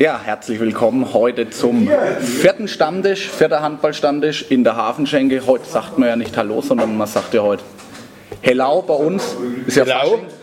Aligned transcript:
Ja, 0.00 0.18
herzlich 0.18 0.58
willkommen 0.60 1.12
heute 1.12 1.50
zum 1.50 1.86
vierten 2.20 2.68
Stammtisch, 2.68 3.28
vierter 3.28 3.60
Handballstammtisch 3.60 4.46
in 4.50 4.64
der 4.64 4.74
Hafenschenke. 4.74 5.46
Heute 5.46 5.68
sagt 5.68 5.98
man 5.98 6.08
ja 6.08 6.16
nicht 6.16 6.34
Hallo, 6.38 6.62
sondern 6.62 6.96
man 6.96 7.06
sagt 7.06 7.34
ja 7.34 7.42
heute 7.42 7.62
Hello 8.40 8.80
bei 8.80 8.94
uns. 8.94 9.36
Ist 9.66 9.76
ja 9.76 9.84
Hello. 9.84 10.12
Fasching. 10.12 10.39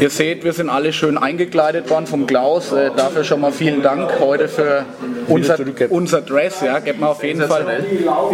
Ihr 0.00 0.10
seht, 0.10 0.44
wir 0.44 0.52
sind 0.52 0.68
alle 0.68 0.92
schön 0.92 1.18
eingekleidet 1.18 1.90
worden 1.90 2.06
vom 2.06 2.26
Klaus. 2.26 2.72
Äh, 2.72 2.90
dafür 2.96 3.24
schon 3.24 3.40
mal 3.40 3.52
vielen 3.52 3.82
Dank 3.82 4.20
heute 4.20 4.48
für 4.48 4.84
unser, 5.26 5.56
unser 5.90 6.20
Dress. 6.20 6.60
Ja, 6.60 6.78
gebt 6.78 7.00
mal 7.00 7.08
auf 7.08 7.24
jeden 7.24 7.42
Fall, 7.42 7.84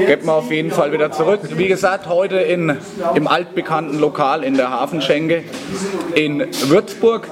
gebt 0.06 0.24
mal 0.24 0.34
auf 0.34 0.50
jeden 0.50 0.70
Fall 0.70 0.92
wieder 0.92 1.10
zurück. 1.10 1.40
Wie 1.56 1.68
gesagt, 1.68 2.08
heute 2.08 2.36
in, 2.36 2.76
im 3.14 3.26
altbekannten 3.26 3.98
Lokal 3.98 4.44
in 4.44 4.56
der 4.56 4.70
Hafenschenke 4.70 5.42
in 6.14 6.46
Würzburg. 6.66 7.28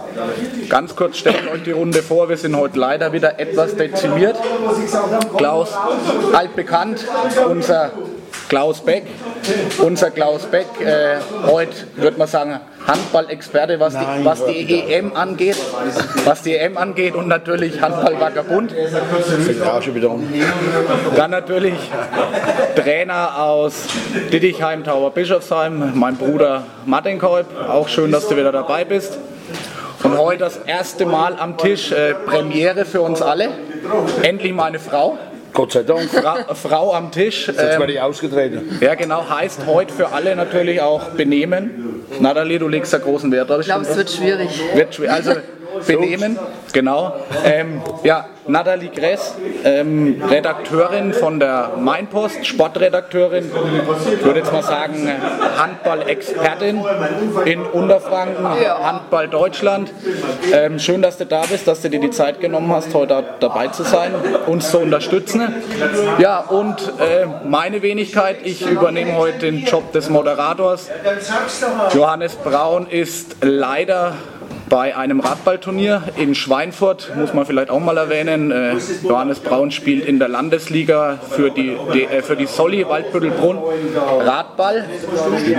Ganz 0.68 0.96
kurz 0.96 1.18
stellt 1.18 1.50
euch 1.52 1.62
die 1.64 1.72
Runde 1.72 2.02
vor. 2.02 2.28
Wir 2.28 2.36
sind 2.36 2.56
heute 2.56 2.78
leider 2.78 3.12
wieder 3.12 3.38
etwas 3.38 3.76
dezimiert. 3.76 4.36
Klaus, 5.36 5.70
altbekannt, 6.32 7.06
unser 7.48 7.92
Klaus 8.48 8.80
Beck. 8.80 9.04
Unser 9.78 10.10
Klaus 10.10 10.42
Beck, 10.46 10.66
äh, 10.80 11.16
heute 11.46 11.72
würde 11.96 12.18
man 12.18 12.28
sagen, 12.28 12.60
Handball-Experte, 12.86 13.78
was, 13.80 13.94
die, 13.94 14.24
was 14.24 14.44
die 14.46 14.92
EM 14.92 15.16
angeht, 15.16 15.56
was 16.24 16.42
die 16.42 16.56
EM 16.56 16.76
angeht 16.76 17.14
und 17.14 17.28
natürlich 17.28 17.80
Handball-Vagabund. 17.80 18.74
Dann 21.16 21.30
natürlich 21.30 21.74
Trainer 22.76 23.40
aus 23.40 23.86
Dittichheim, 24.32 24.84
Tauber 24.84 25.10
Bischofsheim, 25.10 25.92
mein 25.94 26.16
Bruder 26.16 26.64
Martin 26.86 27.18
Kolb. 27.18 27.46
Auch 27.68 27.88
schön, 27.88 28.12
dass 28.12 28.28
du 28.28 28.36
wieder 28.36 28.52
dabei 28.52 28.84
bist. 28.84 29.18
Und 30.02 30.18
heute 30.18 30.40
das 30.40 30.56
erste 30.56 31.06
Mal 31.06 31.36
am 31.38 31.56
Tisch, 31.56 31.92
äh, 31.92 32.14
Premiere 32.14 32.84
für 32.84 33.02
uns 33.02 33.22
alle. 33.22 33.50
Endlich 34.22 34.52
meine 34.52 34.80
Frau. 34.80 35.16
Gott 35.52 35.72
sei 35.72 35.82
Dank. 35.82 36.08
Fra 36.10 36.54
Frau 36.54 36.94
am 36.94 37.10
Tisch. 37.12 37.46
Jetzt 37.48 37.60
Ähm, 37.60 37.80
werde 37.80 37.92
ich 37.92 38.00
ausgetreten. 38.00 38.78
ja, 38.80 38.94
genau, 38.94 39.28
heißt 39.28 39.66
heute 39.66 39.92
für 39.92 40.08
alle 40.12 40.34
natürlich 40.36 40.80
auch 40.80 41.10
Benehmen. 41.10 42.04
Natalie, 42.20 42.58
du 42.58 42.68
legst 42.68 42.92
da 42.92 42.98
großen 42.98 43.30
Wert 43.32 43.50
drauf. 43.50 43.60
Ich 43.60 43.66
glaube, 43.66 43.82
es 43.82 43.96
wird 43.96 44.10
schwierig. 44.10 44.48
Wird 44.74 44.94
schwer. 44.94 45.12
Also 45.12 45.32
Benehmen, 45.86 46.38
genau. 46.72 47.16
Ähm, 47.44 47.80
ja, 48.02 48.26
Nathalie 48.48 48.88
Gress, 48.88 49.36
ähm, 49.64 50.20
Redakteurin 50.28 51.12
von 51.12 51.38
der 51.38 51.72
Mainpost, 51.78 52.44
Sportredakteurin, 52.44 53.52
würde 54.22 54.40
jetzt 54.40 54.52
mal 54.52 54.64
sagen 54.64 55.08
Handball-Expertin 55.56 56.82
in 57.44 57.62
Unterfranken, 57.62 58.44
Handball 58.44 59.28
Deutschland. 59.28 59.92
Ähm, 60.52 60.80
schön, 60.80 61.02
dass 61.02 61.18
du 61.18 61.26
da 61.26 61.42
bist, 61.42 61.68
dass 61.68 61.82
du 61.82 61.90
dir 61.90 62.00
die 62.00 62.10
Zeit 62.10 62.40
genommen 62.40 62.72
hast, 62.72 62.92
heute 62.94 63.24
dabei 63.38 63.68
zu 63.68 63.84
sein, 63.84 64.12
uns 64.46 64.70
zu 64.70 64.78
unterstützen. 64.80 65.54
Ja, 66.18 66.40
und 66.40 66.80
äh, 66.98 67.26
meine 67.44 67.82
Wenigkeit, 67.82 68.38
ich 68.42 68.66
übernehme 68.66 69.16
heute 69.16 69.38
den 69.38 69.64
Job 69.64 69.92
des 69.92 70.10
Moderators. 70.10 70.90
Johannes 71.94 72.34
Braun 72.34 72.88
ist 72.88 73.36
leider 73.40 74.14
bei 74.72 74.96
einem 74.96 75.20
Radballturnier 75.20 76.02
in 76.16 76.34
Schweinfurt, 76.34 77.12
muss 77.14 77.34
man 77.34 77.44
vielleicht 77.44 77.68
auch 77.68 77.78
mal 77.78 77.98
erwähnen. 77.98 78.50
Äh, 78.50 78.76
Johannes 79.02 79.40
Braun 79.40 79.70
spielt 79.70 80.06
in 80.06 80.18
der 80.18 80.28
Landesliga 80.28 81.18
für 81.28 81.50
die, 81.50 81.76
die, 81.92 82.04
äh, 82.04 82.22
für 82.22 82.36
die 82.36 82.46
Solli 82.46 82.88
Waldbüttelbrunn 82.88 83.58
Radball 84.20 84.86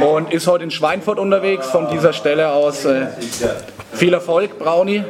und 0.01 0.33
ist 0.33 0.47
heute 0.47 0.63
in 0.63 0.71
Schweinfurt 0.71 1.19
unterwegs. 1.19 1.67
Von 1.67 1.89
dieser 1.91 2.11
Stelle 2.11 2.53
aus 2.53 2.85
äh, 2.85 3.05
viel 3.91 4.15
Erfolg, 4.15 4.57
Brauni, 4.57 5.03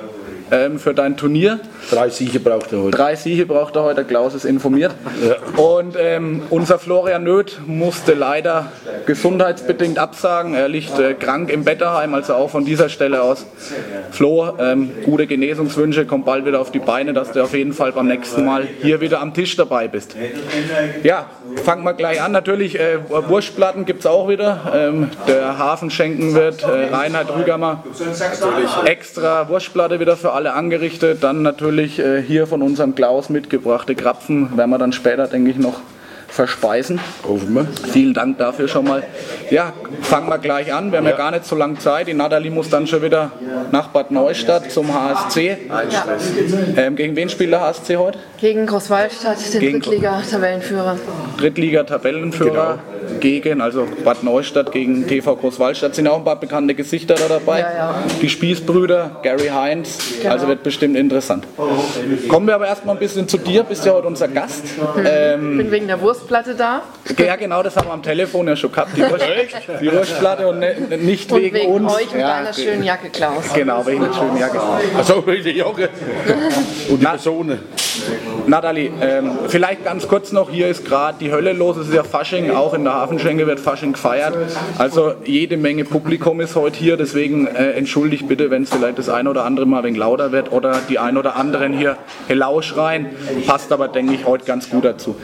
ähm, 0.52 0.80
für 0.80 0.94
dein 0.94 1.16
Turnier. 1.16 1.62
Drei 1.90 2.10
Siege 2.10 2.40
braucht 2.40 2.72
er 2.72 2.80
heute. 2.80 2.98
Drei 2.98 3.16
Siege 3.16 3.46
braucht 3.46 3.76
er 3.76 3.84
heute, 3.84 3.96
der 3.96 4.04
Klaus 4.06 4.34
ist 4.34 4.46
informiert. 4.46 4.94
Und 5.58 5.96
ähm, 6.00 6.44
unser 6.50 6.80
Florian 6.80 7.24
Nöth 7.24 7.60
musste 7.66 8.14
leider 8.14 8.72
gesundheitsbedingt 9.06 10.00
absagen. 10.00 10.54
Er 10.54 10.70
liegt 10.70 10.98
äh, 10.98 11.14
krank 11.14 11.50
im 11.50 11.64
Bett 11.64 11.82
daheim, 11.82 12.14
also 12.14 12.34
auch 12.36 12.50
von 12.50 12.66
dieser 12.66 12.90
Stelle 12.90 13.22
aus. 13.22 13.46
Flo, 14.12 14.58
ähm, 14.60 14.92
gute 15.04 15.28
Genesungswünsche, 15.28 16.06
komm 16.06 16.24
bald 16.24 16.46
wieder 16.46 16.62
auf 16.62 16.72
die 16.72 16.80
Beine, 16.80 17.14
dass 17.14 17.32
du 17.32 17.44
auf 17.44 17.54
jeden 17.54 17.74
Fall 17.74 17.92
beim 17.92 18.08
nächsten 18.08 18.46
Mal 18.46 18.68
hier 18.82 19.02
wieder 19.02 19.20
am 19.20 19.34
Tisch 19.34 19.56
dabei 19.56 19.88
bist. 19.88 20.16
Ja, 21.04 21.28
fangen 21.64 21.84
wir 21.84 21.94
gleich 21.94 22.22
an. 22.22 22.32
Natürlich, 22.32 22.80
äh, 22.80 23.00
Wurstplatten 23.10 23.86
gibt 23.86 24.02
es 24.02 24.06
auch 24.06 24.30
wieder. 24.30 24.72
Ähm, 24.74 25.10
der 25.28 25.58
Hafen 25.58 25.90
schenken 25.90 26.34
wird, 26.34 26.64
äh, 26.64 26.94
Reinhard 26.94 27.36
Rügermer. 27.36 27.84
Extra 28.86 29.50
Wurstplatte 29.50 30.00
wieder 30.00 30.18
für 30.18 30.32
alle 30.32 30.54
angerichtet. 30.54 31.24
Dann 31.24 31.42
natürlich 31.42 31.73
äh, 31.82 32.22
hier 32.22 32.48
von 32.48 32.62
unserem 32.62 32.96
Klaus 32.96 33.30
mitgebrachte 33.30 33.96
Krapfen. 33.96 34.58
Werden 34.58 34.70
wir 34.70 34.78
dann 34.78 34.94
später, 34.94 35.28
denke 35.28 35.52
ich, 35.52 35.58
noch 35.58 35.82
verspeisen. 36.28 37.00
Hoffen 37.28 37.54
wir. 37.54 37.68
Vielen 37.92 38.14
Dank 38.14 38.40
dafür 38.40 38.68
schon 38.68 38.86
mal. 38.86 39.04
Ja, 39.52 39.74
fangen 40.02 40.30
wir 40.30 40.40
gleich 40.40 40.74
an. 40.74 40.92
Wir 40.92 40.98
haben 40.98 41.06
ja, 41.06 41.16
gar 41.16 41.32
nicht 41.32 41.46
so 41.46 41.56
lange 41.56 41.78
Zeit. 41.78 42.08
Die 42.08 42.14
Nathalie 42.14 42.50
muss 42.50 42.70
dann 42.70 42.88
schon 42.88 43.04
wieder 43.04 43.32
nach 43.72 43.90
Bad 43.90 44.10
Neustadt 44.10 44.72
zum 44.72 44.94
HSC. 44.94 45.58
Ähm, 46.76 46.96
gegen 46.96 47.16
wen 47.16 47.30
spielt 47.30 47.52
der 47.52 47.62
HSC 47.62 47.98
heute? 47.98 48.18
Gegen 48.44 48.66
Großwallstadt, 48.66 49.38
den 49.54 49.60
Gegen- 49.62 49.80
Drittliga-Tabellenführer. 49.80 50.98
Drittliga-Tabellenführer 51.38 52.80
gegen, 53.22 53.62
also 53.62 53.88
Bad 54.04 54.22
Neustadt 54.22 54.74
gegen 54.74 55.08
TV 55.08 55.38
Großwallstadt. 55.38 55.96
Sind 55.96 56.10
auch 56.10 56.18
ein 56.18 56.26
paar 56.26 56.38
bekannte 56.38 56.74
Gesichter 56.76 57.16
da 57.16 57.30
dabei. 57.30 57.62
Ja, 57.62 57.74
ja. 57.74 58.04
Die 58.22 58.28
Spießbrüder, 58.28 59.22
Gary 59.24 59.48
Heinz. 59.48 59.98
Also 60.28 60.50
wird 60.50 60.62
bestimmt 60.62 60.98
interessant. 60.98 61.48
Kommen 62.28 62.48
wir 62.48 62.56
aber 62.56 62.68
erstmal 62.68 62.98
ein 62.98 63.00
bisschen 63.00 63.30
zu 63.30 63.38
dir. 63.38 63.64
Bist 63.64 63.86
ja 63.86 63.94
heute 63.94 64.08
unser 64.08 64.28
Gast. 64.28 64.64
Ähm, 65.06 65.56
Bin 65.60 65.72
wegen 65.72 65.88
der 65.88 66.02
Wurstplatte 66.02 66.54
da. 66.54 66.82
ja, 67.18 67.38
genau, 67.38 67.64
das 67.64 67.78
haben 67.78 67.88
wir 67.88 67.94
am 67.94 68.04
Telefon 68.04 68.46
ja 68.50 68.58
schon 68.58 68.74
gehabt. 68.74 68.90
Die, 68.98 69.04
Wurst, 69.04 69.26
die 69.82 69.90
Wurstplatte 69.90 70.50
und 70.50 70.60
ne, 70.60 70.76
nicht 71.02 71.32
Und 71.32 71.42
wegen, 71.42 71.56
wegen 71.56 71.72
uns. 71.72 71.94
euch 71.96 72.14
und 72.14 72.20
Ja, 72.20 72.40
deiner 72.40 72.54
schönen 72.54 72.84
Jacke, 72.84 73.10
Klaus. 73.10 73.54
Genau, 73.54 73.86
wegen 73.86 74.04
der 74.04 74.12
schönen 74.14 74.38
Jacke. 74.38 74.60
Also 74.98 75.22
die 75.22 75.50
Jacke. 75.52 75.88
Und 76.90 77.00
die 77.00 77.06
Personen. 77.06 77.60
Nathalie, 78.48 78.92
ähm, 79.02 79.32
vielleicht 79.48 79.86
ganz 79.86 80.08
kurz 80.08 80.32
noch, 80.32 80.50
hier 80.50 80.68
ist 80.68 80.86
gerade 80.86 81.18
die 81.20 81.32
Hölle 81.32 81.54
los, 81.54 81.78
es 81.78 81.88
ist 81.88 81.94
ja 81.94 82.04
Fasching, 82.04 82.52
auch 82.52 82.74
in 82.74 82.84
der 82.84 82.94
Hafenschenke 82.94 83.48
wird 83.48 83.60
Fasching 83.60 83.94
gefeiert. 83.94 84.36
Also 84.78 85.14
jede 85.24 85.58
Menge 85.58 85.86
Publikum 85.86 86.42
ist 86.42 86.56
heute 86.56 86.78
hier, 86.78 86.98
deswegen 86.98 87.48
äh, 87.48 87.72
entschuldigt 87.72 88.28
bitte, 88.28 88.50
wenn 88.50 88.64
es 88.64 88.70
vielleicht 88.70 88.98
das 88.98 89.10
ein 89.10 89.28
oder 89.28 89.46
andere 89.46 89.66
mal 89.66 89.80
ein 89.80 89.84
wenig 89.86 90.00
lauter 90.00 90.32
wird 90.32 90.52
oder 90.52 90.80
die 90.90 91.00
ein 91.00 91.18
oder 91.18 91.36
anderen 91.36 91.74
hier 91.74 91.98
Hello 92.28 92.62
schreien. 92.62 93.08
Passt 93.48 93.72
aber, 93.72 93.88
denke 93.88 94.14
ich, 94.14 94.26
heute 94.26 94.46
ganz 94.46 94.70
gut 94.70 94.86
dazu. 94.86 95.16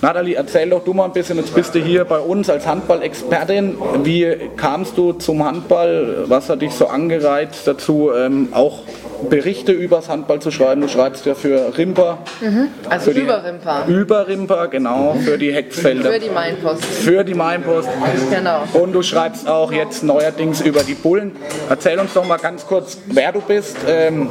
Nathalie, 0.00 0.36
erzähl 0.36 0.70
doch 0.70 0.84
du 0.84 0.94
mal 0.94 1.06
ein 1.06 1.12
bisschen, 1.12 1.38
jetzt 1.38 1.52
bist 1.54 1.74
du 1.74 1.80
hier 1.80 2.04
bei 2.04 2.20
uns 2.20 2.48
als 2.48 2.66
Handball-Expertin. 2.68 3.76
Wie 4.04 4.50
kamst 4.56 4.96
du 4.96 5.14
zum 5.14 5.44
Handball? 5.44 6.24
Was 6.26 6.48
hat 6.48 6.62
dich 6.62 6.72
so 6.72 6.86
angereizt 6.86 7.66
dazu, 7.66 8.10
ähm, 8.16 8.48
auch 8.52 8.82
Berichte 9.28 9.72
übers 9.72 10.08
Handball 10.08 10.40
zu 10.40 10.50
schreiben? 10.50 10.80
Du 10.80 10.88
schreibst 10.88 11.26
ja 11.26 11.34
für 11.34 11.76
Rimper, 11.76 12.18
Also 12.88 13.06
Für 13.10 13.14
die- 13.14 13.20
über 13.22 13.44
Rimpa. 13.44 13.84
über 13.86 14.28
Rimper, 14.28 14.68
genau, 14.68 15.16
für 15.24 15.36
die 15.38 15.52
Hecksfelder, 15.52 16.12
Für 16.12 16.18
die 16.18 16.30
Mainpost. 16.30 16.84
für 16.84 17.24
die 17.24 17.34
Mainpost. 17.34 17.88
Genau. 18.30 18.62
Und 18.74 18.92
du 18.92 19.02
schreibst 19.02 19.48
auch 19.48 19.72
jetzt 19.72 20.02
neuerdings 20.02 20.60
über 20.60 20.82
die 20.82 20.94
Bullen. 20.94 21.32
Erzähl 21.68 21.98
uns 21.98 22.12
doch 22.14 22.24
mal 22.26 22.36
ganz 22.38 22.66
kurz, 22.66 22.98
wer 23.06 23.32
du 23.32 23.40
bist, 23.40 23.76
ähm, 23.88 24.30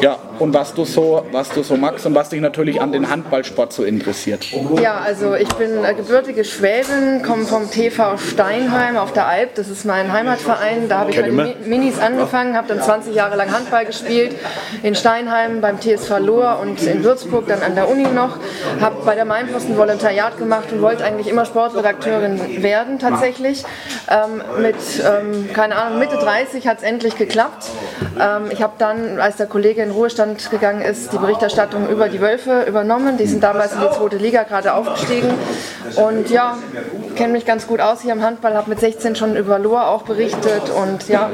ja, 0.00 0.16
und 0.38 0.54
was 0.54 0.72
du 0.74 0.84
so, 0.84 1.24
was 1.32 1.50
du 1.50 1.62
so 1.62 1.76
magst 1.76 2.06
und 2.06 2.14
was 2.14 2.28
dich 2.28 2.40
natürlich 2.40 2.80
an 2.80 2.92
den 2.92 3.10
Handballsport 3.10 3.72
so 3.72 3.84
interessiert. 3.84 4.44
Ja, 4.82 4.98
also 5.04 5.34
ich 5.34 5.48
bin 5.54 5.84
äh, 5.84 5.94
gebürtige 5.94 6.44
Schwäbin, 6.44 7.22
komme 7.26 7.44
vom 7.44 7.70
TV 7.70 8.16
Steinheim 8.18 8.96
auf 8.96 9.12
der 9.12 9.26
Alp. 9.26 9.54
Das 9.56 9.68
ist 9.68 9.84
mein 9.84 10.12
Heimatverein. 10.12 10.88
Da 10.88 10.98
habe 11.00 11.10
ich 11.10 11.18
Mi- 11.18 11.54
Minis 11.66 11.98
angefangen, 11.98 12.56
habe 12.56 12.68
dann 12.68 12.80
20 12.82 13.14
Jahre 13.14 13.36
lang 13.36 13.52
Handball 13.52 13.84
gespielt. 13.84 14.27
In 14.82 14.94
Steinheim 14.94 15.60
beim 15.60 15.80
TSV 15.80 16.18
Lohr 16.18 16.58
und 16.60 16.82
in 16.82 17.04
Würzburg 17.04 17.46
dann 17.48 17.62
an 17.62 17.74
der 17.74 17.88
Uni 17.88 18.06
noch. 18.06 18.38
Habe 18.80 18.96
bei 19.04 19.14
der 19.14 19.24
Mainpost 19.24 19.68
ein 19.68 19.76
Volontariat 19.76 20.38
gemacht 20.38 20.72
und 20.72 20.82
wollte 20.82 21.04
eigentlich 21.04 21.28
immer 21.28 21.44
Sportredakteurin 21.44 22.62
werden 22.62 22.98
tatsächlich. 22.98 23.64
Ähm, 24.10 24.42
mit, 24.60 24.76
ähm, 25.04 25.50
keine 25.52 25.76
Ahnung, 25.76 25.98
Mitte 25.98 26.16
30 26.16 26.66
hat 26.66 26.78
es 26.78 26.82
endlich 26.82 27.16
geklappt. 27.16 27.66
Ähm, 28.20 28.50
ich 28.50 28.62
habe 28.62 28.74
dann, 28.78 29.20
als 29.20 29.36
der 29.36 29.46
Kollege 29.46 29.82
in 29.82 29.90
Ruhestand 29.90 30.50
gegangen 30.50 30.82
ist, 30.82 31.12
die 31.12 31.18
Berichterstattung 31.18 31.88
über 31.88 32.08
die 32.08 32.20
Wölfe 32.20 32.64
übernommen. 32.66 33.16
Die 33.16 33.26
sind 33.26 33.42
damals 33.42 33.72
in 33.72 33.80
die 33.80 33.90
zweite 33.96 34.16
Liga 34.16 34.42
gerade 34.44 34.74
aufgestiegen. 34.74 35.30
Und 35.96 36.30
ja, 36.30 36.56
kenne 37.16 37.32
mich 37.32 37.46
ganz 37.46 37.66
gut 37.66 37.80
aus 37.80 38.02
hier 38.02 38.12
im 38.12 38.22
Handball, 38.22 38.54
habe 38.54 38.70
mit 38.70 38.80
16 38.80 39.16
schon 39.16 39.36
über 39.36 39.58
Lohr 39.58 39.88
auch 39.88 40.02
berichtet 40.02 40.70
und 40.70 41.08
ja, 41.08 41.30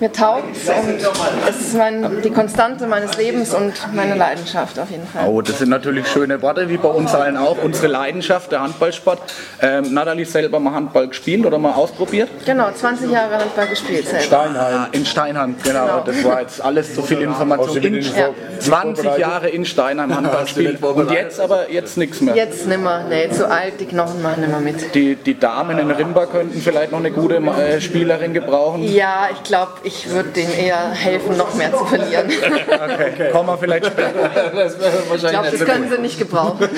mir 0.00 0.12
taugt 0.12 0.44
und 0.44 1.00
es 1.48 1.60
ist 1.60 1.74
mein, 1.74 2.13
die 2.22 2.30
Konstante 2.30 2.86
meines 2.86 3.16
Lebens 3.16 3.54
und 3.54 3.72
meine 3.94 4.14
Leidenschaft 4.14 4.78
auf 4.78 4.90
jeden 4.90 5.06
Fall. 5.06 5.26
Oh, 5.28 5.40
das 5.40 5.58
sind 5.58 5.68
natürlich 5.70 6.06
schöne 6.08 6.40
Worte, 6.42 6.68
wie 6.68 6.76
bei 6.76 6.88
uns 6.88 7.14
allen 7.14 7.36
auch. 7.36 7.56
Unsere 7.62 7.88
Leidenschaft, 7.88 8.52
der 8.52 8.62
Handballsport. 8.62 9.20
Ähm, 9.60 9.92
Nathalie 9.94 10.24
selber 10.24 10.60
mal 10.60 10.72
Handball 10.74 11.08
gespielt 11.08 11.46
oder 11.46 11.58
mal 11.58 11.72
ausprobiert? 11.72 12.28
Genau, 12.44 12.70
20 12.72 13.10
Jahre 13.10 13.38
Handball 13.38 13.68
gespielt 13.68 14.06
selbst. 14.08 14.26
Steinheim. 14.26 14.74
Ah, 14.74 14.88
in 14.92 15.06
Steinheim, 15.06 15.56
genau. 15.62 16.02
das 16.04 16.24
war 16.24 16.40
jetzt 16.40 16.60
alles 16.60 16.94
zu 16.94 17.02
viel 17.02 17.20
Information. 17.20 17.76
In, 17.82 18.00
Ja. 18.00 18.30
20 18.58 19.18
Jahre 19.18 19.48
in 19.48 19.64
Steinheim 19.64 20.14
Handballspiel 20.14 20.76
und 20.76 21.10
jetzt 21.10 21.40
aber 21.40 21.70
jetzt 21.70 21.96
nichts 21.96 22.20
mehr. 22.20 22.34
Jetzt 22.34 22.66
nimmer, 22.66 23.04
nee, 23.08 23.30
zu 23.30 23.48
alt, 23.48 23.80
die 23.80 23.86
Knochen 23.86 24.22
machen 24.22 24.40
nimmer 24.42 24.60
mit. 24.60 24.94
Die, 24.94 25.16
die 25.16 25.38
Damen 25.38 25.78
in 25.78 25.90
Rimba 25.90 26.26
könnten 26.26 26.60
vielleicht 26.60 26.92
noch 26.92 26.98
eine 26.98 27.10
gute 27.10 27.36
äh, 27.36 27.80
Spielerin 27.80 28.32
gebrauchen. 28.34 28.82
Ja, 28.84 29.28
ich 29.32 29.42
glaube, 29.42 29.72
ich 29.82 30.10
würde 30.10 30.30
denen 30.30 30.52
eher 30.52 30.90
helfen, 30.90 31.36
noch 31.36 31.54
mehr 31.54 31.72
zu 31.72 31.84
verlieren. 31.84 32.03
Okay, 32.84 33.30
kommen 33.32 33.48
wir 33.48 33.58
vielleicht 33.58 33.86
später. 33.86 34.12
Das 34.54 34.74
Ich 34.74 35.30
glaube, 35.30 35.50
nicht 35.50 35.60
das 35.60 35.68
können 35.68 35.90
sie 35.90 35.98
nicht 36.00 36.18
gebrauchen. 36.18 36.58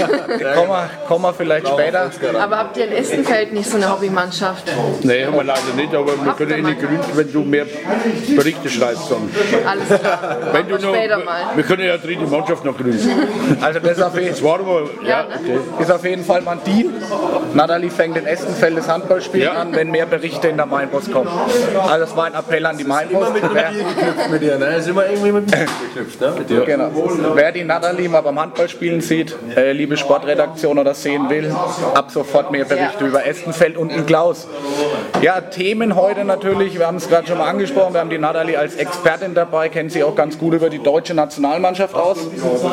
Kommen 0.54 0.68
wir, 0.68 0.90
kommen 1.08 1.22
wir 1.24 1.34
vielleicht 1.34 1.68
später. 1.68 2.10
Aber 2.40 2.58
habt 2.58 2.76
ihr 2.76 2.86
in 2.86 2.92
Estenfeld 2.92 3.52
nicht 3.52 3.68
so 3.68 3.76
eine 3.76 3.90
Hobbymannschaft? 3.90 4.64
Nee, 5.02 5.24
haben 5.26 5.34
wir 5.34 5.44
leider 5.44 5.60
nicht, 5.76 5.94
aber 5.94 6.12
wir 6.24 6.32
können 6.32 6.52
in 6.58 6.66
die 6.66 6.76
Gründe, 6.76 7.04
wenn 7.14 7.32
du 7.32 7.40
mehr 7.42 7.66
Berichte 8.36 8.68
schreibst 8.68 9.10
dann. 9.10 9.28
Alles 9.66 10.00
klar. 10.00 10.36
Wenn 10.52 10.68
du 10.68 10.74
noch, 10.78 10.94
später 10.94 11.18
mal. 11.18 11.42
wir 11.54 11.64
können 11.64 11.84
ja 11.86 11.96
dritte 11.98 12.26
Mannschaft 12.26 12.64
noch 12.64 12.76
gründen. 12.76 12.98
Also 13.60 13.80
das 13.80 13.92
ist 13.98 14.02
auf, 14.02 14.14
jeden, 14.16 14.28
Das 14.30 14.42
war 14.42 14.54
aber, 14.60 14.82
ja, 15.02 15.08
Ja, 15.08 15.22
ne? 15.24 15.60
okay. 15.74 15.82
ist 15.82 15.90
auf 15.90 16.04
jeden 16.04 16.24
Fall 16.24 16.40
mal 16.42 16.52
ein 16.52 16.60
Deal. 16.64 16.90
Natalie 17.54 17.90
fängt 17.90 18.16
in 18.16 18.26
Estenfeld 18.26 18.76
das 18.78 18.88
Handballspiel 18.88 19.42
Ja. 19.42 19.52
an, 19.52 19.74
wenn 19.74 19.90
mehr 19.90 20.06
Berichte 20.06 20.48
in 20.48 20.56
der 20.56 20.66
Mainpost 20.66 21.12
kommen. 21.12 21.28
Also 21.82 21.98
das 22.06 22.16
war 22.16 22.26
ein 22.26 22.34
Appell 22.34 22.64
an 22.66 22.76
die 22.78 22.84
Mainpost. 22.84 23.32
mit 23.32 23.42
einem 23.44 23.52
Bier 23.54 23.84
geknüpft 23.84 24.30
mit 24.30 24.42
dir, 24.42 24.58
ne? 24.58 24.76
Ist 24.76 24.88
immer 24.88 25.06
irgendwie 25.16 25.32
mit 25.32 25.50
dem 25.50 25.58
Bier 25.58 25.66
geknüpft, 25.88 26.20
ne? 26.20 26.34
Mit 26.38 26.50
dir. 26.50 26.60
genau. 26.64 26.90
Wer 27.34 27.52
die 27.52 27.64
Natalie 27.64 28.08
mal 28.08 28.20
beim 28.20 28.38
Handballspielen 28.40 29.00
sieht, 29.00 29.34
äh, 29.56 29.72
liebe 29.72 29.96
Sportredaktion 29.96 30.78
oder 30.78 30.94
sehen 30.94 31.28
will, 31.28 31.54
ab 31.94 32.10
sofort 32.10 32.50
mehr 32.50 32.64
Berichte 32.64 33.02
Ja. 33.04 33.06
über 33.08 33.26
Estenfeld 33.26 33.76
und 33.76 34.06
Klaus. 34.06 34.46
Ja, 35.22 35.40
Themen 35.40 35.96
heute 35.96 36.24
natürlich, 36.24 36.78
wir 36.78 36.86
haben 36.86 36.96
es 36.96 37.08
gerade 37.08 37.26
schon 37.26 37.38
mal 37.38 37.48
angesprochen, 37.48 37.94
wir 37.94 38.00
haben 38.00 38.10
die 38.10 38.18
Natalie 38.18 38.58
als 38.58 38.76
Expertin 38.76 39.34
dabei, 39.34 39.68
kennt 39.68 39.92
sie 39.92 40.04
auch 40.04 40.14
ganz 40.14 40.38
gut 40.38 40.54
über 40.54 40.70
die 40.70 40.82
deutsche 40.82 41.14
Nationalmannschaft 41.14 41.94
aus. 41.94 42.18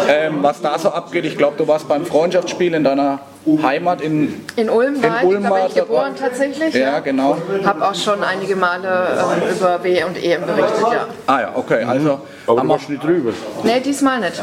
Ähm, 0.10 0.40
was 0.42 0.62
da 0.62 0.78
so 0.78 0.90
abgeht, 0.90 1.26
ich 1.26 1.38
glaube, 1.38 1.56
du 1.58 1.68
warst 1.68 1.88
beim 1.88 2.06
Freundschaftsspiel 2.06 2.74
in 2.74 2.84
deiner 2.84 3.20
Heimat 3.62 4.02
in 4.02 4.44
In 4.56 4.70
Ulm 4.70 5.02
war 5.04 5.10
In 5.10 5.16
ich, 5.16 5.24
Ulm 5.24 5.44
da 5.44 5.50
war 5.50 5.58
bin 5.60 5.68
ich 5.68 5.76
geboren 5.76 6.14
tatsächlich. 6.18 6.74
Ja, 6.74 7.00
genau. 7.00 7.38
Habe 7.66 7.88
auch 7.88 7.96
schon 7.96 8.24
einige 8.24 8.56
Male 8.56 9.08
ähm, 9.20 9.56
über 9.58 9.84
W 9.84 10.04
und 10.04 10.18
EM 10.24 10.46
berichtet, 10.46 10.82
ja. 10.92 11.08
Ah 11.28 11.42
ja, 11.42 11.52
okay, 11.54 11.84
also 11.84 12.22
Aber 12.48 12.60
haben 12.60 12.68
du 12.68 12.74
wir, 12.74 12.78
warst 12.78 12.90
nicht 12.90 13.04
drüber. 13.04 13.32
Nee, 13.64 13.80
diesmal 13.82 14.20
nicht. 14.20 14.42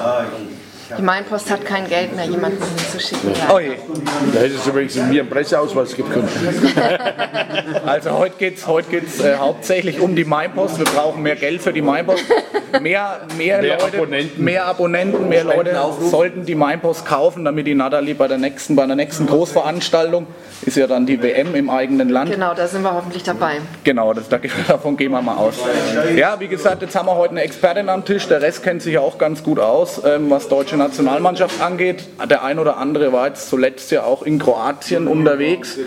Die 0.99 1.03
Mainpost 1.03 1.51
hat 1.51 1.65
kein 1.65 1.89
Geld 1.89 2.15
mehr, 2.17 2.25
jemanden 2.27 2.63
hinzuschicken. 2.63 3.31
oh 3.53 3.59
je. 3.59 3.73
Da 4.35 4.41
hättest 4.41 4.67
du 4.67 4.75
wenigstens 4.75 5.09
mir 5.09 5.21
einen 5.23 5.31
Presseausweis 5.31 5.95
können. 5.97 6.29
Also 7.87 8.11
heute 8.13 8.37
geht 8.39 8.57
es 8.59 8.67
heute 8.67 8.89
geht's, 8.91 9.21
äh, 9.21 9.37
hauptsächlich 9.37 10.01
um 10.01 10.15
die 10.17 10.25
Mainpost. 10.25 10.79
Wir 10.79 10.85
brauchen 10.87 11.23
mehr 11.23 11.37
Geld 11.37 11.63
für 11.63 11.73
die 11.73 11.83
Mainpost. 11.83 12.25
Mehr, 12.81 13.21
mehr, 13.37 13.61
Mehr 13.63 13.79
Leute, 13.79 13.97
Abonnenten. 13.97 14.45
mehr 14.45 14.65
Abonnenten, 14.67 15.29
mehr 15.29 15.45
Leute 15.45 15.77
sollten 16.09 16.45
die 16.47 16.55
Mainpost 16.55 17.05
kaufen, 17.07 17.45
damit 17.45 17.67
die 17.67 17.75
Natalie 17.75 18.15
bei 18.15 18.29
der 18.29 18.39
nächsten, 18.39 18.77
bei 18.77 18.87
der 18.87 18.97
nächsten 18.97 19.27
Großveranstaltung 19.27 20.27
ist 20.63 20.77
ja 20.77 20.87
dann 20.87 21.07
die 21.07 21.21
WM 21.23 21.55
im 21.55 21.71
eigenen 21.71 22.09
Land. 22.11 22.31
Genau, 22.31 22.55
da 22.55 22.67
sind 22.69 22.83
wir 22.83 22.93
hoffentlich 22.95 23.23
dabei. 23.23 23.55
Genau, 23.85 24.13
das, 24.13 24.29
da- 24.29 24.39
davon 24.69 24.97
gehen 24.97 25.11
wir 25.13 25.23
mal 25.23 25.37
aus. 25.37 25.55
Ja, 26.17 26.39
wie 26.39 26.49
gesagt, 26.49 26.83
jetzt 26.83 26.95
haben 26.95 27.07
wir 27.07 27.17
heute 27.17 27.31
eine 27.33 27.43
Expertin 27.43 27.89
am 27.89 28.05
Tisch. 28.05 28.29
Der 28.29 28.43
Rest 28.43 28.63
kennt 28.63 28.83
sich 28.83 28.95
ja 28.95 29.01
auch 29.01 29.19
ganz 29.19 29.43
gut 29.43 29.59
aus, 29.59 30.03
ähm, 30.05 30.31
was 30.31 30.49
deutsche 30.49 30.77
Nationalmannschaft 30.81 31.61
angeht. 31.61 32.05
Der 32.29 32.43
ein 32.43 32.59
oder 32.59 32.77
andere 32.77 33.13
war 33.13 33.29
jetzt 33.29 33.49
zuletzt 33.49 33.91
ja 33.91 34.03
auch 34.05 34.23
in 34.23 34.39
Kroatien 34.39 35.07
unterwegs. 35.07 35.79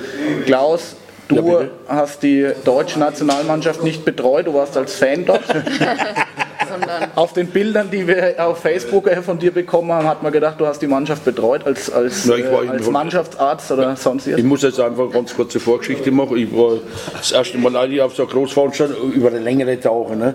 Klaus, 0.45 0.95
du 1.27 1.35
bitte. 1.43 1.71
hast 1.87 2.23
die 2.23 2.47
deutsche 2.63 2.99
Nationalmannschaft 2.99 3.83
nicht 3.83 4.05
betreut, 4.05 4.47
du 4.47 4.53
warst 4.53 4.77
als 4.77 4.95
Fan 4.95 5.25
dort. 5.25 5.43
Sondern 6.69 7.09
Auf 7.15 7.33
den 7.33 7.47
Bildern, 7.47 7.91
die 7.91 8.07
wir 8.07 8.35
auf 8.39 8.59
Facebook 8.59 9.07
äh, 9.07 9.21
von 9.21 9.37
dir 9.37 9.51
bekommen 9.51 9.91
haben, 9.91 10.07
hat 10.07 10.23
man 10.23 10.31
gedacht, 10.31 10.59
du 10.59 10.65
hast 10.65 10.81
die 10.81 10.87
Mannschaft 10.87 11.23
betreut 11.25 11.65
als, 11.65 11.91
als, 11.91 12.25
Ja, 12.25 12.35
ich 12.35 12.45
war 12.51 12.63
äh, 12.63 12.69
als 12.69 12.89
Mannschaftsarzt 12.89 13.71
oder 13.71 13.95
sonst 13.95 14.25
Ich 14.25 14.31
irgendwas. 14.31 14.49
muss 14.49 14.61
jetzt 14.63 14.79
einfach 14.79 15.03
eine 15.03 15.11
ganz 15.11 15.35
kurze 15.35 15.59
Vorgeschichte 15.59 16.09
machen. 16.11 16.37
Ich 16.37 16.51
war 16.55 16.77
das 17.17 17.31
erste 17.31 17.57
Mal 17.57 17.75
eigentlich 17.75 18.01
auf 18.01 18.15
so 18.15 18.23
einer 18.23 18.31
Großveranstaltung 18.31 19.11
über 19.11 19.27
eine 19.27 19.39
längere 19.39 19.79
Tage. 19.79 20.15
Ne? 20.15 20.33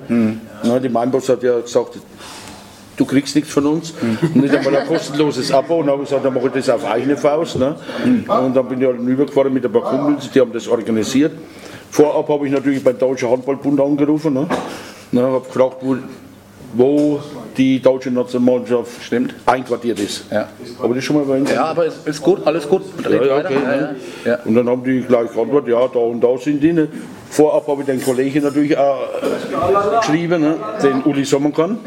Na, 0.63 0.79
die 0.79 0.89
Mainboss 0.91 1.29
hat 1.29 1.43
ja 1.43 1.59
gesagt, 1.59 1.99
du 2.99 3.07
kriegst 3.07 3.35
nichts 3.35 3.51
von 3.51 3.65
uns. 3.65 3.95
Nicht 4.35 4.55
einmal 4.55 4.77
ein 4.77 4.87
kostenloses 4.87 5.51
Abo. 5.53 5.77
Und 5.77 5.87
dann 5.87 5.95
habe 5.95 6.03
ich 6.03 6.09
gesagt, 6.11 6.27
dann 6.27 6.35
mache 6.35 6.49
ich 6.49 6.53
das 6.53 6.69
auf 6.69 6.85
eigene 6.85 7.17
Faust. 7.17 7.57
Ne? 7.57 7.77
Und 8.05 8.55
dann 8.55 8.69
bin 8.69 8.81
ich 8.81 8.87
halt 8.87 8.99
rübergefahren 8.99 9.53
mit 9.53 9.65
ein 9.65 9.73
paar 9.73 9.83
Kumpels, 9.83 10.31
die 10.31 10.41
haben 10.41 10.53
das 10.53 10.69
organisiert. 10.69 11.33
Vorab 11.91 12.29
habe 12.29 12.47
ich 12.47 12.53
natürlich 12.53 12.85
beim 12.85 12.99
Deutschen 12.99 13.31
Handballbund 13.31 13.81
angerufen. 13.81 14.35
Ne? 14.35 14.47
Ne, 15.11 15.23
habe 15.23 15.41
gefragt, 15.41 15.77
wo, 15.81 15.97
wo 16.75 17.21
die 17.57 17.81
deutsche 17.81 18.11
Nationalmannschaft 18.11 19.03
Stimmt. 19.03 19.35
einquartiert 19.47 19.99
ist. 20.01 20.25
Ja. 20.31 20.49
Aber 20.83 20.95
das 20.95 21.03
schon 21.03 21.17
mal 21.17 21.23
erwähnt? 21.23 21.51
Ja, 21.51 21.65
aber 21.65 21.87
ist, 21.87 22.07
ist 22.07 22.23
gut, 22.23 22.47
alles 22.47 22.69
gut. 22.69 22.83
Ja, 23.05 23.25
ja, 23.25 23.39
okay. 23.39 23.55
Ja. 24.27 24.39
Und 24.45 24.55
dann 24.55 24.69
haben 24.69 24.85
die 24.85 25.01
gleich 25.01 25.33
geantwortet, 25.33 25.71
ja, 25.73 25.89
da 25.89 25.99
und 25.99 26.21
da 26.21 26.37
sind 26.37 26.63
die. 26.63 26.75
Ne? 26.75 26.89
Vorab 27.31 27.69
habe 27.69 27.83
ich 27.83 27.87
den 27.87 28.03
Kollegen 28.03 28.43
natürlich 28.43 28.77
auch 28.77 29.01
äh, 29.23 29.99
geschrieben, 29.99 30.41
ne? 30.43 30.55
den 30.83 31.03
Uli 31.03 31.25
Sommerkan. 31.25 31.79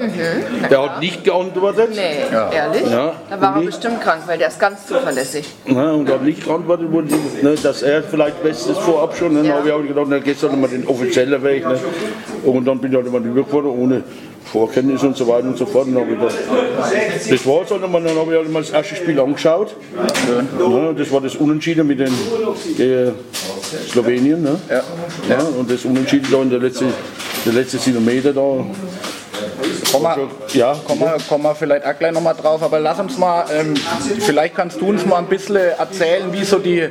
Der 0.69 0.83
hat 0.83 0.99
nicht 0.99 1.23
geantwortet. 1.23 1.89
Nee, 1.95 2.25
ehrlich? 2.55 2.89
Ja. 2.89 3.13
Da 3.29 3.41
war 3.41 3.55
er 3.55 3.59
die- 3.61 3.65
bestimmt 3.65 4.01
krank, 4.01 4.21
weil 4.27 4.37
der 4.37 4.49
ist 4.49 4.59
ganz 4.59 4.85
zuverlässig. 4.85 5.49
Ne? 5.65 5.93
Und 5.93 6.09
hat 6.09 6.21
nicht 6.23 6.45
geantwortet, 6.45 6.87
wo 6.91 7.01
die, 7.01 7.13
ne? 7.41 7.55
dass 7.61 7.81
er 7.81 8.03
vielleicht 8.03 8.41
Bestes 8.43 8.77
vorab 8.77 9.15
schon. 9.17 9.29
Ne? 9.33 9.39
Dann 9.39 9.45
Ja. 9.47 9.53
habe 9.55 9.67
ich 9.67 9.73
auch 9.73 9.81
gedacht, 9.81 10.05
na, 10.09 10.19
gehst 10.19 10.43
du 10.43 10.47
nochmal 10.47 10.69
den 10.69 10.85
offiziellen 10.87 11.43
Weg. 11.43 11.67
Ne? 11.67 11.79
Und 12.43 12.65
dann 12.65 12.77
bin 12.79 12.91
ich 12.91 12.97
halt 12.97 13.07
immer 13.07 13.19
rübergefahren, 13.19 13.65
ohne 13.65 14.03
Vorkenntnis 14.45 15.03
und 15.03 15.15
so 15.15 15.27
weiter 15.27 15.47
und 15.47 15.57
so 15.57 15.65
fort. 15.65 15.87
Und 15.87 15.95
dann 15.95 16.03
habe 16.03 16.13
ich 16.13 16.19
gedacht, 16.19 16.35
das 17.29 17.45
war's 17.45 17.71
halt. 17.71 17.83
Und 17.83 17.93
dann 17.93 18.17
habe 18.17 18.31
ich 18.31 18.37
halt 18.37 18.51
mal 18.51 18.61
das 18.61 18.71
erste 18.71 18.95
Spiel 18.95 19.19
angeschaut. 19.19 19.75
Ja, 20.59 20.93
das 20.93 21.11
war 21.11 21.21
das 21.21 21.35
Unentschieden 21.35 21.87
mit 21.87 21.99
den 21.99 22.13
äh, 22.79 23.11
Slowenien. 23.89 24.41
Ne? 24.41 24.59
Ja. 24.69 24.83
Ja, 25.29 25.39
und 25.57 25.69
das 25.69 25.85
Unentschieden 25.85 26.27
da 26.31 26.41
in 26.41 26.49
der 26.49 26.59
letzten 26.59 26.87
der 27.45 27.53
letzte 27.53 27.77
Kilometer 27.77 28.33
da. 28.33 28.65
Komm 29.91 30.03
mal, 30.03 30.17
Ja, 30.53 30.75
kommen 30.85 31.01
wir, 31.01 31.17
kommen 31.27 31.43
wir 31.43 31.55
vielleicht 31.55 31.85
auch 31.85 31.97
gleich 31.97 32.11
nochmal 32.11 32.35
drauf, 32.35 32.63
aber 32.63 32.79
lass 32.79 32.99
uns 32.99 33.17
mal, 33.17 33.45
ähm, 33.53 33.73
vielleicht 34.19 34.55
kannst 34.55 34.79
du 34.79 34.87
uns 34.87 35.05
mal 35.05 35.17
ein 35.17 35.27
bisschen 35.27 35.57
erzählen, 35.57 36.31
wie 36.31 36.43
so 36.43 36.59
die, 36.59 36.89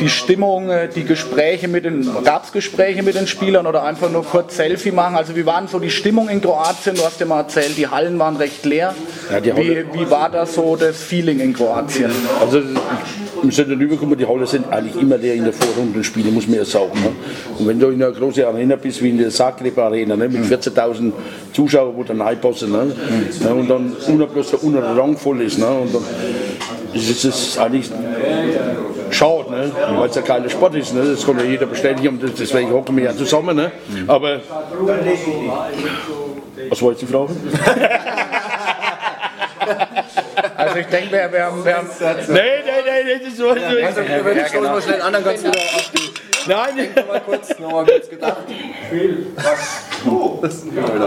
die 0.00 0.08
Stimmung, 0.08 0.68
äh, 0.68 0.88
die 0.88 1.04
Gespräche 1.04 1.68
mit 1.68 1.84
den, 1.84 2.08
gab 2.24 2.44
es 2.44 2.52
Gespräche 2.52 3.02
mit 3.02 3.14
den 3.14 3.26
Spielern 3.26 3.66
oder 3.66 3.82
einfach 3.84 4.10
nur 4.10 4.24
kurz 4.24 4.56
Selfie 4.56 4.90
machen? 4.90 5.16
Also 5.16 5.36
wie 5.36 5.46
war 5.46 5.60
denn 5.60 5.68
so 5.68 5.78
die 5.78 5.90
Stimmung 5.90 6.28
in 6.28 6.40
Kroatien? 6.40 6.96
Du 6.96 7.04
hast 7.04 7.20
ja 7.20 7.26
mal 7.26 7.40
erzählt, 7.40 7.76
die 7.76 7.88
Hallen 7.88 8.18
waren 8.18 8.36
recht 8.36 8.64
leer. 8.64 8.94
Ja, 9.30 9.40
die 9.40 9.56
wie, 9.56 9.84
wie 9.92 10.10
war 10.10 10.30
da 10.30 10.46
so 10.46 10.76
das 10.76 10.96
Feeling 11.02 11.40
in 11.40 11.54
Kroatien? 11.54 12.10
Also 12.40 12.60
wir 13.44 13.52
sind 13.52 13.70
dann 13.70 13.78
rübergekommen, 13.78 14.16
die 14.16 14.26
Halle 14.26 14.46
sind 14.46 14.70
eigentlich 14.70 15.00
immer 15.00 15.18
leer 15.18 15.34
in 15.34 15.44
der 15.44 15.52
Vorrundenspiele, 15.52 16.30
muss 16.30 16.46
man 16.46 16.58
ja 16.58 16.64
sagen. 16.64 16.92
Ne? 16.94 17.12
Und 17.58 17.68
wenn 17.68 17.78
du 17.78 17.88
in 17.88 18.02
einer 18.02 18.12
großen 18.12 18.44
Arena 18.44 18.76
bist, 18.76 19.02
wie 19.02 19.10
in 19.10 19.18
der 19.18 19.30
Zagreb 19.30 19.76
Arena, 19.78 20.16
ne? 20.16 20.28
mit 20.28 20.44
14.000 20.44 21.12
Zuschauern, 21.52 21.94
wo 21.96 22.02
dann 22.04 22.22
reinpassen, 22.34 22.72
ne? 22.72 22.94
Ja, 23.42 23.50
und 23.50 23.68
dann 23.68 23.96
unter 24.06 24.26
bloß 24.26 24.50
der 24.50 24.64
untere 24.64 24.96
Rang 24.96 25.16
voll 25.16 25.40
ist. 25.42 25.58
Ne? 25.58 25.66
Und 25.66 25.94
dann 25.94 26.04
ist 26.92 27.24
es 27.24 27.58
eigentlich 27.58 27.90
schade, 29.10 29.50
ne? 29.50 29.72
weil 29.96 30.08
es 30.08 30.16
ein 30.16 30.24
geiler 30.24 30.50
Sport 30.50 30.74
ist. 30.74 30.94
Ne? 30.94 31.04
Das 31.04 31.24
kann 31.24 31.38
ja 31.38 31.44
jeder 31.44 31.66
bestätigen, 31.66 32.08
und 32.08 32.38
deswegen 32.38 32.70
hocken 32.70 32.96
wir 32.96 33.04
ja 33.04 33.16
zusammen. 33.16 33.56
Ne? 33.56 33.72
Aber 34.06 34.40
was 36.68 36.82
war 36.82 36.90
jetzt 36.90 37.02
die 37.02 37.06
Frage? 37.06 37.32
Also 40.56 40.76
ich 40.78 40.86
denke, 40.86 41.12
wir, 41.12 41.32
wir 41.32 41.44
haben, 41.44 41.64
wir 41.64 41.76
haben 41.76 41.88
Nein, 41.98 42.18
nein, 42.28 42.84
nein, 42.86 43.20
das 43.24 43.38
war 43.38 43.54
so. 43.56 43.86
Also, 43.86 44.24
wenn 44.24 44.38
ich 44.38 44.46
stoßen 44.46 44.62
mal 44.62 44.82
schnell 44.82 44.96
den 44.96 45.02
anderen 45.02 45.24
ganz 45.24 45.42
wieder 45.42 45.52
auf 45.52 45.90
die. 45.90 46.14
Nein, 46.46 46.88
Mal 47.08 47.20
kurz, 47.20 47.58
nochmal 47.58 47.84
kurz 47.86 48.08
gedacht. 48.08 48.44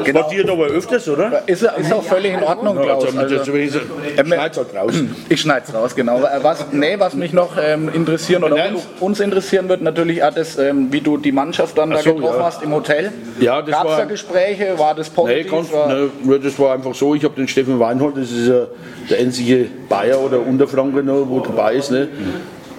Genau. 0.04 0.22
passiert 0.24 0.50
aber 0.50 0.66
öfters, 0.68 1.08
oder? 1.10 1.44
ist, 1.48 1.63
ist 1.63 1.94
auch 1.94 2.04
völlig 2.04 2.34
in 2.34 2.44
Ordnung, 2.44 2.77
Klaus. 2.82 3.06
Also, 3.06 3.20
Also, 3.20 3.36
also, 3.38 3.51
also, 3.54 3.80
schneid's 4.25 4.58
halt 4.58 4.75
raus. 4.75 4.94
Ich 5.30 5.42
schneide 5.42 5.66
es 5.68 5.74
raus, 5.74 5.96
genau. 5.96 6.22
Was, 6.42 6.66
nee, 6.72 6.96
was 6.98 7.13
mich 7.13 7.34
noch 7.34 7.58
ähm, 7.62 7.89
interessieren 7.94 8.44
oder 8.44 8.56
Nein. 8.56 8.75
uns, 8.75 8.88
uns 9.00 9.20
interessieren 9.20 9.70
wird, 9.70 9.82
natürlich 9.82 10.24
auch 10.24 10.34
das, 10.34 10.58
ähm, 10.58 10.88
wie 10.92 11.01
du 11.01 11.18
die 11.18 11.32
Mannschaft 11.32 11.77
dann 11.77 11.92
da 11.92 11.98
so, 12.00 12.16
getroffen 12.16 12.39
ja. 12.39 12.46
hast 12.46 12.63
im 12.63 12.74
Hotel. 12.74 13.12
Ja, 13.39 13.62
das 13.62 13.72
Gab 13.72 13.86
es 13.86 13.92
war- 13.92 13.98
da 14.00 14.06
Gespräche? 14.06 14.77
War 14.77 14.96
das 14.96 15.10
Nee, 15.10 15.16
positiv? 15.16 15.51
ganz, 15.51 15.72
war, 15.74 15.88
ne, 15.88 16.10
nur 16.24 16.39
das 16.39 16.58
war 16.60 16.74
einfach 16.74 16.96
so, 16.96 17.16
ich 17.16 17.24
habe 17.24 17.36
den 17.36 17.48
Steffen 17.48 17.80
Weinhold, 17.80 18.18
das 18.18 18.32
ist 18.32 18.48
ja 18.48 18.66
der 19.10 19.20
einzige 19.20 19.68
Bayer 19.89 20.20
oder 20.20 20.39
Unterfranke, 20.39 21.04
ne, 21.04 21.24
wo 21.27 21.39
dabei 21.39 21.75
ist. 21.75 21.92
Ne. 21.92 22.08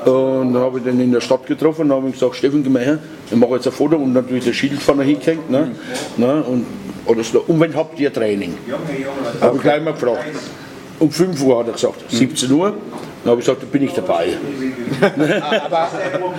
Und 0.08 0.54
dann 0.54 0.62
habe 0.62 0.78
ich 0.78 0.84
den 0.84 1.00
in 1.00 1.12
der 1.12 1.20
Stadt 1.20 1.46
getroffen 1.46 1.82
und 1.82 1.92
habe 1.92 2.06
ihm 2.06 2.12
gesagt, 2.12 2.36
Steffen, 2.36 2.62
geh 2.62 2.70
mal 2.70 2.82
her, 2.82 2.98
ich 3.30 3.36
mache 3.36 3.54
jetzt 3.54 3.66
ein 3.66 3.72
Foto 3.72 3.96
und 3.96 4.12
natürlich 4.12 4.44
das 4.44 4.56
Schild 4.56 4.80
vorne 4.82 5.04
hingehängt. 5.04 5.50
Ne, 5.50 5.72
ne, 6.16 6.42
und, 6.42 6.66
oder 7.06 7.22
so, 7.22 7.44
und 7.46 7.60
wenn 7.60 7.74
habt 7.74 7.98
ihr 8.00 8.12
Training? 8.12 8.54
Habe 9.40 9.56
ich 9.56 9.62
gleich 9.62 9.82
mal 9.82 9.92
gefragt. 9.92 10.24
Um 10.98 11.10
5 11.10 11.42
Uhr 11.42 11.60
hat 11.60 11.68
er 11.68 11.72
gesagt, 11.74 12.10
17 12.10 12.50
Uhr. 12.50 12.74
Dann 13.24 13.32
habe 13.32 13.40
ich 13.40 13.46
gesagt, 13.46 13.62
da 13.62 13.66
bin 13.66 13.82
ich 13.82 13.92
dabei. 13.94 14.28
Aber 15.60 15.88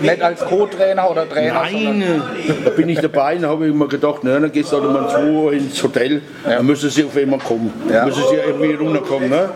nicht 0.01 0.21
als 0.21 0.45
Co-Trainer 0.45 1.11
oder 1.11 1.27
Trainer? 1.29 1.53
Nein, 1.53 2.21
da 2.63 2.69
bin 2.71 2.89
ich 2.89 2.99
dabei. 2.99 3.35
Dann 3.35 3.49
habe 3.49 3.67
ich 3.67 3.73
mir 3.73 3.87
gedacht, 3.87 4.19
na, 4.23 4.39
dann 4.39 4.51
gehst 4.51 4.71
du 4.71 4.77
halt 4.77 4.85
um 4.85 5.09
2 5.09 5.23
Uhr 5.31 5.53
ins 5.53 5.83
Hotel, 5.83 6.21
dann 6.43 6.65
müssen 6.65 6.89
sie 6.89 7.03
auf 7.03 7.15
einmal 7.17 7.39
kommen. 7.39 7.73
Ja. 7.91 8.05
Müssen 8.05 8.23
sie 8.29 8.35
irgendwie 8.35 8.73
runterkommen. 8.73 9.29
Ne? 9.29 9.49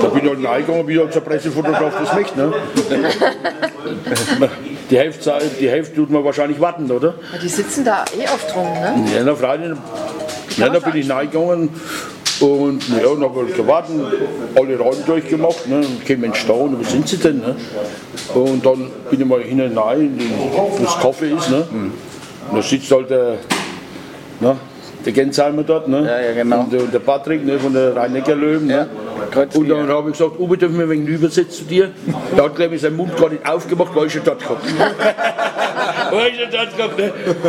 Da 0.00 0.08
bin 0.08 0.24
ich 0.24 0.30
halt 0.30 0.46
reingegangen, 0.46 0.86
bin 0.86 0.98
halt 0.98 1.12
zur 1.12 1.22
Pressefotograf, 1.22 1.92
das 2.00 2.14
möchte. 2.14 2.38
Ne? 2.38 2.52
Die 4.90 4.98
Hälfte, 4.98 5.32
die 5.58 5.68
Hälfte 5.68 5.94
tut 5.96 6.10
man 6.10 6.22
wahrscheinlich 6.24 6.60
warten, 6.60 6.90
oder? 6.90 7.14
Ja, 7.32 7.38
Die 7.42 7.48
sitzen 7.48 7.86
da 7.86 8.04
eh 8.16 8.24
oft 8.24 8.54
rum, 8.54 8.70
ne? 8.74 9.06
Ja, 9.14 9.24
na, 9.24 9.34
Freitag, 9.34 9.78
ja, 10.58 10.68
da 10.68 10.78
bin 10.78 10.96
ich 10.96 11.10
reingegangen 11.10 11.70
und 12.40 12.88
ja, 12.88 13.02
dann 13.02 13.22
habe 13.22 13.46
ich 13.48 13.56
gewartet, 13.56 13.94
alle 14.54 14.78
Räume 14.78 15.02
durchgemacht, 15.06 15.66
ne, 15.68 15.78
und 15.78 16.04
käme 16.04 16.26
ins 16.26 16.38
Staunen, 16.38 16.78
wo 16.78 16.82
sind 16.82 17.08
sie 17.08 17.16
denn? 17.16 17.38
Ne? 17.38 17.56
Und 18.34 18.64
dann 18.64 18.90
bin 19.10 19.20
ich 19.20 19.26
mal 19.26 19.40
hinein, 19.40 20.18
wo 20.52 20.82
das 20.82 20.98
Kaffee 20.98 21.30
ist. 21.30 21.50
Ne? 21.50 21.66
Und 22.50 22.56
da 22.56 22.62
sitzt 22.62 22.90
halt 22.90 23.10
der, 23.10 23.38
ne, 24.40 24.56
der 25.04 25.12
Gensheimer 25.12 25.62
dort, 25.62 25.88
ne? 25.88 26.04
Ja, 26.06 26.20
ja, 26.20 26.32
genau. 26.32 26.60
und, 26.60 26.72
der, 26.72 26.80
und 26.82 26.94
der 26.94 26.98
Patrick 26.98 27.44
ne, 27.44 27.58
von 27.58 27.72
der 27.72 27.94
rhein 27.94 28.14
löwen 28.14 28.70
Ja, 28.70 28.84
Ne? 28.84 29.48
Und 29.54 29.68
dann 29.68 29.88
habe 29.88 30.10
ich 30.10 30.18
gesagt, 30.18 30.38
Uwe, 30.38 30.56
dürfen 30.56 30.78
wir 30.78 30.88
wegen 30.88 31.06
übersetzen 31.06 31.50
zu 31.50 31.64
dir? 31.64 31.90
Da 32.36 32.44
hat 32.44 32.56
glaube 32.56 32.74
ich 32.74 32.80
seinen 32.80 32.96
Mund 32.96 33.16
gar 33.16 33.28
nicht 33.28 33.46
aufgemacht, 33.46 33.94
weil 33.94 34.06
ich 34.06 34.12
schon 34.12 34.24
dort 34.24 34.40
gehabt. 34.40 34.64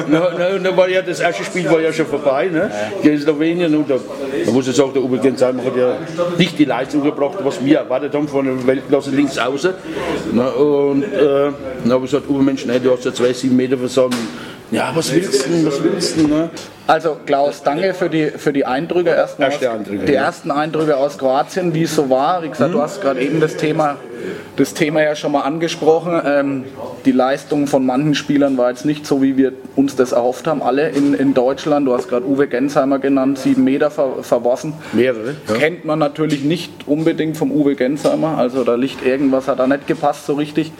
ne? 0.08 0.60
Dann 0.64 0.78
war 0.78 0.90
ja 0.90 1.02
das 1.02 1.20
erste 1.20 1.44
Spiel 1.44 1.70
war 1.70 1.80
ja 1.80 1.92
schon 1.92 2.06
vorbei, 2.06 2.48
ne? 2.48 2.72
Gegen 3.02 3.20
Slowenien. 3.20 3.76
Und 3.76 3.90
da, 3.90 3.96
da 4.46 4.52
muss 4.52 4.68
ich 4.68 4.76
sagen, 4.76 4.92
der 4.94 5.04
Uwe 5.04 5.18
Gensheimer 5.20 5.64
hat 5.64 5.76
ja 5.76 5.98
nicht 6.38 6.58
die 6.58 6.66
Leistung 6.66 7.04
gebracht, 7.04 7.38
was 7.44 7.64
wir 7.64 7.78
erwartet 7.80 8.14
haben 8.14 8.28
von 8.28 8.46
der 8.46 8.68
Weltklasse 8.68 9.12
links 9.12 9.38
außen. 9.38 9.74
Na, 10.34 10.50
und 10.50 11.04
äh, 11.04 11.52
dann 11.84 11.92
habe 11.92 12.06
ich 12.06 12.12
gesagt, 12.12 12.30
Uwe 12.30 12.44
Mensch, 12.44 12.66
nein, 12.66 12.82
du 12.84 12.92
hast 12.92 13.06
ja 13.06 13.14
zwei, 13.14 13.34
sieben 13.34 13.56
Meter 13.56 13.78
versammelt. 13.78 14.16
Ja, 14.72 14.92
was 14.94 15.14
willst 15.14 15.46
du 15.46 15.50
denn, 15.50 15.66
was 15.66 15.84
willst 15.84 16.18
du 16.18 16.22
denn, 16.22 16.30
ne? 16.30 16.50
Also 16.88 17.18
Klaus, 17.26 17.64
danke 17.64 17.96
für 17.96 18.10
die, 18.10 18.28
für 18.28 18.54
die 18.54 18.66
Eindrücke 18.66 19.10
erstmal. 19.10 19.50
Erste 19.50 19.72
aus- 19.72 19.78
Eindrücke, 19.78 20.06
die 20.06 20.14
ja. 20.14 20.26
ersten 20.26 20.52
Eindrücke 20.52 20.98
aus 20.98 21.18
Kroatien, 21.18 21.74
wie 21.74 21.84
es 21.84 21.96
so 21.96 22.10
war. 22.10 22.44
Wie 22.44 22.50
gesagt, 22.50 22.74
du 22.74 22.82
hast 22.82 23.02
gerade 23.02 23.22
eben 23.22 23.40
das 23.40 23.58
Thema, 23.58 23.98
das 24.56 24.76
Thema 24.76 25.02
ja 25.02 25.16
schon 25.16 25.32
mal 25.32 25.42
angesprochen. 25.42 26.22
Ähm, 26.24 26.64
die 27.06 27.12
Leistung 27.12 27.66
von 27.66 27.86
manchen 27.86 28.14
Spielern 28.14 28.58
war 28.58 28.70
jetzt 28.70 28.86
nicht 28.86 29.08
so, 29.08 29.24
wie 29.24 29.36
wir 29.36 29.54
uns 29.76 29.96
das 29.96 30.12
erhofft 30.12 30.46
haben. 30.46 30.62
Alle 30.62 30.90
in, 30.90 31.16
in 31.16 31.34
Deutschland, 31.34 31.88
du 31.88 31.94
hast 31.94 32.08
gerade 32.08 32.26
Uwe 32.28 32.48
Gensheimer 32.48 33.00
genannt, 33.00 33.40
sieben 33.40 33.64
Meter 33.64 33.90
ver, 33.90 34.18
verworfen. 34.22 34.74
Mehrere. 34.94 35.36
Ja. 35.48 35.56
Kennt 35.56 35.86
man 35.86 35.98
natürlich 35.98 36.44
nicht 36.44 36.72
unbedingt 36.88 37.36
vom 37.36 37.52
Uwe 37.52 37.76
Gensheimer, 37.76 38.38
also 38.38 38.64
da 38.64 38.76
liegt 38.76 39.04
irgendwas, 39.04 39.48
hat 39.48 39.58
da 39.58 39.66
nicht 39.66 39.88
gepasst 39.88 40.28
so 40.28 40.34
richtig. 40.34 40.72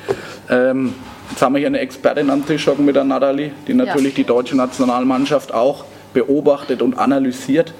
Ähm, 0.52 0.94
jetzt 1.32 1.42
haben 1.42 1.54
wir 1.56 1.60
hier 1.60 1.68
eine 1.68 1.80
Expertin 1.80 2.30
am 2.30 2.46
Tisch 2.46 2.68
hocken 2.68 2.86
mit 2.86 2.96
der 2.96 3.04
Natalie, 3.06 3.52
die 3.68 3.74
natürlich 3.74 4.14
die 4.14 4.24
deutsche 4.24 4.56
Nationalmannschaft 4.56 5.52
auch 5.54 5.84
beobachtet 6.16 6.82
und 6.82 6.98
analysiert. 6.98 7.74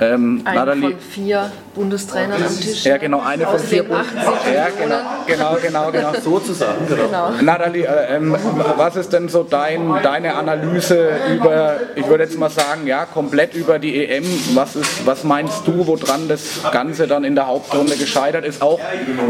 Ähm, 0.00 0.42
Ein 0.44 0.54
Natalie, 0.56 0.90
von 0.90 0.98
vier 0.98 1.52
Bundestrainern 1.78 2.42
am 2.42 2.60
Tisch. 2.60 2.84
ja 2.84 2.96
genau, 2.96 3.20
eine 3.20 3.46
von 3.46 3.58
vier 3.60 3.84
80 3.88 4.52
Ja, 4.52 4.66
genau, 4.76 4.96
genau, 5.26 5.56
genau, 5.62 5.90
genau. 5.92 6.20
Sozusagen, 6.24 6.88
genau. 6.88 7.04
Genau. 7.04 7.30
Natalie, 7.40 7.84
äh, 7.84 8.16
ähm, 8.16 8.36
was 8.76 8.96
ist 8.96 9.12
denn 9.12 9.28
so 9.28 9.44
dein, 9.44 10.02
deine 10.02 10.34
Analyse 10.34 11.10
über, 11.32 11.76
ich 11.94 12.06
würde 12.08 12.24
jetzt 12.24 12.36
mal 12.36 12.50
sagen, 12.50 12.86
ja, 12.86 13.04
komplett 13.04 13.54
über 13.54 13.78
die 13.78 14.08
EM? 14.08 14.24
Was, 14.54 14.74
ist, 14.74 15.06
was 15.06 15.22
meinst 15.22 15.66
du, 15.66 15.86
woran 15.86 16.26
das 16.26 16.60
Ganze 16.72 17.06
dann 17.06 17.22
in 17.22 17.36
der 17.36 17.46
Hauptrunde 17.46 17.96
gescheitert 17.96 18.44
ist? 18.44 18.60
Auch, 18.60 18.80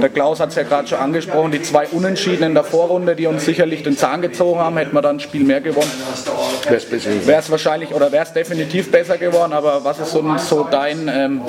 der 0.01 0.09
Klaus 0.09 0.41
hat 0.41 0.49
es 0.49 0.55
ja 0.55 0.63
gerade 0.63 0.89
schon 0.89 0.99
angesprochen, 0.99 1.53
die 1.53 1.61
zwei 1.61 1.87
Unentschieden 1.89 2.45
in 2.45 2.55
der 2.55 2.65
Vorrunde, 2.65 3.15
die 3.15 3.27
uns 3.27 3.45
sicherlich 3.45 3.83
den 3.83 3.99
Zahn 3.99 4.23
gezogen 4.23 4.59
haben, 4.61 4.79
hätten 4.79 4.95
wir 4.95 5.03
dann 5.03 5.17
ein 5.17 5.21
Spiel 5.21 5.45
mehr 5.45 5.61
gewonnen. 5.61 5.93
Wäre 6.67 7.41
es 7.41 7.51
wahrscheinlich 7.51 7.93
oder 7.93 8.11
wäre 8.11 8.25
es 8.25 8.33
definitiv 8.33 8.91
besser 8.91 9.19
geworden, 9.19 9.53
aber 9.53 9.85
was 9.85 9.99
ist 9.99 10.13
so, 10.13 10.25
so 10.39 10.67
dein, 10.71 11.09
ähm, 11.13 11.43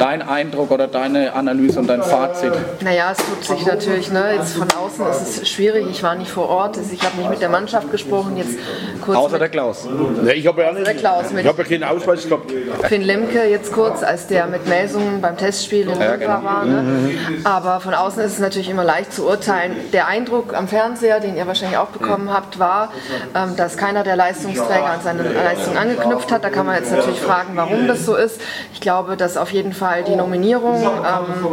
dein 0.00 0.31
Eindruck 0.32 0.70
oder 0.70 0.88
deine 0.88 1.32
Analyse 1.34 1.80
und 1.80 1.86
dein 1.86 2.02
Fazit? 2.02 2.52
Naja, 2.80 3.12
es 3.12 3.18
tut 3.18 3.44
sich 3.44 3.66
natürlich, 3.66 4.10
ne, 4.10 4.34
jetzt 4.36 4.54
von 4.56 4.68
außen 4.70 5.06
ist 5.10 5.42
es 5.42 5.48
schwierig. 5.48 5.86
Ich 5.90 6.02
war 6.02 6.14
nicht 6.14 6.30
vor 6.30 6.48
Ort, 6.48 6.78
ich 6.78 7.02
habe 7.04 7.16
nicht 7.18 7.30
mit 7.30 7.40
der 7.40 7.48
Mannschaft 7.48 7.90
gesprochen. 7.90 8.36
Jetzt 8.36 8.58
kurz 9.00 9.18
Außer 9.18 9.38
der 9.38 9.48
Klaus. 9.48 9.86
Nee, 10.22 10.32
ich 10.32 10.46
habe 10.46 10.62
ja 10.62 10.72
nicht. 10.72 10.86
Der 10.86 10.94
Klaus 10.94 11.26
ich 11.36 11.46
habe 11.46 11.62
ja 11.62 11.68
keinen 11.68 11.84
Ausweis 11.84 12.28
gehabt. 12.28 12.50
Finn 12.88 13.02
Lemke 13.02 13.44
jetzt 13.44 13.72
kurz, 13.72 14.02
als 14.02 14.26
der 14.26 14.46
mit 14.46 14.66
Melsungen 14.66 15.20
beim 15.20 15.36
Testspiel 15.36 15.88
in 15.88 16.00
Ja, 16.00 16.16
genau. 16.16 16.42
war. 16.42 16.64
Ne? 16.64 17.10
Aber 17.44 17.80
von 17.80 17.94
außen 17.94 18.22
ist 18.22 18.32
es 18.32 18.38
natürlich 18.38 18.70
immer 18.70 18.84
leicht 18.84 19.12
zu 19.12 19.26
urteilen. 19.26 19.76
Der 19.92 20.06
Eindruck 20.06 20.54
am 20.54 20.68
Fernseher, 20.68 21.20
den 21.20 21.36
ihr 21.36 21.46
wahrscheinlich 21.46 21.78
auch 21.78 21.88
bekommen 21.88 22.32
habt, 22.32 22.58
war, 22.58 22.92
ähm, 23.34 23.56
dass 23.56 23.76
keiner 23.76 24.02
der 24.02 24.16
Leistungsträger 24.16 24.86
an 24.86 25.00
seine 25.02 25.22
Leistung 25.22 25.76
angeknüpft 25.76 26.32
hat. 26.32 26.44
Da 26.44 26.50
kann 26.50 26.66
man 26.66 26.76
jetzt 26.76 26.90
natürlich 26.90 27.20
fragen, 27.20 27.50
warum 27.54 27.86
das 27.86 28.06
so 28.06 28.16
ist. 28.16 28.40
Ich 28.72 28.80
glaube, 28.80 29.16
dass 29.16 29.36
auf 29.36 29.50
jeden 29.52 29.72
Fall 29.72 30.04
die 30.04 30.16
Nominierung 30.22 30.82
ähm, 30.82 31.46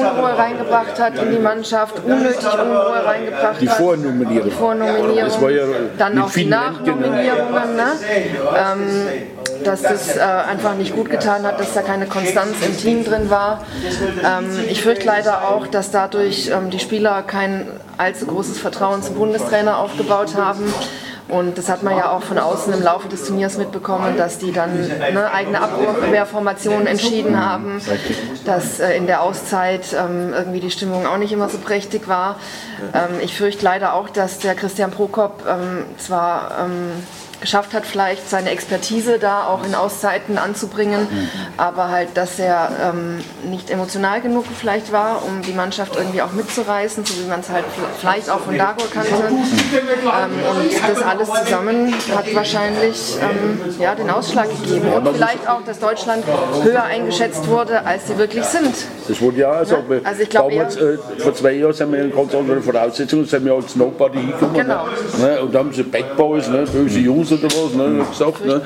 Unruhe 0.00 0.38
reingebracht 0.38 0.98
hat 0.98 1.18
in 1.18 1.32
die 1.32 1.38
Mannschaft, 1.38 1.96
unnötig 2.04 2.44
Unruhe 2.44 3.04
reingebracht 3.04 3.60
Die 3.60 3.68
hat. 3.68 3.76
Vornominierung. 3.76 4.48
Die 4.48 4.54
Vornominierung. 4.54 5.18
Das 5.18 5.40
war 5.40 5.50
ja 5.50 5.64
Dann 5.98 6.18
auch 6.18 6.30
die 6.30 6.44
ne? 6.44 6.50
Nachnominierungen. 6.50 7.76
Ne? 7.76 7.92
Ähm, 8.56 9.06
dass 9.64 9.82
das 9.82 10.16
äh, 10.16 10.20
einfach 10.20 10.74
nicht 10.74 10.94
gut 10.94 11.10
getan 11.10 11.44
hat, 11.44 11.58
dass 11.58 11.74
da 11.74 11.82
keine 11.82 12.06
Konstanz 12.06 12.54
im 12.64 12.76
Team 12.76 13.04
drin 13.04 13.30
war. 13.30 13.64
Ähm, 14.24 14.50
ich 14.68 14.82
fürchte 14.82 15.06
leider 15.06 15.48
auch, 15.48 15.66
dass 15.66 15.90
dadurch 15.90 16.50
ähm, 16.50 16.70
die 16.70 16.78
Spieler 16.78 17.22
kein 17.22 17.66
allzu 17.98 18.26
großes 18.26 18.58
Vertrauen 18.58 19.02
zum 19.02 19.16
Bundestrainer 19.16 19.78
aufgebaut 19.78 20.34
haben. 20.36 20.72
Und 21.28 21.58
das 21.58 21.68
hat 21.68 21.82
man 21.82 21.96
ja 21.96 22.12
auch 22.12 22.22
von 22.22 22.38
außen 22.38 22.72
im 22.72 22.82
Laufe 22.82 23.08
des 23.08 23.26
Turniers 23.26 23.58
mitbekommen, 23.58 24.16
dass 24.16 24.38
die 24.38 24.52
dann 24.52 24.76
ne, 24.78 25.30
eigene 25.32 25.60
Abwehrformationen 25.60 26.86
entschieden 26.86 27.44
haben, 27.44 27.80
dass 28.44 28.78
äh, 28.78 28.96
in 28.96 29.06
der 29.06 29.22
Auszeit 29.22 29.86
ähm, 29.92 30.32
irgendwie 30.32 30.60
die 30.60 30.70
Stimmung 30.70 31.04
auch 31.06 31.18
nicht 31.18 31.32
immer 31.32 31.48
so 31.48 31.58
prächtig 31.58 32.06
war. 32.06 32.36
Ähm, 32.94 33.20
ich 33.20 33.36
fürchte 33.36 33.64
leider 33.64 33.94
auch, 33.94 34.08
dass 34.08 34.38
der 34.38 34.54
Christian 34.54 34.92
Prokop 34.92 35.44
ähm, 35.48 35.84
zwar 35.98 36.68
geschafft 37.40 37.74
hat, 37.74 37.86
vielleicht 37.86 38.28
seine 38.28 38.50
Expertise 38.50 39.18
da 39.18 39.46
auch 39.46 39.64
in 39.64 39.74
Auszeiten 39.74 40.38
anzubringen, 40.38 41.06
aber 41.56 41.90
halt, 41.90 42.16
dass 42.16 42.38
er 42.38 42.70
ähm, 42.82 43.18
nicht 43.50 43.70
emotional 43.70 44.20
genug 44.20 44.44
vielleicht 44.58 44.92
war, 44.92 45.22
um 45.26 45.42
die 45.42 45.52
Mannschaft 45.52 45.96
irgendwie 45.96 46.22
auch 46.22 46.32
mitzureißen, 46.32 47.04
so 47.04 47.14
wie 47.22 47.28
man 47.28 47.40
es 47.40 47.48
halt 47.48 47.64
vielleicht 47.98 48.30
auch 48.30 48.40
von 48.40 48.56
Dagor 48.56 48.86
kannte. 48.92 49.10
Ähm, 49.10 50.30
und 50.50 50.94
das 50.94 51.02
alles 51.02 51.28
zusammen 51.44 51.94
hat 52.14 52.34
wahrscheinlich 52.34 53.16
ähm, 53.20 53.60
ja, 53.78 53.94
den 53.94 54.10
Ausschlag 54.10 54.48
gegeben. 54.62 54.92
Und 54.92 55.08
vielleicht 55.14 55.48
auch, 55.48 55.62
dass 55.64 55.78
Deutschland 55.78 56.24
höher 56.62 56.84
eingeschätzt 56.84 57.46
wurde, 57.48 57.84
als 57.84 58.08
sie 58.08 58.18
wirklich 58.18 58.44
sind. 58.44 58.74
Das 59.08 59.20
wurde 59.20 59.38
ja 59.38 59.50
also, 59.50 59.76
Also 60.04 60.22
ich 60.22 60.28
glaub 60.28 60.50
damals, 60.50 60.76
äh, 60.76 60.98
vor 61.18 61.34
zwei 61.34 61.52
Jahren 61.52 61.72
sind 61.72 61.92
wir 61.92 62.04
in 62.04 62.14
ganz 62.14 62.34
anderen 62.34 62.62
Voraussetzungen, 62.62 63.24
sind 63.24 63.44
wir 63.44 63.54
als 63.54 63.76
Nobody 63.76 64.18
hingekommen. 64.18 64.54
Genau. 64.54 64.86
Ne? 65.18 65.40
Und 65.42 65.54
da 65.54 65.58
haben 65.60 65.72
sie 65.72 65.82
Bad 65.82 66.16
Boys, 66.16 66.48
ne? 66.48 66.64
böse 66.72 66.98
Jungs 66.98 67.25
oder 67.32 67.44
was, 67.44 67.74
ne? 67.74 68.06
gesagt. 68.10 68.44
Ne? 68.44 68.62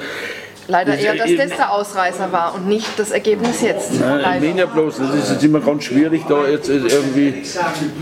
Leider 0.68 0.96
eher, 0.96 1.16
dass 1.16 1.34
das 1.36 1.56
der 1.56 1.72
Ausreißer 1.72 2.30
war 2.30 2.54
und 2.54 2.68
nicht 2.68 2.86
das 2.96 3.10
Ergebnis 3.10 3.60
jetzt. 3.60 3.98
Ne? 3.98 4.22
Ich 4.40 4.56
ja 4.56 4.66
bloß, 4.66 4.98
das 4.98 5.14
ist 5.16 5.32
jetzt 5.32 5.44
immer 5.44 5.60
ganz 5.60 5.84
schwierig, 5.84 6.22
da 6.28 6.46
jetzt 6.46 6.68
irgendwie 6.68 7.42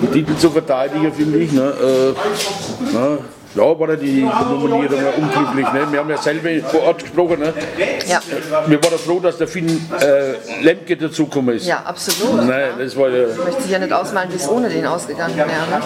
den 0.02 0.12
Titel 0.12 0.36
zu 0.36 0.50
verteidigen, 0.50 1.10
finde 1.12 1.38
ich. 1.38 1.52
Ne? 1.52 1.62
Äh, 1.62 2.94
ne? 2.94 3.18
Ja, 3.58 3.78
war 3.78 3.88
ja 3.88 3.96
die 3.96 4.20
Nominierung 4.22 5.00
ja 5.02 5.10
unglücklich. 5.16 5.72
Ne? 5.72 5.90
Wir 5.90 5.98
haben 5.98 6.10
ja 6.10 6.16
selber 6.16 6.48
vor 6.68 6.82
Ort 6.84 7.02
gesprochen. 7.02 7.40
Ne? 7.40 7.52
Ja. 8.06 8.20
Wir 8.66 8.82
waren 8.84 8.98
froh, 8.98 9.18
dass 9.18 9.36
der 9.36 9.48
Finn 9.48 9.84
äh, 10.00 10.62
Lemke 10.62 10.96
dazugekommen 10.96 11.56
ist. 11.56 11.66
Ja, 11.66 11.82
absolut. 11.84 12.46
Ne? 12.46 12.68
Das 12.78 12.96
war 12.96 13.08
ja, 13.08 13.26
Ich 13.28 13.44
möchte 13.44 13.62
sich 13.62 13.70
ja 13.72 13.78
nicht 13.80 13.92
ausmalen, 13.92 14.30
wie 14.30 14.36
es 14.36 14.48
ohne 14.48 14.68
den 14.68 14.86
ausgegangen 14.86 15.36
wäre. 15.36 15.48
Ne? 15.48 15.80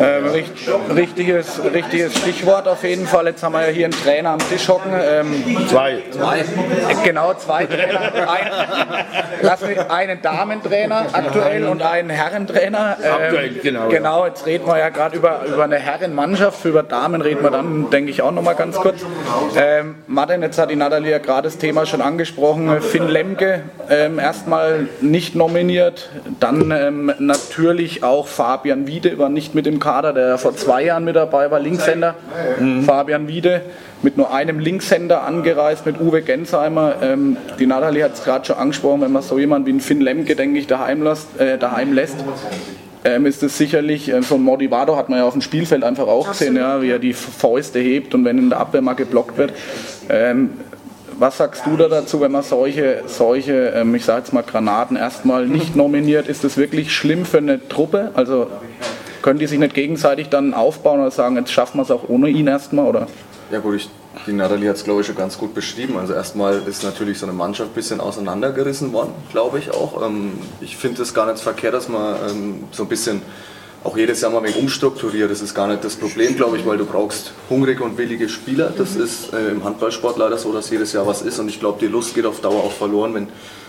Ähm, 0.00 0.26
richt, 0.26 0.52
richtiges, 0.94 1.60
richtiges 1.72 2.16
Stichwort 2.18 2.66
auf 2.66 2.82
jeden 2.82 3.06
Fall. 3.06 3.26
Jetzt 3.26 3.42
haben 3.44 3.52
wir 3.52 3.66
ja 3.66 3.72
hier 3.72 3.84
einen 3.86 3.94
Trainer 3.94 4.30
am 4.30 4.38
Tisch 4.40 4.68
hocken. 4.68 4.90
Ähm, 4.92 5.44
zwei. 5.68 5.92
Äh, 5.92 6.94
Genau, 7.04 7.34
zwei 7.34 7.66
Trainer. 7.66 8.00
Ein, 8.00 8.50
lass 9.42 9.60
mich, 9.60 9.78
einen 9.78 10.20
Damentrainer 10.22 11.06
aktuell 11.12 11.66
und 11.68 11.82
einen 11.82 12.10
Herrentrainer. 12.10 12.96
Ähm, 13.02 13.12
Aktuell, 13.12 13.50
genau, 13.62 13.88
Genau, 13.88 14.26
jetzt 14.26 14.44
reden 14.44 14.66
wir 14.66 14.78
ja 14.78 14.88
gerade 14.88 15.16
über, 15.16 15.44
über 15.46 15.64
eine 15.64 15.76
Herrenmannschaft. 16.16 16.64
Über 16.64 16.82
Damen 16.82 17.20
reden 17.20 17.42
wir 17.42 17.50
dann, 17.50 17.90
denke 17.90 18.10
ich, 18.10 18.22
auch 18.22 18.32
noch 18.32 18.42
mal 18.42 18.54
ganz 18.54 18.76
kurz. 18.76 19.04
Ähm, 19.56 19.96
Martin, 20.06 20.42
jetzt 20.42 20.58
hat 20.58 20.70
die 20.70 20.76
Natalie 20.76 21.10
ja 21.10 21.18
gerade 21.18 21.44
das 21.44 21.58
Thema 21.58 21.86
schon 21.86 22.00
angesprochen. 22.00 22.80
Finn 22.80 23.06
Lemke 23.06 23.62
ähm, 23.90 24.18
erstmal 24.18 24.88
nicht 25.00 25.34
nominiert. 25.34 26.10
Dann 26.40 26.70
ähm, 26.70 27.12
natürlich 27.18 28.02
auch 28.02 28.26
Fabian 28.26 28.86
Wiede 28.86 29.18
war 29.18 29.28
nicht 29.28 29.54
mit 29.54 29.66
im 29.66 29.78
Kader, 29.78 30.12
der 30.12 30.38
vor 30.38 30.56
zwei 30.56 30.84
Jahren 30.84 31.04
mit 31.04 31.16
dabei 31.16 31.50
war, 31.50 31.60
Linkshänder. 31.60 32.14
Fabian 32.84 33.28
Wiede 33.28 33.62
mit 34.02 34.16
nur 34.16 34.32
einem 34.32 34.58
Linkshänder 34.58 35.22
angereist, 35.22 35.86
mit 35.86 36.00
Uwe 36.00 36.22
Gensheimer. 36.22 36.96
Ähm, 37.02 37.36
die 37.58 37.66
Nathalie 37.66 38.04
hat 38.04 38.14
es 38.14 38.24
gerade 38.24 38.44
schon 38.44 38.56
angesprochen, 38.56 39.00
wenn 39.00 39.12
man 39.12 39.22
so 39.22 39.38
jemanden 39.38 39.66
wie 39.66 39.70
einen 39.70 39.80
Finn 39.80 40.00
Lemke, 40.00 40.36
denke 40.36 40.58
ich, 40.58 40.66
daheim, 40.66 41.02
lässt, 41.02 41.40
äh, 41.40 41.58
daheim 41.58 41.92
lässt, 41.92 42.16
ähm, 43.04 43.26
ist 43.26 43.42
es 43.42 43.56
sicherlich, 43.56 44.12
äh, 44.12 44.22
so 44.22 44.36
ein 44.36 44.42
Motivado 44.42 44.96
hat 44.96 45.08
man 45.08 45.18
ja 45.18 45.24
auf 45.24 45.32
dem 45.32 45.42
Spielfeld 45.42 45.84
einfach 45.84 46.06
auch 46.06 46.28
gesehen, 46.28 46.56
ja, 46.56 46.82
wie 46.82 46.90
er 46.90 46.98
die 46.98 47.12
Fäuste 47.12 47.78
hebt 47.78 48.14
und 48.14 48.24
wenn 48.24 48.38
in 48.38 48.50
der 48.50 48.60
Abwehr 48.60 48.82
mal 48.82 48.94
geblockt 48.94 49.38
wird. 49.38 49.52
Ähm, 50.08 50.50
was 51.18 51.38
sagst 51.38 51.64
du 51.66 51.76
da 51.76 51.88
dazu, 51.88 52.20
wenn 52.20 52.32
man 52.32 52.42
solche, 52.42 53.02
solche 53.06 53.68
ähm, 53.68 53.94
ich 53.94 54.04
sage 54.04 54.18
jetzt 54.18 54.32
mal 54.32 54.42
Granaten 54.42 54.96
erstmal 54.96 55.46
nicht 55.46 55.74
nominiert? 55.74 56.28
Ist 56.28 56.44
das 56.44 56.56
wirklich 56.56 56.94
schlimm 56.94 57.24
für 57.24 57.38
eine 57.38 57.68
Truppe? 57.68 58.10
Also 58.14 58.48
können 59.22 59.38
die 59.38 59.46
sich 59.46 59.58
nicht 59.58 59.74
gegenseitig 59.74 60.28
dann 60.28 60.54
aufbauen 60.54 61.00
oder 61.00 61.10
sagen, 61.10 61.36
jetzt 61.36 61.52
schaffen 61.52 61.78
wir 61.78 61.82
es 61.82 61.90
auch 61.90 62.08
ohne 62.08 62.28
ihn 62.28 62.46
erstmal? 62.46 62.86
Oder? 62.86 63.06
Ja 63.50 63.60
gut, 63.60 63.76
ich, 63.76 63.90
die 64.26 64.32
Nathalie 64.32 64.68
hat 64.68 64.76
es 64.76 64.84
glaube 64.84 65.00
ich 65.00 65.06
schon 65.06 65.16
ganz 65.16 65.38
gut 65.38 65.54
beschrieben. 65.54 65.98
Also 65.98 66.14
erstmal 66.14 66.62
ist 66.66 66.82
natürlich 66.82 67.18
so 67.18 67.26
eine 67.26 67.34
Mannschaft 67.34 67.70
ein 67.70 67.74
bisschen 67.74 68.00
auseinandergerissen 68.00 68.92
worden, 68.92 69.12
glaube 69.30 69.58
ich 69.58 69.70
auch. 69.70 70.02
Ähm, 70.06 70.38
ich 70.60 70.76
finde 70.76 71.02
es 71.02 71.14
gar 71.14 71.26
nicht 71.30 71.42
verkehrt, 71.42 71.74
dass 71.74 71.88
man 71.88 72.16
ähm, 72.28 72.64
so 72.72 72.84
ein 72.84 72.88
bisschen 72.88 73.22
auch 73.84 73.96
jedes 73.96 74.20
Jahr 74.20 74.32
mal 74.32 74.38
ein 74.38 74.44
wenig 74.44 74.58
umstrukturiert. 74.58 75.30
Das 75.30 75.40
ist 75.40 75.54
gar 75.54 75.68
nicht 75.68 75.84
das 75.84 75.96
Problem, 75.96 76.34
glaube 76.36 76.56
ich, 76.56 76.66
weil 76.66 76.76
du 76.76 76.84
brauchst 76.84 77.32
hungrige 77.48 77.84
und 77.84 77.96
willige 77.98 78.28
Spieler. 78.28 78.72
Das 78.76 78.96
ist 78.96 79.32
äh, 79.32 79.50
im 79.50 79.62
Handballsport 79.62 80.16
leider 80.16 80.38
so, 80.38 80.52
dass 80.52 80.70
jedes 80.70 80.92
Jahr 80.92 81.06
was 81.06 81.22
ist. 81.22 81.38
Und 81.38 81.48
ich 81.48 81.60
glaube, 81.60 81.78
die 81.80 81.86
Lust 81.86 82.14
geht 82.14 82.26
auf 82.26 82.40
Dauer 82.40 82.64
auch 82.64 82.72
verloren, 82.72 83.14
wenn, 83.14 83.28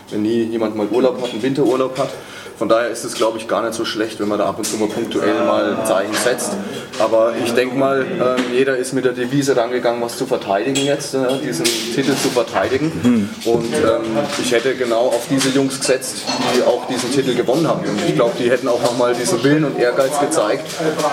wenn 0.09 0.23
nie 0.23 0.43
jemand 0.43 0.75
mal 0.75 0.87
Urlaub 0.87 1.21
hat, 1.21 1.31
einen 1.31 1.43
Winterurlaub 1.43 1.97
hat. 1.99 2.09
Von 2.57 2.69
daher 2.69 2.89
ist 2.89 3.03
es, 3.03 3.13
glaube 3.13 3.37
ich, 3.37 3.47
gar 3.47 3.61
nicht 3.61 3.75
so 3.75 3.85
schlecht, 3.85 4.19
wenn 4.19 4.27
man 4.27 4.39
da 4.39 4.45
ab 4.47 4.57
und 4.57 4.65
zu 4.65 4.77
mal 4.77 4.87
punktuell 4.89 5.45
mal 5.45 5.75
ein 5.75 5.85
Zeichen 5.85 6.13
setzt. 6.13 6.51
Aber 6.99 7.33
ich 7.43 7.53
denke 7.53 7.75
mal, 7.75 8.03
ähm, 8.03 8.43
jeder 8.51 8.77
ist 8.77 8.93
mit 8.93 9.05
der 9.05 9.13
Devise 9.13 9.55
rangegangen, 9.55 10.01
was 10.01 10.17
zu 10.17 10.25
verteidigen 10.25 10.83
jetzt, 10.83 11.13
äh, 11.13 11.19
diesen 11.45 11.65
Titel 11.65 12.15
zu 12.15 12.29
verteidigen. 12.29 13.29
Und 13.45 13.73
ähm, 13.73 14.17
ich 14.41 14.51
hätte 14.51 14.73
genau 14.75 15.07
auf 15.07 15.27
diese 15.29 15.49
Jungs 15.49 15.79
gesetzt, 15.79 16.23
die 16.55 16.63
auch 16.63 16.87
diesen 16.87 17.11
Titel 17.11 17.35
gewonnen 17.35 17.67
haben. 17.67 17.81
Und 17.81 17.99
ich 18.07 18.15
glaube, 18.15 18.33
die 18.39 18.49
hätten 18.49 18.67
auch 18.67 18.81
nochmal 18.81 19.13
diesen 19.13 19.43
Willen 19.43 19.63
und 19.63 19.77
Ehrgeiz 19.79 20.19
gezeigt, 20.19 20.65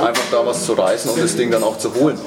einfach 0.02 0.24
da 0.30 0.46
was 0.46 0.64
zu 0.64 0.72
reißen 0.72 1.10
und 1.10 1.22
das 1.22 1.36
Ding 1.36 1.50
dann 1.50 1.62
auch 1.62 1.76
zu 1.76 1.94
holen. 1.94 2.18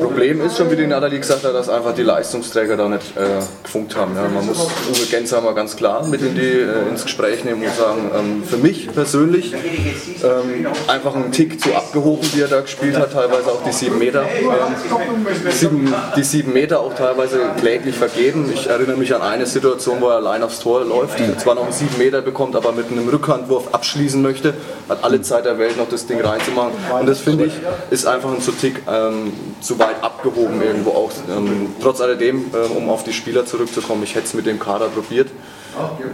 Problem 0.00 0.40
ist 0.40 0.56
schon, 0.56 0.70
wie 0.70 0.76
die 0.76 0.86
Nathalie 0.86 1.20
gesagt 1.20 1.44
hat, 1.44 1.54
dass 1.54 1.68
einfach 1.68 1.94
die 1.94 2.02
Leistungsträger 2.02 2.76
da 2.76 2.88
nicht 2.88 3.16
äh, 3.16 3.40
gefunkt 3.62 3.94
haben. 3.94 4.16
Ja, 4.16 4.22
man 4.28 4.46
muss 4.46 4.58
Uwe 4.58 5.06
Gensheimer 5.10 5.54
ganz 5.54 5.76
klar 5.76 6.06
mit 6.06 6.22
in 6.22 6.34
die, 6.34 6.40
äh, 6.40 6.88
ins 6.88 7.02
Gespräch 7.02 7.44
nehmen 7.44 7.62
und 7.62 7.76
sagen, 7.76 8.10
ähm, 8.22 8.44
für 8.44 8.56
mich 8.56 8.92
persönlich 8.92 9.52
ähm, 9.52 10.66
einfach 10.86 11.14
ein 11.14 11.32
Tick 11.32 11.60
zu 11.60 11.74
abgehoben, 11.74 12.26
wie 12.34 12.40
er 12.40 12.48
da 12.48 12.60
gespielt 12.60 12.96
hat, 12.96 13.12
teilweise 13.12 13.50
auch 13.50 13.62
die 13.64 13.72
sieben 13.72 13.98
Meter. 13.98 14.24
Ähm, 14.24 15.50
sieben, 15.50 15.94
die 16.16 16.22
sieben 16.22 16.52
Meter 16.52 16.80
auch 16.80 16.94
teilweise 16.94 17.40
kläglich 17.58 17.96
vergeben. 17.96 18.50
Ich 18.52 18.66
erinnere 18.68 18.96
mich 18.96 19.14
an 19.14 19.22
eine 19.22 19.46
Situation, 19.46 20.00
wo 20.00 20.08
er 20.08 20.16
allein 20.16 20.42
aufs 20.42 20.60
Tor 20.60 20.84
läuft, 20.84 21.18
zwar 21.40 21.54
noch 21.54 21.64
einen 21.64 21.72
sieben 21.72 21.98
Meter 21.98 22.22
bekommt, 22.22 22.56
aber 22.56 22.72
mit 22.72 22.90
einem 22.90 23.08
Rückhandwurf 23.08 23.72
abschließen 23.72 24.20
möchte, 24.22 24.54
hat 24.88 25.04
alle 25.04 25.22
Zeit 25.22 25.44
der 25.44 25.58
Welt 25.58 25.76
noch 25.76 25.88
das 25.88 26.06
Ding 26.06 26.20
reinzumachen. 26.20 26.72
Und 26.98 27.08
das 27.08 27.20
finde 27.20 27.46
ich, 27.46 27.52
ist 27.90 28.06
einfach 28.06 28.32
ein 28.32 28.40
zu 28.40 28.52
Tick 28.52 28.82
ähm, 28.90 29.32
zu 29.60 29.78
weit 29.78 30.02
abgehoben 30.02 30.60
irgendwo 30.62 30.90
auch. 30.90 31.10
Ähm, 31.28 31.68
trotz 31.80 32.00
alledem, 32.00 32.46
äh, 32.52 32.76
um 32.76 32.88
auf 32.88 33.04
die 33.04 33.12
Spieler 33.12 33.46
zurückzukommen, 33.46 34.02
ich 34.02 34.14
hätte 34.14 34.26
es 34.26 34.34
mit 34.34 34.46
dem 34.46 34.58
Kader 34.58 34.88
probiert, 34.88 35.28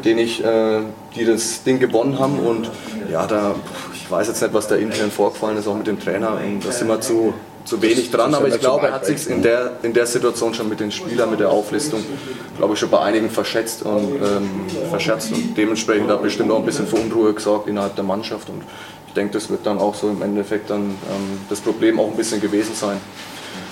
den 0.04 0.18
ich, 0.18 0.42
äh, 0.44 0.80
die 1.14 1.24
das 1.24 1.62
Ding 1.62 1.78
gewonnen 1.78 2.18
haben 2.18 2.38
und 2.38 2.70
ja, 3.10 3.26
da, 3.26 3.54
ich 3.94 4.10
weiß 4.10 4.28
jetzt 4.28 4.42
nicht, 4.42 4.54
was 4.54 4.68
da 4.68 4.76
intern 4.76 5.10
vorgefallen 5.10 5.56
ist, 5.56 5.66
auch 5.66 5.76
mit 5.76 5.86
dem 5.86 6.00
Trainer, 6.00 6.38
und 6.44 6.64
da 6.64 6.72
sind 6.72 6.88
wir 6.88 7.00
zu, 7.00 7.34
zu 7.64 7.82
wenig 7.82 8.10
dran, 8.10 8.34
aber 8.34 8.48
ich 8.48 8.60
glaube, 8.60 8.86
er 8.86 8.94
hat 8.94 9.06
sich 9.06 9.28
in 9.28 9.42
der, 9.42 9.72
in 9.82 9.92
der 9.92 10.06
Situation 10.06 10.54
schon 10.54 10.68
mit 10.68 10.80
den 10.80 10.90
Spielern, 10.90 11.30
mit 11.30 11.40
der 11.40 11.50
Auflistung, 11.50 12.04
glaube 12.56 12.74
ich, 12.74 12.80
schon 12.80 12.90
bei 12.90 13.00
einigen 13.00 13.30
verschätzt 13.30 13.82
und 13.82 14.14
ähm, 14.14 14.50
verscherzt 14.90 15.32
und 15.32 15.56
dementsprechend 15.56 16.10
hat 16.10 16.22
bestimmt 16.22 16.50
auch 16.50 16.58
ein 16.58 16.64
bisschen 16.64 16.86
für 16.86 16.96
Unruhe 16.96 17.34
gesorgt 17.34 17.68
innerhalb 17.68 17.94
der 17.94 18.04
Mannschaft 18.04 18.48
und 18.48 18.62
ich 19.08 19.14
denke, 19.14 19.32
das 19.32 19.50
wird 19.50 19.66
dann 19.66 19.78
auch 19.78 19.94
so 19.94 20.08
im 20.08 20.22
Endeffekt 20.22 20.70
dann 20.70 20.82
ähm, 20.82 21.40
das 21.48 21.60
Problem 21.60 21.98
auch 21.98 22.10
ein 22.10 22.16
bisschen 22.16 22.40
gewesen 22.40 22.74
sein. 22.74 22.98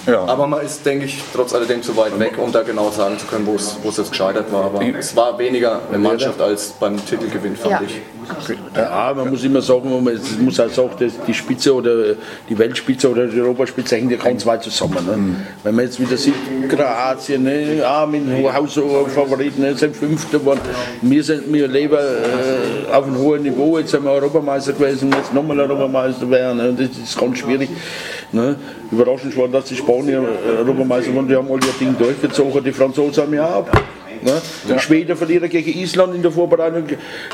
Ja. 0.07 0.25
Aber 0.25 0.47
man 0.47 0.65
ist, 0.65 0.85
denke 0.87 1.07
ich, 1.07 1.23
trotz 1.35 1.53
alledem 1.53 1.83
zu 1.83 1.97
weit 1.97 2.19
weg, 2.19 2.39
um 2.39 2.53
da 2.53 2.63
genau 2.63 2.91
sagen 2.91 3.19
zu 3.19 3.27
können, 3.27 3.47
wo 3.47 3.55
es 3.57 3.77
wo 3.83 3.89
es 3.89 3.97
jetzt 3.97 4.11
gescheitert 4.11 4.53
war. 4.53 4.65
Aber 4.67 4.81
es 4.83 5.15
war 5.17 5.39
weniger 5.39 5.81
eine 5.89 5.99
Mannschaft 5.99 6.41
als 6.41 6.71
beim 6.71 7.05
Titelgewinn, 7.05 7.57
fand 7.57 7.73
Ja. 7.73 7.81
ich. 7.85 8.01
Ja, 8.75 9.13
man 9.15 9.31
muss 9.31 9.45
immer 9.45 9.61
sagen, 9.61 10.07
es 10.09 10.39
muss 10.39 10.59
halt 10.59 10.75
sagen, 10.75 10.91
dass 10.99 11.13
die 11.27 11.35
Spitze 11.35 11.75
oder 11.75 12.15
die 12.49 12.59
Weltspitze 12.59 13.11
oder 13.11 13.27
die 13.27 13.41
Europaspitze 13.41 13.97
hängen 13.97 14.11
ja 14.11 14.17
ganz 14.17 14.45
weit 14.47 14.63
zusammen. 14.63 15.05
Ne? 15.07 15.37
Wenn 15.63 15.75
man 15.75 15.85
jetzt 15.85 16.01
wieder 16.01 16.17
sieht, 16.17 16.35
Kroatien, 16.69 17.45
ne, 17.45 17.83
mit 18.11 18.29
dem 18.29 18.53
Hausfavoriten, 18.53 19.63
ne, 19.63 19.75
sind 19.75 19.97
Fünfter 19.97 20.39
geworden. 20.39 20.61
Wir, 21.03 21.23
sind, 21.23 21.53
wir 21.53 21.69
leben 21.69 21.97
äh, 21.97 22.93
auf 22.93 23.07
einem 23.07 23.19
hohen 23.19 23.43
Niveau, 23.43 23.79
jetzt 23.79 23.91
sind 23.91 24.05
wir 24.05 24.11
Europameister 24.11 24.73
gewesen, 24.73 25.11
jetzt 25.13 25.33
nochmal 25.33 25.59
Europameister 25.61 26.29
werden. 26.31 26.57
Ne? 26.59 26.75
Das 26.77 26.97
ist 26.99 27.19
ganz 27.19 27.39
schwierig. 27.39 27.71
Ne? 28.33 28.57
Überraschend 28.91 29.37
war, 29.37 29.49
dass 29.49 29.67
die 29.67 29.77
Spanier 29.77 30.23
äh, 30.23 30.59
Europameister 30.59 31.15
waren, 31.15 31.29
die 31.29 31.37
haben 31.37 31.49
alle 31.49 31.61
ihr 31.67 31.73
Ding 31.81 31.97
durchgezogen, 31.99 32.63
die 32.63 32.73
Franzosen 32.73 33.23
haben 33.23 33.35
ja 33.35 33.47
auch. 33.47 33.67
Ne? 34.27 34.43
Die 34.69 34.79
Schweden 34.81 35.17
verlieren 35.17 35.49
gegen 35.49 35.71
Island 35.79 36.15
in 36.17 36.23
der 36.23 36.33
Vorbereitung, 36.33 36.85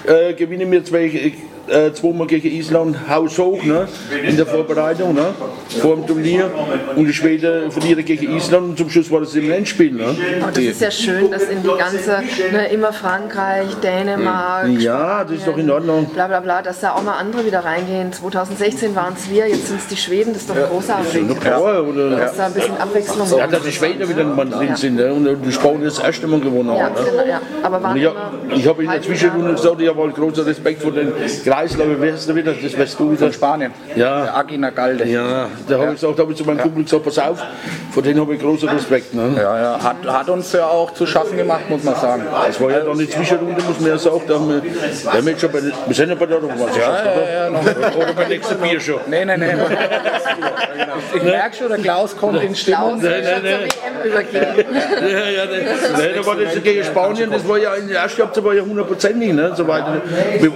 äh, 0.07 0.35
gewinnen 0.35 0.71
wir 0.71 0.85
zwei, 0.85 1.05
äh, 1.69 1.93
zweimal 1.95 2.27
gegen 2.27 2.49
Island 2.49 2.97
haushoch 3.09 3.63
ne? 3.65 3.89
in 4.23 4.37
der 4.37 4.47
Vorbereitung, 4.47 5.15
ne? 5.15 5.33
vor 5.81 5.97
dem 5.97 6.07
Turnier. 6.07 6.51
Und 6.95 7.07
die 7.07 7.13
Schweden 7.15 7.71
verlieren 7.71 8.05
gegen 8.05 8.37
Island 8.37 8.69
und 8.71 8.79
zum 8.79 8.91
Schluss 8.91 9.11
war 9.11 9.21
das 9.21 9.35
im 9.35 9.51
Endspiel. 9.51 9.93
Ne? 9.93 10.05
Und 10.45 10.55
das 10.57 10.63
ist 10.63 10.81
ja 10.83 10.91
schön, 10.91 11.31
dass 11.31 11.45
in 11.45 11.63
die 11.63 11.69
ganze, 11.79 12.23
ne, 12.53 12.69
immer 12.69 12.93
Frankreich, 12.93 13.69
Dänemark, 13.83 14.69
Ja, 14.79 15.25
das 15.25 15.39
ist 15.39 15.47
doch 15.47 15.57
in 15.57 15.71
Ordnung. 15.71 16.07
bla 16.13 16.27
bla 16.27 16.41
bla, 16.41 16.61
dass 16.61 16.81
da 16.81 16.93
auch 16.93 17.03
mal 17.03 17.17
andere 17.17 17.47
wieder 17.47 17.61
reingehen. 17.61 18.13
2016 18.13 18.95
waren 18.95 19.15
es 19.17 19.31
wir, 19.31 19.49
jetzt 19.49 19.69
sind 19.69 19.81
es 19.81 19.87
die 19.87 19.97
Schweden, 19.97 20.35
das 20.35 20.43
ist 20.43 20.51
doch 20.51 20.69
großartig. 20.69 21.23
Power, 21.41 21.87
oder? 21.89 22.11
Dass 22.11 22.37
da 22.37 22.47
ein 22.47 22.53
bisschen 22.53 22.77
Abwechslung 22.77 23.27
Ja, 23.39 23.47
dass 23.47 23.63
die 23.63 23.73
Schweden 23.73 24.09
wieder 24.09 24.25
mal 24.25 24.49
drin 24.49 24.77
sind 24.77 24.97
ne? 24.97 25.13
und 25.13 25.27
die 25.45 25.53
Spanien 25.53 25.85
das 25.85 25.99
erste 25.99 26.27
Mal 26.27 26.41
gewonnen 26.41 26.71
Ja. 26.83 26.89
Ne? 26.89 27.11
genau, 27.11 27.25
ja. 27.25 27.41
Aber 27.63 27.83
waren 27.83 27.97
ich 27.97 28.07
habe 28.07 28.69
hab 28.69 28.81
in 28.81 28.91
der 28.91 29.03
Zwischenrunde 29.03 29.53
gesagt, 29.55 29.81
ich 29.81 29.89
habe 29.89 30.03
halt 30.03 30.15
großen 30.15 30.45
Respekt 30.45 30.83
vor 30.83 30.93
den 30.93 31.13
Kreislauf. 31.45 31.87
Wer 31.99 32.15
ist 32.15 32.29
der 32.29 32.35
wieder? 32.37 32.53
Das 32.53 32.79
weißt 32.79 32.99
du 33.01 33.11
wieder. 33.11 33.19
Von 33.21 33.33
Spanien. 33.33 33.73
Ja. 33.95 34.23
Der 34.23 34.37
Agina 34.37 34.71
Galde. 34.71 35.05
Ja, 35.07 35.49
da 35.69 35.79
habe 35.79 35.87
ich 35.95 36.01
gesagt, 36.01 36.19
habe 36.19 36.33
ich 36.33 36.39
zu 36.39 36.45
meinem 36.45 36.59
Kumpel 36.59 36.85
gesagt, 36.85 37.05
pass 37.05 37.19
auf, 37.19 37.39
vor 37.93 38.03
denen 38.03 38.21
habe 38.21 38.35
ich 38.35 38.41
großen 38.41 38.69
Respekt. 38.69 39.15
Ne? 39.15 39.35
Ja, 39.37 39.61
ja. 39.61 39.83
Hat, 39.83 39.97
hat 40.07 40.29
uns 40.29 40.53
ja 40.53 40.67
auch 40.67 40.93
zu 40.93 41.07
schaffen 41.07 41.37
gemacht, 41.37 41.69
muss 41.69 41.83
man 41.83 41.95
sagen. 41.95 42.25
Das 42.47 42.61
war 42.61 42.71
ja 42.71 42.81
dann 42.81 42.99
die 42.99 43.09
Zwischenrunde, 43.09 43.63
muss 43.63 43.81
man 43.81 43.91
ja 43.91 43.99
sagen, 43.99 44.23
da 44.27 44.35
haben 44.35 44.49
wir, 44.49 44.63
da 45.05 45.13
haben 45.13 45.27
wir, 45.27 45.39
schon 45.39 45.53
bei, 45.53 45.61
wir 45.63 45.95
sind 45.95 46.09
ja 46.09 46.15
bei 46.15 46.27
der 46.27 46.37
Europameisterschaft, 46.37 47.05
Ja, 47.05 47.45
ja, 47.45 47.51
noch. 47.51 47.63
oder? 47.63 47.97
Oder 47.97 48.13
beim 48.15 48.29
nächsten 48.29 48.57
Bier 48.59 48.81
schon. 48.81 49.01
Nee, 49.09 49.25
nee, 49.25 49.37
nee. 49.37 49.55
Ich 51.15 51.23
merke 51.23 51.57
schon, 51.57 51.69
der 51.69 51.79
Klaus 51.79 52.17
kommt 52.17 52.43
in 52.43 52.55
Stimmung. 52.55 53.01
Klaus 53.01 53.01
zur 53.01 53.11
WM 53.11 53.69
übergeben. 54.05 54.77
Ja, 55.03 55.29
ja, 55.29 55.45
nee, 55.47 56.13
da 56.15 56.27
war 56.27 56.37
das 56.37 56.62
gegen 56.63 56.85
Spanien, 56.85 57.31
das 57.31 57.47
war 57.47 57.59
ja 57.59 57.75
in 57.75 57.89
der 57.89 58.01
ersten 58.01 58.23
Halbzeit 58.23 58.45
war 58.45 58.55
ja 58.55 58.63
hundertprozentig, 58.63 59.33
ne, 59.33 59.53
so 59.57 59.67
weiter. 59.67 60.01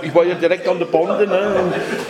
Ich 0.02 0.14
war 0.14 0.24
ja 0.24 0.34
direkt 0.34 0.66
an 0.68 0.78
der 0.78 0.86
Bande, 0.86 1.26
ne, 1.26 1.40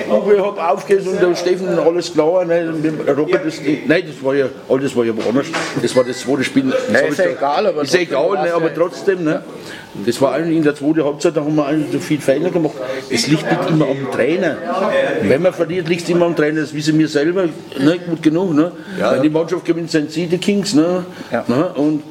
und 0.08 0.22
Uwe 0.22 0.44
hat 0.44 0.58
aufgehört 0.58 1.06
und 1.06 1.20
der 1.20 1.34
Steffen, 1.34 1.78
alles 1.78 2.12
klar, 2.12 2.44
ne, 2.44 2.72
Robert, 3.16 3.46
das, 3.46 3.60
nein, 3.86 4.04
das 4.06 4.24
war 4.24 4.34
ja, 4.34 4.46
das 4.80 4.96
war 4.96 5.04
ja 5.04 5.12
woanders, 5.16 5.46
das 5.82 5.96
war 5.96 6.04
das 6.04 6.20
zweite 6.20 6.44
Spiel. 6.44 6.72
Das 6.92 7.02
ist 7.02 7.18
ja 7.18 7.26
egal, 7.26 7.66
aber 7.66 7.82
Ist 7.82 7.94
ja 7.94 8.00
trotzdem 8.00 8.16
egal, 8.16 8.42
ne, 8.42 8.48
ja- 8.48 8.56
aber 8.56 8.74
trotzdem, 8.74 9.24
ne. 9.24 9.42
Das 10.04 10.20
war 10.20 10.34
eigentlich 10.34 10.58
in 10.58 10.62
der 10.62 10.74
zweiten 10.74 11.02
Halbzeit, 11.02 11.36
da 11.36 11.40
haben 11.40 11.54
wir 11.54 11.66
eigentlich 11.66 11.90
so 11.90 11.98
viel 11.98 12.20
Fehler 12.20 12.50
gemacht. 12.50 12.74
Es 13.08 13.28
liegt 13.28 13.50
nicht 13.50 13.70
immer 13.70 13.86
am 13.88 14.10
Trainer. 14.12 14.56
Wenn 15.22 15.40
man 15.40 15.54
verliert, 15.54 15.88
liegt 15.88 16.02
es 16.02 16.08
immer 16.10 16.26
am 16.26 16.36
Trainer, 16.36 16.60
das 16.60 16.74
wissen 16.74 16.98
wir 16.98 17.08
selber, 17.08 17.44
ne, 17.78 17.98
gut 18.06 18.22
genug. 18.22 18.52
Ne? 18.52 18.72
Wenn 18.98 19.22
die 19.22 19.30
Mannschaft 19.30 19.64
gewinnt, 19.64 19.90
sind 19.90 20.10
sie 20.10 20.26
die 20.26 20.36
Kings. 20.36 20.74
Ne? 20.74 21.06
Ja. 21.32 21.44
Ne? 21.48 21.70
Und, 21.76 22.02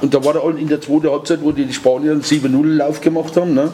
und 0.00 0.14
da 0.14 0.24
war 0.24 0.34
da 0.34 0.40
in 0.50 0.68
der 0.68 0.80
zweiten 0.80 1.10
Halbzeit, 1.10 1.40
wo 1.42 1.52
die, 1.52 1.64
die 1.64 1.72
Spanier 1.72 2.12
einen 2.12 2.22
7-0-Lauf 2.22 3.00
gemacht 3.00 3.36
haben, 3.36 3.54
ne? 3.54 3.72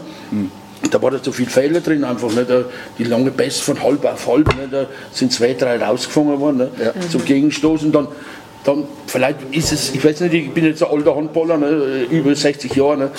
da 0.90 1.00
war 1.00 1.10
da 1.10 1.18
so 1.22 1.32
viel 1.32 1.46
Fehler 1.46 1.80
drin, 1.80 2.04
einfach 2.04 2.32
ne? 2.32 2.44
da, 2.44 2.64
die 2.98 3.04
lange 3.04 3.30
Pässe 3.30 3.62
von 3.62 3.82
halb 3.82 4.04
auf 4.04 4.26
halb, 4.26 4.46
ne? 4.56 4.68
da 4.70 4.86
sind 5.12 5.32
zwei, 5.32 5.54
drei 5.54 5.78
rausgefangen 5.78 6.38
worden 6.40 6.58
ne? 6.58 6.70
zum 7.08 7.24
Gegenstoßen. 7.24 7.92
Dann, 7.92 8.08
dann 8.64 8.84
vielleicht 9.06 9.38
ist 9.50 9.72
es, 9.72 9.94
ich 9.94 10.04
weiß 10.04 10.20
nicht, 10.20 10.34
ich 10.34 10.50
bin 10.52 10.64
jetzt 10.64 10.82
ein 10.82 10.90
alter 10.90 11.16
Handballer, 11.16 11.56
ne? 11.56 12.06
über 12.10 12.34
60 12.34 12.74
Jahre, 12.74 12.96
ne? 12.96 13.10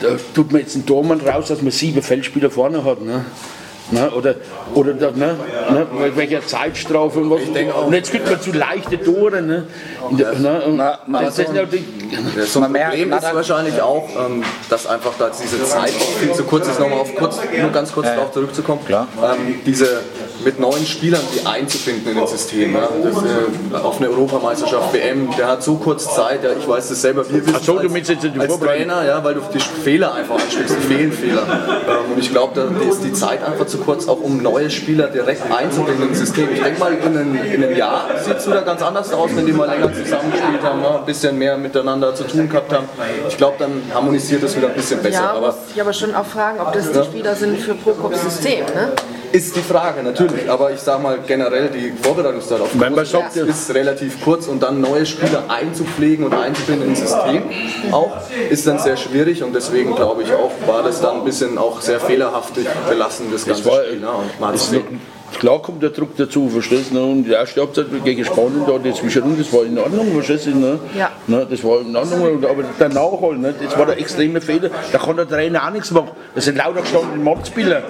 da 0.00 0.08
tut 0.34 0.52
man 0.52 0.60
jetzt 0.60 0.74
einen 0.74 0.86
Tormann 0.86 1.20
raus, 1.20 1.48
dass 1.48 1.62
man 1.62 1.72
sieben 1.72 2.02
Feldspieler 2.02 2.50
vorne 2.50 2.84
hat. 2.84 3.02
Ne? 3.02 3.24
Ne? 3.90 4.10
Oder, 4.10 4.34
oder 4.74 4.92
da, 4.92 5.10
ne? 5.10 5.36
Ne? 5.70 5.86
welcher 6.14 6.46
Zeitstrafe 6.46 7.20
und 7.20 7.30
was. 7.30 7.40
Ich 7.42 7.52
denke 7.52 7.74
auch. 7.74 7.86
Und 7.86 7.94
jetzt 7.94 8.10
kriegt 8.10 8.28
man 8.30 8.40
zu 8.40 8.52
leichte 8.52 9.02
Tore. 9.02 9.40
Ne? 9.40 9.66
Und, 10.08 10.18
ne? 10.18 10.62
Na, 10.68 10.98
na, 11.06 11.22
das, 11.22 11.36
das 11.36 11.36
so 11.36 11.42
ist 11.42 11.54
natürlich- 11.54 11.84
Ja, 12.36 12.44
so 12.44 12.58
ein 12.58 12.62
Man 12.64 12.72
merkt, 12.72 12.90
Problem 12.90 13.12
ist 13.12 13.34
wahrscheinlich 13.34 13.80
auch, 13.80 14.08
ähm, 14.26 14.42
dass 14.68 14.86
einfach 14.86 15.12
da 15.18 15.30
diese 15.30 15.62
Zeit 15.64 15.92
auch 15.94 16.18
viel 16.20 16.32
zu 16.32 16.44
kurz 16.44 16.68
ist, 16.68 16.78
nochmal 16.78 17.00
auf 17.00 17.14
kurz, 17.14 17.38
nur 17.60 17.70
ganz 17.70 17.92
kurz 17.92 18.06
darauf 18.06 18.32
zurückzukommen. 18.32 18.84
Klar. 18.84 19.08
Ähm, 19.22 19.60
diese 19.64 20.00
mit 20.44 20.60
neuen 20.60 20.86
Spielern, 20.86 21.20
die 21.34 21.44
einzubinden 21.46 22.12
in 22.12 22.18
ein 22.18 22.26
System. 22.26 22.74
Ja, 22.74 22.88
das, 23.02 23.16
äh, 23.16 23.84
auf 23.84 23.98
eine 23.98 24.08
Europameisterschaft, 24.08 24.92
WM, 24.94 25.28
der 25.36 25.48
hat 25.48 25.62
so 25.62 25.74
kurz 25.76 26.14
Zeit, 26.14 26.44
ja, 26.44 26.50
ich 26.58 26.66
weiß 26.66 26.88
das 26.88 27.00
selber, 27.00 27.28
wir 27.28 27.44
wissen 27.44 27.56
Ach 27.58 27.64
so, 27.64 27.78
du 27.78 27.88
als, 27.88 28.08
als 28.08 28.18
Vorbereitung? 28.46 28.88
Trainer, 28.88 29.04
ja, 29.04 29.24
weil 29.24 29.34
du 29.34 29.40
die 29.52 29.58
Fehler 29.58 30.14
einfach 30.14 30.36
ansprichst, 30.36 30.76
die 30.76 30.94
Fehlenfehler. 30.94 31.42
Ähm, 31.42 32.12
und 32.14 32.18
ich 32.18 32.30
glaube, 32.30 32.52
da 32.54 32.88
ist 32.88 33.02
die 33.02 33.12
Zeit 33.12 33.44
einfach 33.44 33.66
zu 33.66 33.77
kurz, 33.78 34.08
auch 34.08 34.20
um 34.20 34.42
neue 34.42 34.70
Spieler 34.70 35.08
direkt 35.08 35.42
einzubinden 35.50 36.08
ins 36.08 36.18
System. 36.18 36.48
Ich 36.52 36.62
denke 36.62 36.80
mal, 36.80 36.92
in 36.92 37.02
einem, 37.02 37.34
in 37.34 37.64
einem 37.64 37.76
Jahr 37.76 38.08
sieht 38.24 38.36
es 38.36 38.46
wieder 38.46 38.62
ganz 38.62 38.82
anders 38.82 39.12
aus, 39.12 39.30
wenn 39.34 39.46
die 39.46 39.52
mal 39.52 39.68
länger 39.68 39.92
zusammengespielt 39.92 40.62
haben, 40.62 40.82
ja, 40.82 40.98
ein 40.98 41.04
bisschen 41.04 41.38
mehr 41.38 41.56
miteinander 41.56 42.14
zu 42.14 42.24
tun 42.24 42.48
gehabt 42.48 42.72
haben. 42.72 42.88
Ich 43.28 43.36
glaube, 43.36 43.56
dann 43.58 43.82
harmonisiert 43.92 44.42
es 44.42 44.56
wieder 44.56 44.68
ein 44.68 44.74
bisschen 44.74 45.02
besser. 45.02 45.22
Ja, 45.22 45.30
aber 45.32 45.48
muss 45.48 45.56
ich 45.74 45.80
aber 45.80 45.92
schon 45.92 46.14
auch 46.14 46.26
fragen, 46.26 46.60
ob 46.60 46.72
das 46.72 46.92
die 46.92 47.02
Spieler 47.04 47.34
sind 47.34 47.58
für 47.58 47.74
Prokops 47.74 48.22
System. 48.22 48.64
Ne? 48.66 48.92
Ist 49.32 49.56
die 49.56 49.60
Frage, 49.60 50.02
natürlich. 50.02 50.50
Aber 50.50 50.72
ich 50.72 50.80
sage 50.80 51.02
mal 51.02 51.18
generell, 51.26 51.68
die 51.68 51.92
Vorbereitungszeit 52.02 52.60
auf 52.60 52.72
sagt, 53.04 53.36
ja. 53.36 53.44
ist 53.44 53.72
relativ 53.74 54.22
kurz 54.22 54.46
und 54.46 54.62
dann 54.62 54.80
neue 54.80 55.06
Spieler 55.06 55.44
einzupflegen 55.48 56.24
und 56.24 56.34
einzubinden 56.34 56.88
ins 56.90 57.00
System 57.00 57.42
auch 57.92 58.16
ist 58.50 58.66
dann 58.66 58.78
sehr 58.78 58.96
schwierig 58.96 59.42
und 59.42 59.54
deswegen 59.54 59.94
glaube 59.94 60.22
ich 60.22 60.32
auch, 60.32 60.50
war 60.66 60.82
das 60.82 61.00
dann 61.00 61.18
ein 61.18 61.24
bisschen 61.24 61.58
auch 61.58 61.80
sehr 61.80 62.00
fehlerhaftig 62.00 62.66
belassen, 62.88 63.26
das 63.32 63.44
ganze 63.46 63.64
war- 63.64 63.84
Spiel. 63.84 64.00
Ne? 64.00 64.08
Klar 65.38 65.60
kommt 65.62 65.82
der 65.82 65.90
Druck 65.90 66.16
dazu, 66.16 66.48
verstehst 66.48 66.90
du? 66.90 66.94
ne? 66.94 67.02
Und 67.02 67.24
die 67.24 67.32
erste 67.32 67.60
Halbzeit 67.60 67.86
gegen 68.04 68.24
Spanien 68.24 68.62
da 68.66 68.78
dazwischen, 68.78 69.36
das 69.38 69.52
war 69.52 69.64
in 69.64 69.78
Ordnung, 69.78 70.12
verstehst 70.12 70.46
du? 70.46 70.50
Ne? 70.56 70.78
Ja. 70.96 71.10
Ne? 71.26 71.46
Das 71.48 71.62
war 71.62 71.80
in 71.80 71.94
Ordnung, 71.94 72.44
aber 72.44 72.64
danach 72.78 73.20
halt, 73.20 73.38
ne? 73.38 73.54
das 73.62 73.78
war 73.78 73.86
der 73.86 73.98
extreme 73.98 74.40
Fehler. 74.40 74.70
Da 74.90 74.98
kann 74.98 75.16
der 75.16 75.28
Trainer 75.28 75.66
auch 75.66 75.70
nichts 75.70 75.90
machen. 75.90 76.10
Das 76.34 76.44
sind 76.44 76.56
lauter 76.56 76.80
gestandene 76.80 77.22
Marktspieler. 77.22 77.82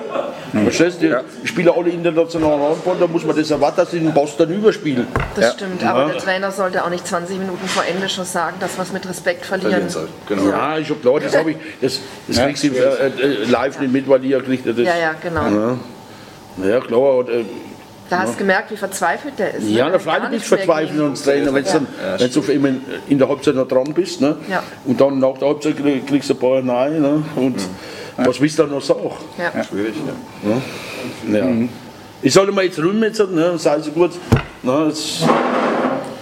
Verstehst 0.65 1.03
du? 1.03 1.23
Die 1.43 1.47
spielen 1.49 1.69
alle 1.71 1.91
international 1.91 2.59
Handball, 2.59 2.97
da 2.99 3.07
muss 3.07 3.25
man 3.25 3.37
das 3.37 3.51
erwarten, 3.51 3.77
dass 3.77 3.91
sie 3.91 4.01
den 4.01 4.13
Boss 4.13 4.37
dann 4.37 4.53
überspielen. 4.53 5.07
Das 5.35 5.45
Ja. 5.45 5.51
stimmt, 5.53 5.85
aber 5.85 6.07
der 6.13 6.19
Trainer 6.19 6.51
sollte 6.51 6.85
auch 6.85 6.91
nicht 6.91 7.07
20 7.07 7.39
Minuten 7.39 7.67
vor 7.69 7.85
Ende 7.85 8.09
schon 8.09 8.25
sagen, 8.25 8.57
dass 8.61 8.77
wir 8.77 8.83
es 8.83 8.93
mit 8.93 9.09
Respekt 9.09 9.45
verlieren. 9.47 9.89
verlieren 9.89 9.91
soll. 9.91 10.09
Genau. 10.27 10.49
Ja, 10.51 10.77
ist 10.77 10.89
schon 10.89 11.01
klar, 11.01 11.21
das 11.21 11.37
habe 11.37 11.53
ich, 11.53 11.57
das, 11.81 12.01
das 12.27 12.39
kriegst 12.39 12.65
du 12.65 12.69
äh, 12.69 13.07
äh, 13.07 13.45
live 13.45 13.79
nicht 13.81 13.93
mit, 13.93 14.09
weil 14.09 14.25
ich 14.25 14.31
ja 14.31 14.39
gekriegt 14.39 14.67
habe. 14.67 14.83
Ja, 14.83 14.97
ja, 14.97 15.15
genau. 15.23 15.77
Ja, 16.65 16.81
klar. 16.81 17.17
Und, 17.19 17.29
äh, 17.29 17.45
Da 18.11 18.21
hast 18.21 18.35
du 18.35 18.39
gemerkt, 18.39 18.71
wie 18.71 18.77
verzweifelt 18.77 19.39
der 19.39 19.55
ist. 19.55 19.65
ne? 19.65 19.71
Ja, 19.71 19.91
hat 19.91 20.01
freilich 20.03 20.23
gar 20.23 20.31
bist 20.31 20.45
du 20.45 20.57
verzweifelt 20.57 21.01
als 21.01 21.23
Trainer, 21.23 21.55
wenn 21.55 21.65
du 21.65 21.71
wenn 22.19 22.31
du 22.33 22.39
auf 22.41 22.49
einmal 22.49 22.75
in 23.09 23.19
der 23.19 23.29
Halbzeit 23.29 23.55
noch 23.55 23.69
dran 23.69 23.93
bist. 23.95 24.21
Ne? 24.21 24.37
Ja. 24.51 24.63
Und 24.87 25.01
dann 25.01 25.19
nach 25.19 25.37
der 25.39 25.49
Halbzeit 25.49 25.77
krieg- 25.77 26.07
kriegst 26.07 26.31
du 26.31 26.35
ein 26.35 26.41
paar 26.41 26.63
Nein. 26.63 27.01
Ne? 27.03 27.23
Und 27.37 27.57
was 28.17 28.41
willst 28.41 28.59
du 28.59 28.63
dann 28.63 28.73
noch 28.73 28.83
sagen? 28.83 29.01
Ja. 29.39 29.63
Schwierig, 29.65 29.95
ja. 30.43 31.39
Ja. 31.39 31.47
Ich 32.23 32.33
sollte 32.33 32.51
mal 32.53 32.65
jetzt 32.65 32.79
jetzt, 32.79 33.35
ne? 33.35 33.57
sei 33.59 33.79
so 33.81 33.91
gut. 33.93 34.13
Ne? 34.63 34.87
Jetzt 34.89 35.23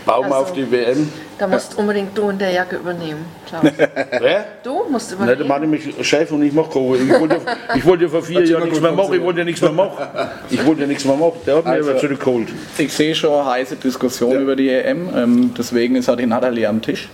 wir 0.06 0.24
Also- 0.24 0.34
auf 0.36 0.52
die 0.52 0.70
WM. 0.70 1.10
Da 1.38 1.46
musst 1.46 1.76
unbedingt 1.76 2.16
du 2.16 2.30
in 2.30 2.38
der 2.38 2.50
Jacke 2.50 2.76
übernehmen, 2.76 3.26
Klaus. 3.46 3.62
Wer? 4.20 4.44
Du 4.62 4.84
musst 4.90 5.10
Ne, 5.10 5.16
da 5.18 5.32
übernehmen. 5.34 5.48
mache 5.48 5.64
ich 5.76 5.96
mich 5.96 6.06
Chef 6.06 6.30
und 6.32 6.42
ich 6.42 6.52
mache 6.52 6.70
keinen. 6.70 7.10
Ich 7.10 7.20
wollte, 7.20 7.40
ich 7.74 7.84
wollte 7.84 8.04
ja 8.04 8.08
vor 8.10 8.22
vier 8.22 8.44
Jahren 8.46 8.64
nichts 8.64 8.80
mehr 8.80 8.92
machen. 8.92 9.14
Ich 9.14 9.20
wollte 9.22 9.38
ja 9.40 9.44
nichts 9.44 9.60
mehr 9.60 9.72
machen. 9.72 10.06
Ich 10.48 10.64
wollte 10.64 10.80
ja 10.82 10.86
nichts 10.86 11.04
mehr 11.04 11.16
machen. 11.16 11.32
Der 11.46 11.56
hat 11.56 11.64
mich 11.64 11.72
Also- 11.74 11.90
aber 11.90 11.98
zurückgeholt. 12.00 12.48
Ich 12.78 12.92
sehe 12.92 13.14
schon 13.14 13.44
heiße 13.44 13.76
Diskussion 13.76 14.40
über 14.40 14.56
die 14.56 14.70
EM, 14.70 15.08
ähm, 15.14 15.54
deswegen 15.58 15.96
ist 15.96 16.08
halt 16.08 16.20
die 16.20 16.26
Natalie 16.26 16.66
am 16.68 16.80
Tisch. 16.80 17.08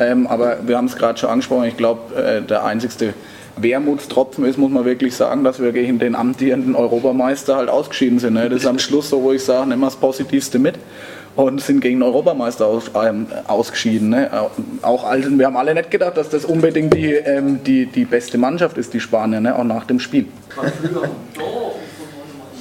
Ähm, 0.00 0.26
aber 0.26 0.58
wir 0.66 0.76
haben 0.76 0.86
es 0.86 0.96
gerade 0.96 1.18
schon 1.18 1.30
angesprochen, 1.30 1.64
ich 1.64 1.76
glaube, 1.76 2.14
äh, 2.14 2.42
der 2.42 2.64
einzigste 2.64 3.14
Wermutstropfen 3.56 4.44
ist, 4.46 4.58
muss 4.58 4.70
man 4.70 4.84
wirklich 4.84 5.14
sagen, 5.14 5.44
dass 5.44 5.60
wir 5.60 5.72
gegen 5.72 5.98
den 5.98 6.14
amtierenden 6.14 6.74
Europameister 6.74 7.56
halt 7.56 7.68
ausgeschieden 7.68 8.18
sind. 8.18 8.34
Ne? 8.34 8.48
Das 8.48 8.60
ist 8.62 8.66
am 8.66 8.78
Schluss 8.78 9.10
so, 9.10 9.22
wo 9.22 9.32
ich 9.32 9.44
sage, 9.44 9.68
nehmen 9.68 9.80
wir 9.82 9.86
das 9.86 9.96
Positivste 9.96 10.58
mit 10.58 10.74
und 11.36 11.60
sind 11.60 11.80
gegen 11.80 12.02
Europameister 12.02 12.66
aus, 12.66 12.90
ähm, 12.94 13.26
ausgeschieden. 13.46 14.10
Ne? 14.10 14.30
Auch 14.82 15.04
alten, 15.04 15.38
wir 15.38 15.46
haben 15.46 15.56
alle 15.56 15.74
nicht 15.74 15.90
gedacht, 15.90 16.16
dass 16.16 16.28
das 16.28 16.44
unbedingt 16.44 16.94
die, 16.94 17.12
ähm, 17.12 17.62
die, 17.64 17.86
die 17.86 18.04
beste 18.04 18.38
Mannschaft 18.38 18.76
ist, 18.78 18.92
die 18.92 19.00
Spanier, 19.00 19.40
ne? 19.40 19.56
auch 19.56 19.64
nach 19.64 19.84
dem 19.84 19.98
Spiel. 19.98 20.26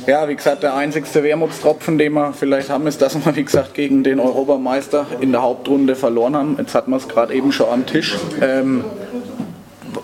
Ja, 0.08 0.28
wie 0.28 0.36
gesagt, 0.36 0.64
der 0.64 0.74
einzigste 0.74 1.24
Wermutstropfen, 1.24 2.00
den 2.00 2.14
wir 2.14 2.34
vielleicht 2.34 2.72
haben, 2.72 2.88
ist, 2.88 3.02
dass 3.04 3.14
wir, 3.14 3.36
wie 3.36 3.44
gesagt, 3.44 3.76
gegen 3.76 4.04
den 4.04 4.20
Europameister 4.20 5.06
in 5.20 5.32
der 5.32 5.44
Hauptrunde 5.44 5.96
verloren 5.96 6.36
haben. 6.36 6.56
Jetzt 6.58 6.74
hatten 6.74 6.90
wir 6.90 6.98
es 6.98 7.08
gerade 7.08 7.34
eben 7.36 7.52
schon 7.52 7.70
am 7.70 7.86
Tisch. 7.86 8.18
Ähm, 8.42 8.84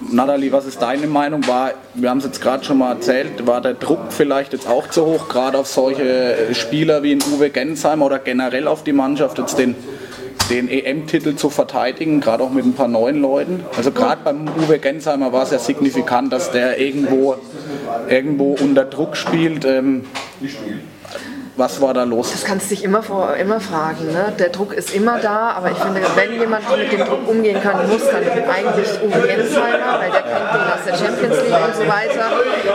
Nathalie, 0.09 0.51
was 0.51 0.65
ist 0.65 0.81
deine 0.81 1.07
Meinung? 1.07 1.45
War, 1.47 1.71
wir 1.93 2.09
haben 2.09 2.19
es 2.19 2.23
jetzt 2.23 2.41
gerade 2.41 2.63
schon 2.63 2.77
mal 2.77 2.93
erzählt, 2.93 3.45
war 3.45 3.61
der 3.61 3.73
Druck 3.73 3.99
vielleicht 4.09 4.53
jetzt 4.53 4.67
auch 4.67 4.87
zu 4.89 5.05
hoch, 5.05 5.27
gerade 5.27 5.57
auf 5.57 5.67
solche 5.67 6.53
Spieler 6.53 7.03
wie 7.03 7.11
in 7.11 7.19
Uwe 7.21 7.49
Gensheimer 7.49 8.05
oder 8.05 8.19
generell 8.19 8.67
auf 8.67 8.83
die 8.83 8.93
Mannschaft, 8.93 9.37
jetzt 9.37 9.57
den, 9.59 9.75
den 10.49 10.69
EM-Titel 10.69 11.35
zu 11.35 11.49
verteidigen, 11.49 12.21
gerade 12.21 12.43
auch 12.43 12.51
mit 12.51 12.65
ein 12.65 12.73
paar 12.73 12.87
neuen 12.87 13.21
Leuten? 13.21 13.65
Also 13.75 13.91
gerade 13.91 14.21
beim 14.23 14.47
Uwe 14.47 14.79
Gensheimer 14.79 15.33
war 15.33 15.43
es 15.43 15.51
ja 15.51 15.59
signifikant, 15.59 16.31
dass 16.31 16.51
der 16.51 16.79
irgendwo, 16.79 17.35
irgendwo 18.09 18.55
unter 18.59 18.85
Druck 18.85 19.17
spielt. 19.17 19.65
Ähm, 19.65 20.05
was 21.57 21.81
war 21.81 21.93
da 21.93 22.03
los? 22.03 22.31
Das 22.31 22.45
kannst 22.45 22.67
du 22.67 22.75
dich 22.75 22.83
immer, 22.83 23.01
vor, 23.01 23.35
immer 23.35 23.59
fragen. 23.59 24.05
Ne? 24.11 24.31
Der 24.37 24.49
Druck 24.49 24.73
ist 24.73 24.93
immer 24.93 25.19
da, 25.19 25.51
aber 25.51 25.71
ich 25.71 25.77
finde, 25.77 26.01
wenn 26.15 26.39
jemand 26.39 26.63
mit 26.77 26.91
dem 26.91 27.05
Druck 27.05 27.27
umgehen 27.27 27.61
kann, 27.61 27.89
muss 27.89 28.01
dann 28.05 28.23
eigentlich 28.23 28.87
Uwe 29.01 29.27
Gensheimer, 29.27 29.99
weil 29.99 30.11
der 30.11 30.21
kennt 30.21 30.53
den 30.53 30.61
aus 30.61 30.83
der 30.85 30.95
Champions 30.95 31.35
League 31.37 31.65
und 31.65 31.75
so 31.75 31.87
weiter. 31.87 32.31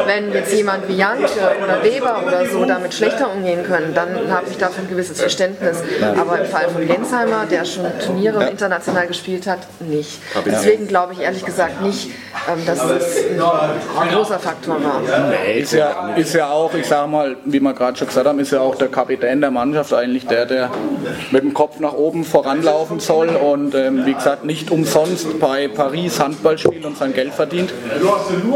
Wenn 0.07 0.33
jetzt 0.33 0.53
jemand 0.53 0.88
wie 0.88 0.97
Janke 0.97 1.25
oder 1.62 1.83
Weber 1.83 2.23
oder 2.27 2.47
so 2.47 2.64
damit 2.64 2.92
schlechter 2.92 3.33
umgehen 3.33 3.64
können, 3.64 3.95
dann 3.95 4.31
habe 4.31 4.47
ich 4.51 4.59
dafür 4.59 4.85
ein 4.85 4.90
gewisses 4.90 5.21
Verständnis. 5.21 5.83
Aber 6.18 6.40
im 6.40 6.47
Fall 6.47 6.68
von 6.68 6.87
Gensheimer, 6.87 7.47
der 7.47 7.64
schon 7.64 7.87
Turniere 8.05 8.49
international 8.49 9.07
gespielt 9.07 9.47
hat, 9.47 9.61
nicht. 9.81 10.21
Deswegen 10.45 10.88
glaube 10.88 11.12
ich 11.12 11.21
ehrlich 11.21 11.45
gesagt 11.45 11.83
nicht, 11.83 12.11
ähm, 12.51 12.64
dass 12.66 12.79
das 12.79 13.16
ein 14.01 14.11
großer 14.11 14.38
Faktor 14.38 14.77
war. 14.83 15.01
Ist 15.55 15.73
ja, 15.73 16.14
ist 16.16 16.35
ja 16.35 16.51
auch, 16.51 16.75
ich 16.75 16.87
sag 16.87 17.09
mal, 17.09 17.37
wie 17.45 17.61
wir 17.61 17.73
gerade 17.73 17.97
schon 17.97 18.09
gesagt 18.09 18.27
haben, 18.27 18.38
ist 18.38 18.51
ja 18.51 18.61
auch 18.61 18.71
der 18.76 18.88
Kapitän 18.88 19.40
der 19.40 19.50
Mannschaft 19.50 19.92
eigentlich 19.92 20.26
der, 20.26 20.46
der 20.46 20.70
mit 21.30 21.42
dem 21.42 21.54
Kopf 21.54 21.80
nach 21.80 21.94
oben 21.94 22.24
voranlaufen 22.24 23.00
soll 23.00 23.28
und 23.28 23.74
ähm, 23.74 24.06
wie 24.06 24.14
gesagt 24.14 24.44
nicht 24.44 24.70
umsonst 24.70 25.38
bei 25.40 25.68
Paris 25.68 26.20
Handball 26.20 26.58
spielt 26.58 26.85
und 26.85 26.96
sein 26.96 27.12
Geld 27.14 27.32
verdient. 27.32 27.72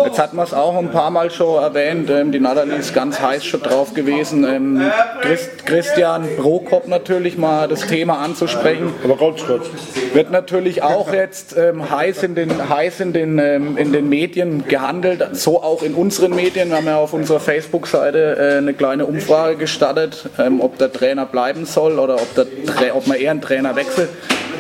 Jetzt 0.05 0.19
hat 0.19 0.35
man 0.35 0.45
es 0.45 0.55
auch 0.55 0.77
ein 0.77 0.91
paar 0.91 1.11
Mal 1.11 1.31
schon 1.31 1.63
erwähnt, 1.63 2.11
ähm, 2.11 2.33
die 2.33 2.41
Natalie 2.41 2.77
ist 2.77 2.95
ganz 2.95 3.21
heiß 3.21 3.45
schon 3.45 3.63
drauf 3.63 3.95
gewesen, 3.95 4.45
ähm, 4.45 4.83
Christ, 5.23 5.67
Christian 5.67 6.29
Prokop 6.37 6.89
natürlich 6.89 7.39
mal 7.39 7.69
das 7.69 7.87
Thema 7.87 8.19
anzusprechen. 8.19 8.93
Aber 9.05 9.17
ganz 9.17 9.45
kurz. 9.45 9.67
Wird 10.13 10.31
natürlich 10.31 10.83
auch 10.83 11.13
jetzt 11.13 11.57
ähm, 11.57 11.91
heiß, 11.91 12.23
in 12.23 12.35
den, 12.35 12.69
heiß 12.69 13.01
in, 13.01 13.13
den, 13.13 13.39
ähm, 13.39 13.77
in 13.77 13.93
den 13.93 14.09
Medien 14.09 14.67
gehandelt, 14.67 15.27
so 15.33 15.63
auch 15.63 15.83
in 15.83 15.95
unseren 15.95 16.35
Medien. 16.35 16.71
Wir 16.71 16.77
haben 16.77 16.87
ja 16.87 16.99
auf 16.99 17.13
unserer 17.13 17.41
Facebook-Seite 17.41 18.37
äh, 18.39 18.59
eine 18.59 18.75
kleine 18.75 19.07
Umfrage 19.07 19.57
gestartet, 19.57 20.06
ähm, 20.39 20.61
ob 20.61 20.79
der 20.79 20.93
Trainer 20.93 21.27
bleiben 21.27 21.67
soll 21.67 21.99
oder 21.99 22.17
ob, 22.17 22.35
der 22.35 22.47
Tra 22.67 22.95
ob 22.95 23.07
man 23.07 23.19
eher 23.19 23.31
einen 23.31 23.41
Trainer 23.41 23.77
wechselt. 23.77 24.11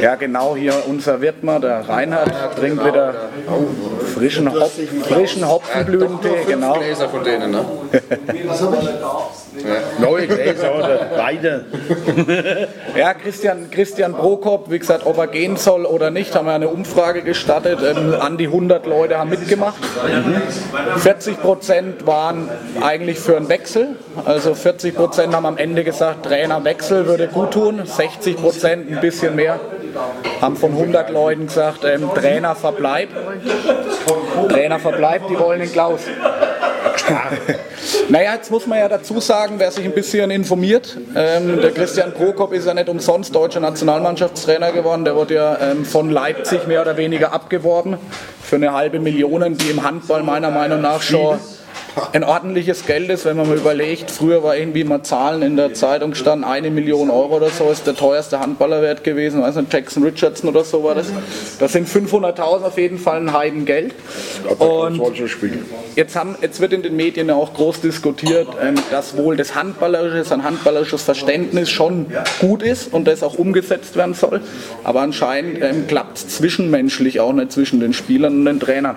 Ja, 0.01 0.15
genau 0.15 0.57
hier 0.57 0.75
unser 0.87 1.21
Wirtmer, 1.21 1.59
der 1.59 1.89
Reinhard, 1.89 2.31
trinkt 2.59 2.85
wieder 2.85 3.15
frischen, 4.15 4.53
Hop 4.53 4.71
frischen 5.09 5.49
Hopfenblütentee. 5.49 6.45
Genau. 6.47 6.75
Gläser 6.75 7.09
von 7.09 7.25
denen, 7.25 7.51
ne? 7.51 7.65
Neue 9.99 10.27
Gläser 10.27 10.75
oder 10.75 11.07
beide. 11.17 11.65
Ja, 12.97 13.15
Christian, 13.15 13.71
Christian 13.71 14.15
Prokop, 14.15 14.71
wie 14.71 14.79
gesagt, 14.79 15.07
ob 15.07 15.19
er 15.19 15.27
gehen 15.27 15.57
soll 15.57 15.85
oder 15.85 16.11
nicht, 16.11 16.35
haben 16.35 16.47
wir 16.47 16.55
eine 16.55 16.69
Umfrage 16.69 17.23
gestartet. 17.23 17.81
Ähm, 17.83 18.15
an 18.19 18.37
die 18.37 18.47
100 18.47 18.87
Leute 18.87 19.19
haben 19.19 19.31
mitgemacht. 19.31 19.77
40 20.99 21.41
Prozent 21.41 22.07
waren 22.07 22.49
eigentlich 22.83 23.19
für 23.19 23.37
einen 23.37 23.49
Wechsel. 23.49 23.97
Also 24.25 24.55
40 24.55 24.95
Prozent 24.95 25.35
haben 25.35 25.47
am 25.47 25.59
Ende 25.59 25.85
gesagt, 25.85 26.27
Trainerwechsel 26.27 27.07
würde 27.07 27.29
gut 27.29 27.53
tun. 27.53 27.83
60 27.85 28.37
Prozent, 28.37 28.91
ein 28.91 29.01
bisschen 29.01 29.37
mehr, 29.37 29.61
haben 30.41 30.57
von 30.57 30.73
100 30.73 31.11
Leuten 31.11 31.47
gesagt, 31.47 31.85
ähm, 31.85 32.11
Trainer 32.15 32.55
verbleibt. 32.55 33.13
Trainer 34.49 34.79
verbleibt, 34.79 35.31
die 35.31 35.39
wollen 35.39 35.61
den 35.61 35.73
Klaus. 35.73 36.01
Naja, 38.09 38.35
jetzt 38.35 38.53
muss 38.53 38.69
man 38.69 38.79
ja 38.79 38.89
dazu 38.89 39.19
sagen, 39.19 39.55
wer 39.59 39.73
sich 39.73 39.85
ein 39.85 39.93
bisschen 39.93 40.31
informiert, 40.31 40.97
ähm, 41.17 41.61
der 41.61 41.73
Christian 41.73 42.13
Prokop 42.15 42.53
ist 42.53 42.65
ja 42.67 42.73
nicht 42.73 42.89
umsonst 42.89 43.35
deutscher 43.35 43.59
Nationalmannschaftstrainer 43.59 44.71
geworden. 44.71 45.05
Der 45.05 45.17
wurde 45.17 45.35
ja 45.35 45.59
ähm, 45.61 45.85
von 45.85 46.11
Leipzig 46.11 46.69
mehr 46.69 46.83
oder 46.83 46.97
weniger 46.97 47.33
abgeworben 47.33 47.99
für 48.41 48.57
eine 48.57 48.73
halbe 48.73 49.01
Million, 49.01 49.57
die 49.59 49.71
im 49.71 49.83
Handball 49.83 50.23
meiner 50.23 50.53
Meinung 50.53 50.81
nach 50.81 51.03
schon 51.03 51.39
ein 52.13 52.25
ordentliches 52.25 52.85
Geld 52.85 53.09
ist, 53.09 53.25
wenn 53.25 53.39
man 53.39 53.49
mal 53.49 53.57
überlegt, 53.57 54.11
früher 54.11 54.43
war 54.43 54.57
irgendwie 54.57 54.85
mal 54.85 55.03
Zahlen 55.03 55.41
in 55.41 55.57
der 55.57 55.73
Zeitung 55.73 56.15
standen, 56.15 56.45
eine 56.45 56.71
Million 56.71 57.11
Euro 57.11 57.37
oder 57.37 57.49
so 57.49 57.71
ist 57.71 57.87
der 57.87 57.95
teuerste 57.95 58.39
Handballerwert 58.39 59.03
gewesen, 59.03 59.41
weiß 59.41 59.57
nicht, 59.57 59.73
Jackson 59.73 60.03
Richardson 60.03 60.51
oder 60.51 60.63
so 60.63 60.85
war 60.85 60.95
das. 60.95 61.07
Das 61.59 61.73
sind 61.73 61.89
500.000 61.89 62.41
auf 62.65 62.77
jeden 62.77 62.99
Fall 62.99 63.19
ein 63.19 63.33
Heidengeld. 63.33 63.95
Und 64.59 65.01
jetzt, 65.95 66.17
haben, 66.17 66.37
jetzt 66.43 66.61
wird 66.61 66.75
in 66.75 66.83
den 66.83 66.97
Medien 66.97 67.29
ja 67.29 67.35
auch 67.35 67.55
groß 67.55 67.81
diskutiert, 67.81 68.49
ähm, 68.63 68.75
dass 68.91 69.17
wohl 69.17 69.37
das 69.37 69.55
handballerische, 69.55 70.35
ein 70.35 70.45
handballerisches 70.45 71.03
Verständnis 71.03 71.71
schon 71.71 72.07
gut 72.41 72.63
ist 72.63 72.93
und 72.93 73.07
das 73.07 73.23
auch 73.23 73.39
umgesetzt 73.39 73.97
werden 73.97 74.15
soll. 74.15 74.43
Aber 74.85 75.01
anscheinend 75.01 75.63
ähm, 75.63 75.87
klappt 75.87 76.19
es 76.19 76.29
zwischenmenschlich 76.29 77.21
auch 77.21 77.33
nicht 77.33 77.53
zwischen 77.53 77.81
den 77.81 77.95
Spielern 77.95 78.41
und 78.41 78.45
den 78.45 78.61
Trainern. 78.61 78.97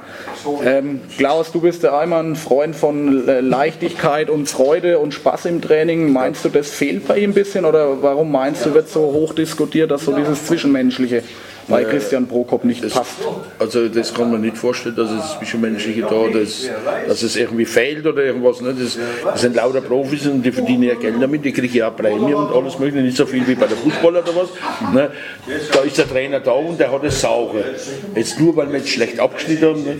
Ähm, 0.65 1.01
Klaus, 1.17 1.51
du 1.51 1.61
bist 1.61 1.83
ja 1.83 1.97
einmal 1.97 2.23
ein 2.23 2.35
Freund 2.35 2.75
von 2.75 2.88
äh, 2.91 3.41
Leichtigkeit 3.41 4.29
und 4.29 4.49
Freude 4.49 4.99
und 4.99 5.13
Spaß 5.13 5.45
im 5.45 5.61
Training. 5.61 6.11
Meinst 6.11 6.45
du, 6.45 6.49
das 6.49 6.69
fehlt 6.69 7.07
bei 7.07 7.17
ihm 7.19 7.31
ein 7.31 7.33
bisschen 7.33 7.65
oder 7.65 8.01
warum 8.01 8.31
meinst 8.31 8.65
du, 8.65 8.73
wird 8.73 8.89
so 8.89 9.01
hoch 9.01 9.33
diskutiert, 9.33 9.91
dass 9.91 10.05
so 10.05 10.15
dieses 10.15 10.45
Zwischenmenschliche 10.45 11.23
bei 11.69 11.83
Christian 11.83 12.27
Prokop 12.27 12.65
nicht 12.65 12.83
das, 12.83 12.93
passt? 12.93 13.17
Also 13.57 13.87
das 13.87 14.13
kann 14.13 14.31
man 14.31 14.41
nicht 14.41 14.57
vorstellen, 14.57 14.95
dass 14.95 15.11
es 15.11 15.37
Zwischenmenschliche 15.37 16.01
da, 16.01 16.27
dass, 16.33 16.69
dass 17.07 17.23
es 17.23 17.35
irgendwie 17.35 17.65
fehlt 17.65 18.05
oder 18.05 18.23
irgendwas. 18.23 18.61
Ne? 18.61 18.75
Das, 18.77 18.97
das 19.23 19.41
sind 19.41 19.55
lauter 19.55 19.81
Profis 19.81 20.27
und 20.27 20.43
die 20.43 20.51
verdienen 20.51 20.83
ja 20.83 20.95
Geld 20.95 21.21
damit, 21.21 21.45
die 21.45 21.51
kriegen 21.51 21.75
ja 21.75 21.89
auch 21.89 21.95
Prämie 21.95 22.33
und 22.33 22.51
alles 22.51 22.79
mögliche, 22.79 23.03
nicht 23.03 23.17
so 23.17 23.25
viel 23.25 23.47
wie 23.47 23.55
bei 23.55 23.67
der 23.67 23.77
Fußballer 23.77 24.19
oder 24.23 24.35
was. 24.35 24.93
Ne? 24.93 25.11
Da 25.71 25.79
ist 25.81 25.97
der 25.97 26.09
Trainer 26.09 26.39
da 26.39 26.51
und 26.51 26.79
der 26.79 26.91
hat 26.91 27.03
es 27.03 27.21
sauber. 27.21 27.59
Jetzt 28.15 28.39
nur, 28.39 28.55
weil 28.55 28.71
wir 28.71 28.79
jetzt 28.79 28.89
schlecht 28.89 29.19
abgeschnitten 29.19 29.69
haben. 29.69 29.83
Ne? 29.83 29.97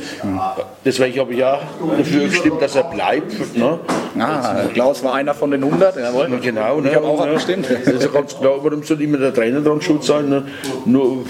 Deswegen 0.84 1.20
habe 1.20 1.34
ich 1.34 1.40
ja 1.40 1.60
dafür 1.98 2.28
gestimmt, 2.28 2.62
dass 2.62 2.76
er 2.76 2.84
bleibt. 2.84 3.56
Ne? 3.56 3.80
Ah, 4.18 4.66
Klaus 4.74 5.04
war 5.04 5.14
einer 5.14 5.34
von 5.34 5.52
den 5.52 5.64
100, 5.64 5.98
jawohl. 5.98 6.40
Genau, 6.42 6.82
ne? 6.82 6.90
Ich 6.90 6.96
habe 6.96 7.06
auch 7.06 7.22
abgestimmt. 7.22 7.68
Ja 7.70 8.08
ganz 8.08 8.38
klar, 8.38 8.54
warum 8.62 8.84
soll 8.84 9.02
immer 9.02 9.18
der 9.18 9.34
Trainer 9.34 9.62
dran 9.62 9.82
schuld 9.82 10.04
sein? 10.04 10.30
Ne? 10.30 10.44
Nur, 10.86 11.26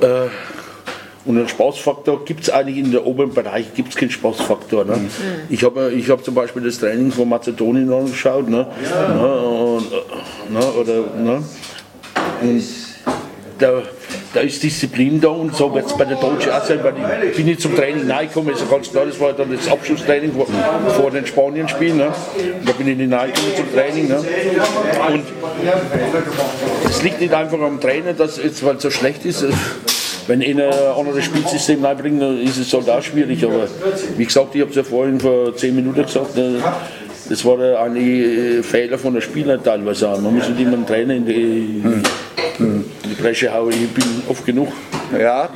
äh, 0.00 0.28
und 1.24 1.36
einen 1.36 1.48
Spaßfaktor 1.48 2.24
gibt 2.24 2.42
es 2.42 2.50
eigentlich 2.50 2.78
in 2.78 2.92
der 2.92 3.04
oberen 3.04 3.34
Bereich 3.34 3.74
gibt's 3.74 3.96
keinen 3.96 4.10
Spaßfaktor. 4.10 4.84
Ne? 4.84 5.10
Ich 5.48 5.64
habe 5.64 5.92
ich 5.92 6.08
hab 6.08 6.24
zum 6.24 6.34
Beispiel 6.34 6.62
das 6.62 6.78
Training 6.78 7.10
von 7.10 7.28
Mazedonien 7.28 7.92
angeschaut. 7.92 8.48
Ne? 8.48 8.58
Ne? 8.58 9.38
Und, 9.38 9.92
äh, 9.92 10.52
ne? 10.52 10.66
Oder, 10.72 10.94
ne? 11.16 11.42
Und 12.42 12.64
da, 13.58 13.82
da 14.36 14.42
ist 14.42 14.62
Disziplin 14.62 15.18
da 15.18 15.28
und 15.28 15.56
so 15.56 15.74
wird 15.74 15.86
es 15.86 15.96
bei 15.96 16.04
der 16.04 16.18
Deutschen 16.18 16.52
auch 16.52 16.62
sein, 16.62 16.78
weil 16.82 16.92
ich 17.30 17.36
bin 17.36 17.46
nicht 17.46 17.62
zum 17.62 17.74
Training 17.74 18.10
reingekommen, 18.10 18.52
ist 18.52 18.60
ja 18.60 18.66
ganz 18.70 18.90
klar, 18.90 19.06
das 19.06 19.18
war 19.18 19.32
dann 19.32 19.50
das 19.50 19.66
Abschlusstraining 19.66 20.32
vor, 20.34 20.46
vor 20.94 21.10
den 21.10 21.24
Spanien-Spielen. 21.24 21.96
Ne? 21.96 22.12
Da 22.66 22.72
bin 22.72 22.86
ich 22.86 22.98
nicht 22.98 23.10
reingekommen 23.10 23.56
zum 23.56 23.72
Training. 23.72 24.08
Ne? 24.08 24.18
Und 25.08 25.24
es 26.90 27.02
liegt 27.02 27.18
nicht 27.22 27.32
einfach 27.32 27.58
am 27.60 27.80
Trainer, 27.80 28.12
dass 28.12 28.36
jetzt, 28.36 28.62
weil 28.62 28.76
es 28.76 28.82
so 28.82 28.90
schlecht 28.90 29.24
ist, 29.24 29.42
äh, 29.42 29.48
wenn 30.26 30.42
einer 30.42 30.68
ein 30.68 30.98
anderes 30.98 31.24
Spielsystem 31.24 31.82
reinbringt, 31.82 32.20
dann 32.20 32.38
ist 32.38 32.58
es 32.58 32.70
halt 32.74 32.90
auch 32.90 33.02
schwierig. 33.02 33.42
Aber 33.42 33.66
wie 34.18 34.24
gesagt, 34.24 34.54
ich 34.54 34.60
habe 34.60 34.70
es 34.70 34.76
ja 34.76 34.82
vorhin 34.82 35.18
vor 35.18 35.56
zehn 35.56 35.74
Minuten 35.74 36.04
gesagt, 36.04 36.36
äh, 36.36 36.58
das 37.30 37.42
war 37.42 37.56
der 37.56 37.86
äh, 37.96 38.62
Fehler 38.62 38.98
von 38.98 39.14
den 39.14 39.22
Spielern 39.22 39.64
teilweise. 39.64 40.08
Man 40.08 40.34
muss 40.34 40.46
nicht 40.46 40.60
immer 40.60 40.74
einen 40.74 40.86
Trainer 40.86 41.14
in 41.14 41.24
die, 41.24 41.82
in 42.58 42.75
die 42.75 42.75
Bresche 43.18 43.52
hauen. 43.52 43.72
Ich 43.72 43.92
bin 43.92 44.22
oft 44.28 44.44
genug. 44.44 44.68
Ja, 45.16 45.48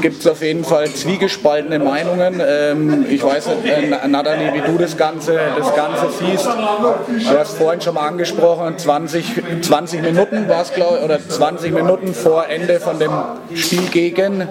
gibt 0.00 0.20
es 0.20 0.26
auf 0.26 0.42
jeden 0.42 0.64
Fall 0.64 0.88
zwiegespaltene 0.88 1.78
Meinungen. 1.78 2.42
Ähm, 2.44 3.06
ich 3.08 3.22
weiß 3.22 3.48
nicht, 3.48 3.66
äh, 3.66 4.08
Nathalie, 4.08 4.52
wie 4.54 4.60
du 4.60 4.78
das 4.78 4.96
Ganze, 4.96 5.38
das 5.56 5.74
Ganze 5.74 6.06
siehst. 6.18 6.46
Du 6.46 7.38
hast 7.38 7.56
vorhin 7.56 7.80
schon 7.80 7.94
mal 7.94 8.08
angesprochen, 8.08 8.76
20, 8.76 9.42
20 9.62 10.02
Minuten 10.02 10.48
war 10.48 10.62
es, 10.62 10.72
glaube 10.72 10.98
ich, 10.98 11.04
oder 11.04 11.18
20 11.28 11.72
Minuten 11.72 12.14
vor 12.14 12.48
Ende 12.48 12.80
von 12.80 12.98
dem 12.98 13.12
Spiel 13.54 13.88
gegen, 13.90 14.48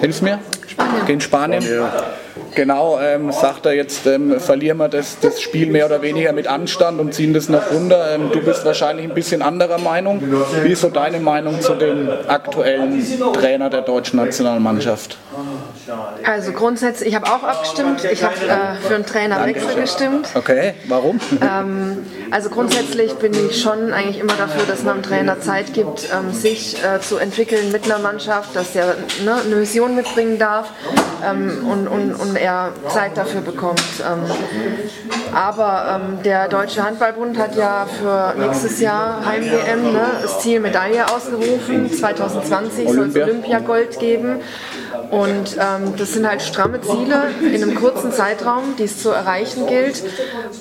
hilf's 0.00 0.22
mir? 0.22 0.38
Spanien. 0.66 1.06
Gegen 1.06 1.20
Spanien. 1.20 1.64
Genau, 2.54 2.98
ähm, 3.00 3.32
sagt 3.32 3.66
er 3.66 3.72
jetzt, 3.72 4.06
ähm, 4.06 4.38
verlieren 4.38 4.78
wir 4.78 4.88
das, 4.88 5.18
das 5.20 5.40
Spiel 5.40 5.70
mehr 5.70 5.86
oder 5.86 6.02
weniger 6.02 6.32
mit 6.32 6.46
Anstand 6.46 7.00
und 7.00 7.12
ziehen 7.12 7.34
das 7.34 7.48
noch 7.48 7.70
runter. 7.72 8.14
Ähm, 8.14 8.30
du 8.32 8.40
bist 8.40 8.64
wahrscheinlich 8.64 9.06
ein 9.06 9.14
bisschen 9.14 9.42
anderer 9.42 9.78
Meinung. 9.78 10.22
Wie 10.62 10.72
ist 10.72 10.82
so 10.82 10.88
deine 10.88 11.20
Meinung 11.20 11.60
zu 11.60 11.74
dem 11.74 12.08
aktuellen 12.28 13.02
Trainer 13.32 13.70
der 13.70 13.82
deutschen 13.82 14.18
Nationalmannschaft? 14.18 15.18
Also 16.24 16.52
grundsätzlich, 16.52 17.10
ich 17.10 17.14
habe 17.14 17.26
auch 17.26 17.42
abgestimmt. 17.42 18.04
Ich 18.04 18.22
habe 18.24 18.34
äh, 18.36 18.86
für 18.86 18.94
einen 18.94 19.04
Trainerwechsel 19.04 19.74
gestimmt. 19.74 20.28
Okay, 20.34 20.74
warum? 20.88 21.20
Ähm, 21.42 22.06
also 22.30 22.48
grundsätzlich 22.48 23.14
bin 23.14 23.32
ich 23.34 23.60
schon 23.60 23.92
eigentlich 23.92 24.18
immer 24.18 24.34
dafür, 24.34 24.62
dass 24.66 24.82
man 24.82 24.98
dem 24.98 25.02
Trainer 25.02 25.40
Zeit 25.40 25.74
gibt, 25.74 26.08
ähm, 26.12 26.32
sich 26.32 26.82
äh, 26.82 27.00
zu 27.00 27.18
entwickeln 27.18 27.70
mit 27.70 27.84
einer 27.84 27.98
Mannschaft, 27.98 28.56
dass 28.56 28.74
er 28.74 28.96
ne, 29.24 29.36
eine 29.44 29.60
Vision 29.60 29.94
mitbringen 29.94 30.38
darf 30.38 30.70
ähm, 31.24 31.66
und, 31.70 31.86
und, 31.88 32.14
und 32.14 32.36
er 32.44 32.72
Zeit 32.88 33.16
dafür 33.16 33.40
bekommt. 33.40 33.80
Ähm, 34.00 34.22
aber 35.34 36.00
ähm, 36.00 36.22
der 36.22 36.48
Deutsche 36.48 36.84
Handballbund 36.84 37.38
hat 37.38 37.56
ja 37.56 37.86
für 37.86 38.34
nächstes 38.38 38.80
Jahr 38.80 39.24
Heim-WM 39.24 39.92
ne, 39.92 40.06
das 40.22 40.40
Ziel 40.40 40.60
Medaille 40.60 41.10
ausgerufen. 41.10 41.90
2020 41.90 42.84
soll 42.84 42.84
es 42.84 42.98
Olympia. 42.98 43.24
Olympiagold 43.24 43.98
geben. 43.98 44.40
Und 45.10 45.56
ähm, 45.58 45.94
das 45.96 46.12
sind 46.12 46.28
halt 46.28 46.42
stramme 46.42 46.80
Ziele 46.80 47.30
in 47.40 47.62
einem 47.62 47.74
kurzen 47.74 48.12
Zeitraum, 48.12 48.76
die 48.78 48.84
es 48.84 49.02
zu 49.02 49.10
erreichen 49.10 49.66
gilt. 49.66 50.02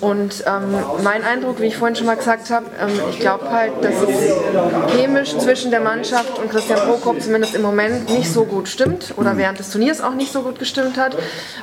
Und 0.01 0.43
ähm, 0.45 0.75
mein 1.03 1.23
Eindruck, 1.23 1.59
wie 1.59 1.67
ich 1.67 1.77
vorhin 1.77 1.95
schon 1.95 2.07
mal 2.07 2.15
gesagt 2.15 2.49
habe, 2.49 2.65
ähm, 2.79 2.99
ich 3.09 3.19
glaube 3.19 3.49
halt, 3.49 3.71
dass 3.81 3.95
es 4.01 4.95
chemisch 4.95 5.37
zwischen 5.37 5.71
der 5.71 5.79
Mannschaft 5.79 6.37
und 6.39 6.49
Christian 6.49 6.79
Prokop 6.79 7.21
zumindest 7.21 7.55
im 7.55 7.61
Moment 7.61 8.09
nicht 8.09 8.31
so 8.31 8.45
gut 8.45 8.67
stimmt 8.67 9.13
oder 9.17 9.37
während 9.37 9.59
des 9.59 9.71
Turniers 9.71 10.01
auch 10.01 10.13
nicht 10.13 10.31
so 10.31 10.41
gut 10.41 10.59
gestimmt 10.59 10.97
hat. 10.97 11.15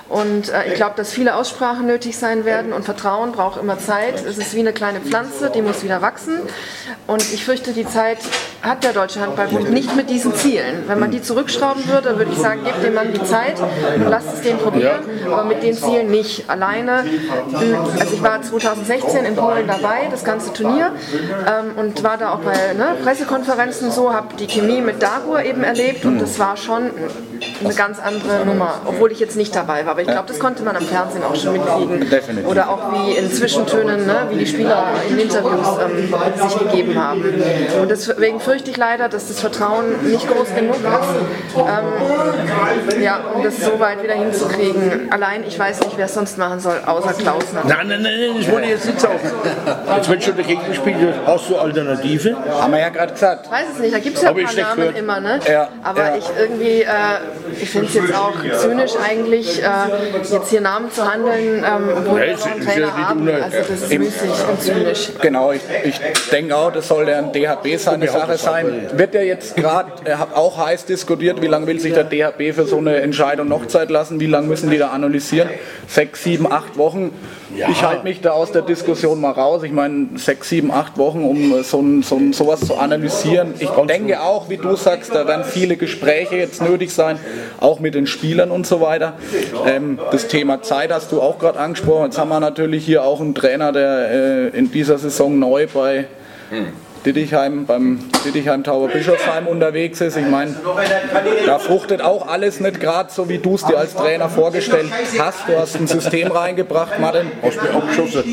Und 0.09 0.49
äh, 0.49 0.69
ich 0.69 0.75
glaube, 0.75 0.95
dass 0.97 1.13
viele 1.13 1.35
Aussprachen 1.35 1.87
nötig 1.87 2.17
sein 2.17 2.45
werden 2.45 2.73
und 2.73 2.85
Vertrauen 2.85 3.33
braucht 3.33 3.61
immer 3.61 3.79
Zeit. 3.79 4.25
Es 4.27 4.39
ist 4.39 4.55
wie 4.55 4.61
eine 4.61 4.73
kleine 4.73 5.01
Pflanze, 5.01 5.51
die 5.51 5.63
muss 5.63 5.83
wieder 5.83 6.03
wachsen. 6.03 6.41
Und 7.07 7.23
ich 7.33 7.45
fürchte, 7.45 7.73
die 7.73 7.87
Zeit 7.87 8.19
hat 8.63 8.85
der 8.85 8.93
Deutsche 8.93 9.21
Handballbund 9.21 9.71
nicht 9.71 9.97
mit 9.97 10.11
diesen 10.11 10.35
Zielen. 10.35 10.85
Wenn 10.87 10.99
man 10.99 11.11
die 11.11 11.23
zurückschrauben 11.23 11.89
würde, 11.89 12.19
würde 12.19 12.31
ich 12.33 12.39
sagen, 12.39 12.61
gebt 12.71 12.85
dem 12.85 12.95
Mann 12.95 13.13
die 13.13 13.23
Zeit 13.25 13.61
und 13.61 14.09
lasst 14.09 14.35
es 14.35 14.41
den 14.43 14.59
probieren, 14.59 15.01
aber 15.31 15.45
mit 15.45 15.63
den 15.63 15.75
Zielen 15.75 16.11
nicht. 16.11 16.49
Alleine, 16.49 17.05
also 17.99 18.15
ich 18.15 18.23
war 18.23 18.43
2016 18.43 19.25
in 19.25 19.37
Polen 19.37 19.67
dabei, 19.67 20.09
das 20.11 20.25
ganze 20.25 20.53
Turnier, 20.53 20.93
ähm, 21.47 21.73
und 21.77 22.03
war 22.03 22.17
da 22.17 22.33
auch 22.35 22.41
bei 22.41 22.73
ne, 22.75 22.97
Pressekonferenzen 23.03 23.91
so, 23.91 24.13
habe 24.13 24.35
die 24.39 24.47
Chemie 24.47 24.81
mit 24.81 25.03
Dagur 25.03 25.43
eben 25.43 25.63
erlebt 25.63 26.05
und 26.05 26.21
das 26.21 26.39
war 26.39 26.57
schon 26.57 26.91
eine 27.63 27.75
ganz 27.75 27.99
andere 27.99 28.45
Nummer, 28.45 28.81
obwohl 28.85 29.13
ich 29.13 29.21
jetzt 29.21 29.37
nicht 29.37 29.55
dabei 29.55 29.85
war. 29.85 29.93
Aber 29.93 30.03
ich 30.03 30.09
glaube, 30.09 30.29
das 30.29 30.39
konnte 30.39 30.63
man 30.63 30.77
am 30.77 30.85
Fernsehen 30.85 31.23
auch 31.25 31.35
schon 31.35 31.53
mitkriegen. 31.55 32.09
Definitiv. 32.09 32.49
Oder 32.49 32.71
auch 32.71 32.93
wie 32.93 33.13
in 33.17 33.31
Zwischentönen, 33.31 34.07
ne, 34.07 34.27
wie 34.31 34.39
die 34.39 34.47
Spieler 34.47 34.87
in 35.09 35.19
Interviews 35.19 35.69
ähm, 35.83 36.49
sich 36.49 36.59
gegeben 36.59 37.03
haben. 37.03 37.23
Und 37.81 37.91
deswegen 37.91 38.41
fürchte 38.41 38.71
ich 38.71 38.77
leider, 38.77 39.09
dass 39.09 39.29
das 39.29 39.41
Vertrauen 39.41 39.85
nicht 40.07 40.29
groß 40.29 40.55
genug 40.55 40.77
ist, 40.77 41.57
ähm, 41.57 41.67
ja, 43.01 43.21
um 43.35 43.43
das 43.43 43.59
so 43.59 43.79
weit 43.81 44.03
wieder 44.03 44.15
hinzukriegen. 44.15 45.09
Allein, 45.11 45.45
ich 45.47 45.59
weiß 45.59 45.81
nicht, 45.81 45.97
wer 45.97 46.07
es 46.07 46.15
sonst 46.15 46.39
machen 46.39 46.61
soll, 46.61 46.81
außer 46.85 47.13
Klaus. 47.15 47.45
Nein, 47.53 47.65
nein, 47.67 47.89
nein, 47.89 48.03
nein, 48.03 48.31
das 48.39 48.51
wollte 48.51 48.67
ich 48.67 48.73
jetzt 48.73 48.87
nicht 48.87 49.01
sagen. 49.01 49.19
Jetzt 49.97 50.11
wenn 50.11 50.21
schon 50.21 50.37
dagegen 50.37 50.61
gespielt 50.69 51.01
wird, 51.01 51.15
hast 51.27 51.49
du 51.51 51.57
Alternative? 51.57 52.37
Haben 52.61 52.73
wir 52.73 52.81
ja 52.81 52.89
gerade 52.89 53.13
gesagt. 53.13 53.47
Ich 53.47 53.53
weiß 53.53 53.67
es 53.75 53.79
nicht, 53.81 53.95
da 53.95 53.99
gibt 53.99 54.17
es 54.17 54.23
ja 54.23 54.31
ein 54.31 54.39
ich 54.39 54.45
paar 54.45 54.55
Namen 54.65 54.77
gehört. 54.77 54.99
immer, 54.99 55.21
ne? 55.21 55.41
Ja, 55.51 55.69
Aber 55.83 56.01
ja. 56.03 56.17
ich 56.17 56.25
irgendwie, 56.39 56.83
äh, 56.83 56.87
ich 57.61 57.71
finde 57.71 57.87
es 57.89 57.95
jetzt 57.95 58.15
auch 58.15 58.35
zynisch 58.59 58.93
eigentlich, 59.09 59.63
äh, 59.63 59.67
jetzt 60.33 60.51
hier 60.51 60.61
Namen 60.61 60.91
zu 60.91 61.11
handeln, 61.11 61.65
ähm, 61.65 61.89
obwohl 61.99 62.19
wir 62.21 62.27
ist- 62.27 62.41
noch 62.47 62.53
einen 62.53 62.61
ist 62.61 62.67
ja 62.67 62.73
Trainer 62.73 62.87
nicht 62.87 63.09
haben. 63.09 63.29
Also 63.43 63.57
das 63.59 63.71
ist 63.83 63.99
müßig 63.99 64.31
und 64.51 64.63
zynisch. 64.63 65.09
Genau, 65.21 65.53
ich, 65.53 65.61
ich 65.85 66.01
denke 66.31 66.57
auch, 66.57 66.73
das 66.73 66.89
soll 66.89 67.07
der 67.07 67.23
DHB 67.23 67.77
seine 67.79 68.09
Sache 68.09 68.37
sein. 68.37 68.89
Wird 68.93 69.15
ja 69.15 69.23
jetzt 69.23 69.57
gerade 69.57 69.91
äh, 70.05 70.15
auch 70.35 70.57
heiß 70.59 70.85
diskutiert, 70.87 71.41
wie 71.43 71.47
lange 71.47 71.67
will 71.67 71.81
sich 71.81 71.93
der 71.95 72.05
DHB 72.05 72.50
für 72.55 72.67
so 72.67 72.79
eine 72.79 72.97
Entscheidung 72.97 73.49
noch 73.49 73.67
Zeit 73.67 73.91
lassen, 73.91 74.21
wie 74.21 74.27
lange 74.27 74.47
müssen 74.47 74.71
die 74.71 74.79
da 74.79 74.89
analysieren? 74.89 75.49
Sechs, 75.87 76.25
sieben, 76.25 76.51
acht 76.51 76.77
Wochen. 76.77 77.11
Ich 77.69 77.83
halte 77.83 78.05
mich 78.05 78.21
da 78.21 78.31
aus 78.31 78.53
der 78.53 78.63
Diskussion 78.63 79.21
mal 79.21 79.33
raus. 79.33 79.63
Ich 79.65 79.73
meine, 79.73 80.09
sechs, 80.17 80.49
sieben, 80.49 80.71
acht 80.71 80.99
Wochen, 80.99 81.25
um 81.25 81.63
so, 81.63 81.81
ein, 81.81 82.03
so 82.03 82.17
ein, 82.17 82.33
sowas 82.33 82.61
zu 82.61 82.77
analysieren. 82.77 83.55
Ich 83.59 83.71
denke 83.71 84.21
auch, 84.21 84.49
wie 84.49 84.57
du 84.57 84.77
sagst, 84.77 85.15
da 85.15 85.27
werden 85.27 85.45
viele 85.45 85.77
Gespräche 85.77 86.37
jetzt 86.37 86.63
nötig 86.63 86.93
sein, 86.93 87.19
auch 87.59 87.81
mit 87.81 87.95
den 87.95 88.07
Spielern 88.07 88.51
und 88.51 88.67
so 88.67 88.81
weiter. 88.81 89.15
Ähm, 89.67 89.99
das 90.13 90.29
Thema 90.29 90.63
Zeit 90.63 90.93
hast 90.93 91.11
du 91.13 91.21
auch 91.21 91.39
gerade 91.39 91.59
angesprochen. 91.59 92.07
Jetzt 92.07 92.19
haben 92.19 92.29
wir 92.29 92.41
natürlich 92.41 92.85
hier 92.85 93.05
auch 93.05 93.21
einen 93.21 93.35
Trainer, 93.35 93.73
der 93.73 94.11
äh, 94.11 94.59
in 94.59 94.71
dieser 94.71 94.99
Saison 94.99 95.39
neu 95.39 95.67
bei 95.73 96.07
Dittichheim 97.05 97.67
beim 97.67 97.99
Dittichheim 98.25 98.63
Tower 98.63 98.89
Bischofsheim 98.89 99.47
unterwegs 99.47 100.01
ist. 100.01 100.17
Ich 100.17 100.27
meine, 100.27 100.55
da 101.47 101.59
fruchtet 101.59 102.03
auch 102.03 102.29
alles 102.29 102.61
nicht 102.61 102.81
gerade 102.81 103.11
so, 103.11 103.29
wie 103.29 103.39
du 103.39 103.55
es 103.55 103.65
dir 103.65 103.79
als 103.79 103.95
Trainer 103.95 104.29
vorgestellt 104.29 104.91
hast. 105.19 105.49
Du 105.49 105.59
hast 105.59 105.77
ein 105.77 105.87
System 105.87 106.31
reingebracht, 106.31 106.99
Martin. 107.01 107.31
Hast 107.43 107.63
mir 107.63 107.71
abgeschossen. 107.71 108.25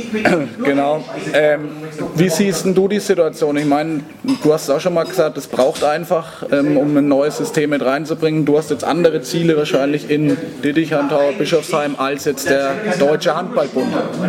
Genau. 0.63 1.03
Ähm, 1.33 1.69
wie 2.15 2.29
siehst 2.29 2.65
denn 2.65 2.75
du 2.75 2.87
die 2.87 2.99
Situation? 2.99 3.57
Ich 3.57 3.65
meine, 3.65 4.01
du 4.43 4.53
hast 4.53 4.69
auch 4.69 4.79
schon 4.79 4.93
mal 4.93 5.05
gesagt, 5.05 5.37
es 5.37 5.47
braucht 5.47 5.83
einfach, 5.83 6.43
ähm, 6.51 6.77
um 6.77 6.97
ein 6.97 7.07
neues 7.07 7.37
System 7.37 7.69
mit 7.69 7.83
reinzubringen. 7.83 8.45
Du 8.45 8.57
hast 8.57 8.69
jetzt 8.69 8.83
andere 8.83 9.21
Ziele 9.21 9.55
wahrscheinlich 9.57 10.09
in 10.09 10.37
Dittichheim 10.63 11.09
Tower 11.09 11.31
Bischofsheim 11.37 11.95
als 11.97 12.25
jetzt 12.25 12.49
der 12.49 12.71
Deutsche 12.99 13.35
Handballbund. 13.35 13.87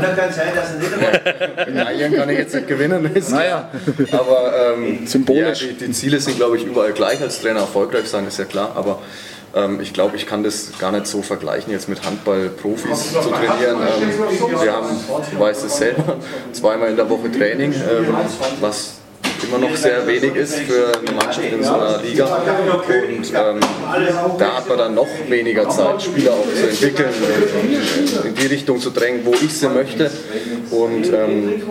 Nein, 1.73 2.15
kann 2.15 2.29
ich 2.31 2.39
jetzt 2.39 2.55
nicht 2.55 2.69
gewinnen. 2.69 3.11
Naja. 3.31 3.69
Aber 4.29 4.75
ähm, 4.75 5.07
Symbolisch. 5.07 5.63
Ja, 5.63 5.69
die, 5.69 5.87
die 5.87 5.93
Ziele 5.93 6.21
sind, 6.21 6.37
glaube 6.37 6.57
ich, 6.57 6.65
überall 6.65 6.93
gleich 6.93 7.21
als 7.21 7.41
Trainer 7.41 7.61
erfolgreich 7.61 8.09
sein, 8.09 8.27
ist 8.27 8.39
ja 8.39 8.45
klar. 8.45 8.73
Aber 8.75 8.99
ähm, 9.55 9.81
ich 9.81 9.93
glaube, 9.93 10.17
ich 10.17 10.27
kann 10.27 10.43
das 10.43 10.73
gar 10.79 10.93
nicht 10.93 11.07
so 11.07 11.23
vergleichen, 11.23 11.73
jetzt 11.73 11.89
mit 11.89 12.05
Handballprofis 12.05 13.13
zu 13.13 13.31
trainieren. 13.31 13.79
Ähm, 13.81 14.61
wir 14.61 14.73
haben, 14.73 14.89
du 15.33 15.41
weißt 15.41 15.65
es 15.65 15.79
selber, 15.79 16.17
zweimal 16.53 16.91
in 16.91 16.97
der 16.97 17.09
Woche 17.09 17.33
Training, 17.33 17.73
ähm, 17.73 18.15
was 18.61 18.98
immer 19.45 19.59
noch 19.59 19.77
sehr 19.77 20.07
wenig 20.07 20.35
ist 20.35 20.55
für 20.55 20.93
eine 20.99 21.13
Mannschaft 21.13 21.53
in 21.53 21.63
so 21.63 21.75
einer 21.75 22.03
Liga. 22.03 22.27
Und 22.27 23.33
ähm, 23.35 23.61
da 24.39 24.57
hat 24.57 24.69
man 24.69 24.79
dann 24.79 24.95
noch 24.95 25.09
weniger 25.29 25.69
Zeit, 25.69 26.03
Spieler 26.03 26.33
auch 26.33 26.45
zu 26.45 26.69
entwickeln, 26.69 27.11
in 28.25 28.35
die 28.35 28.47
Richtung 28.47 28.81
zu 28.81 28.91
drängen, 28.91 29.25
wo 29.25 29.33
ich 29.35 29.57
sie 29.57 29.69
möchte. 29.69 30.11
Und 30.71 31.13
ähm, 31.13 31.63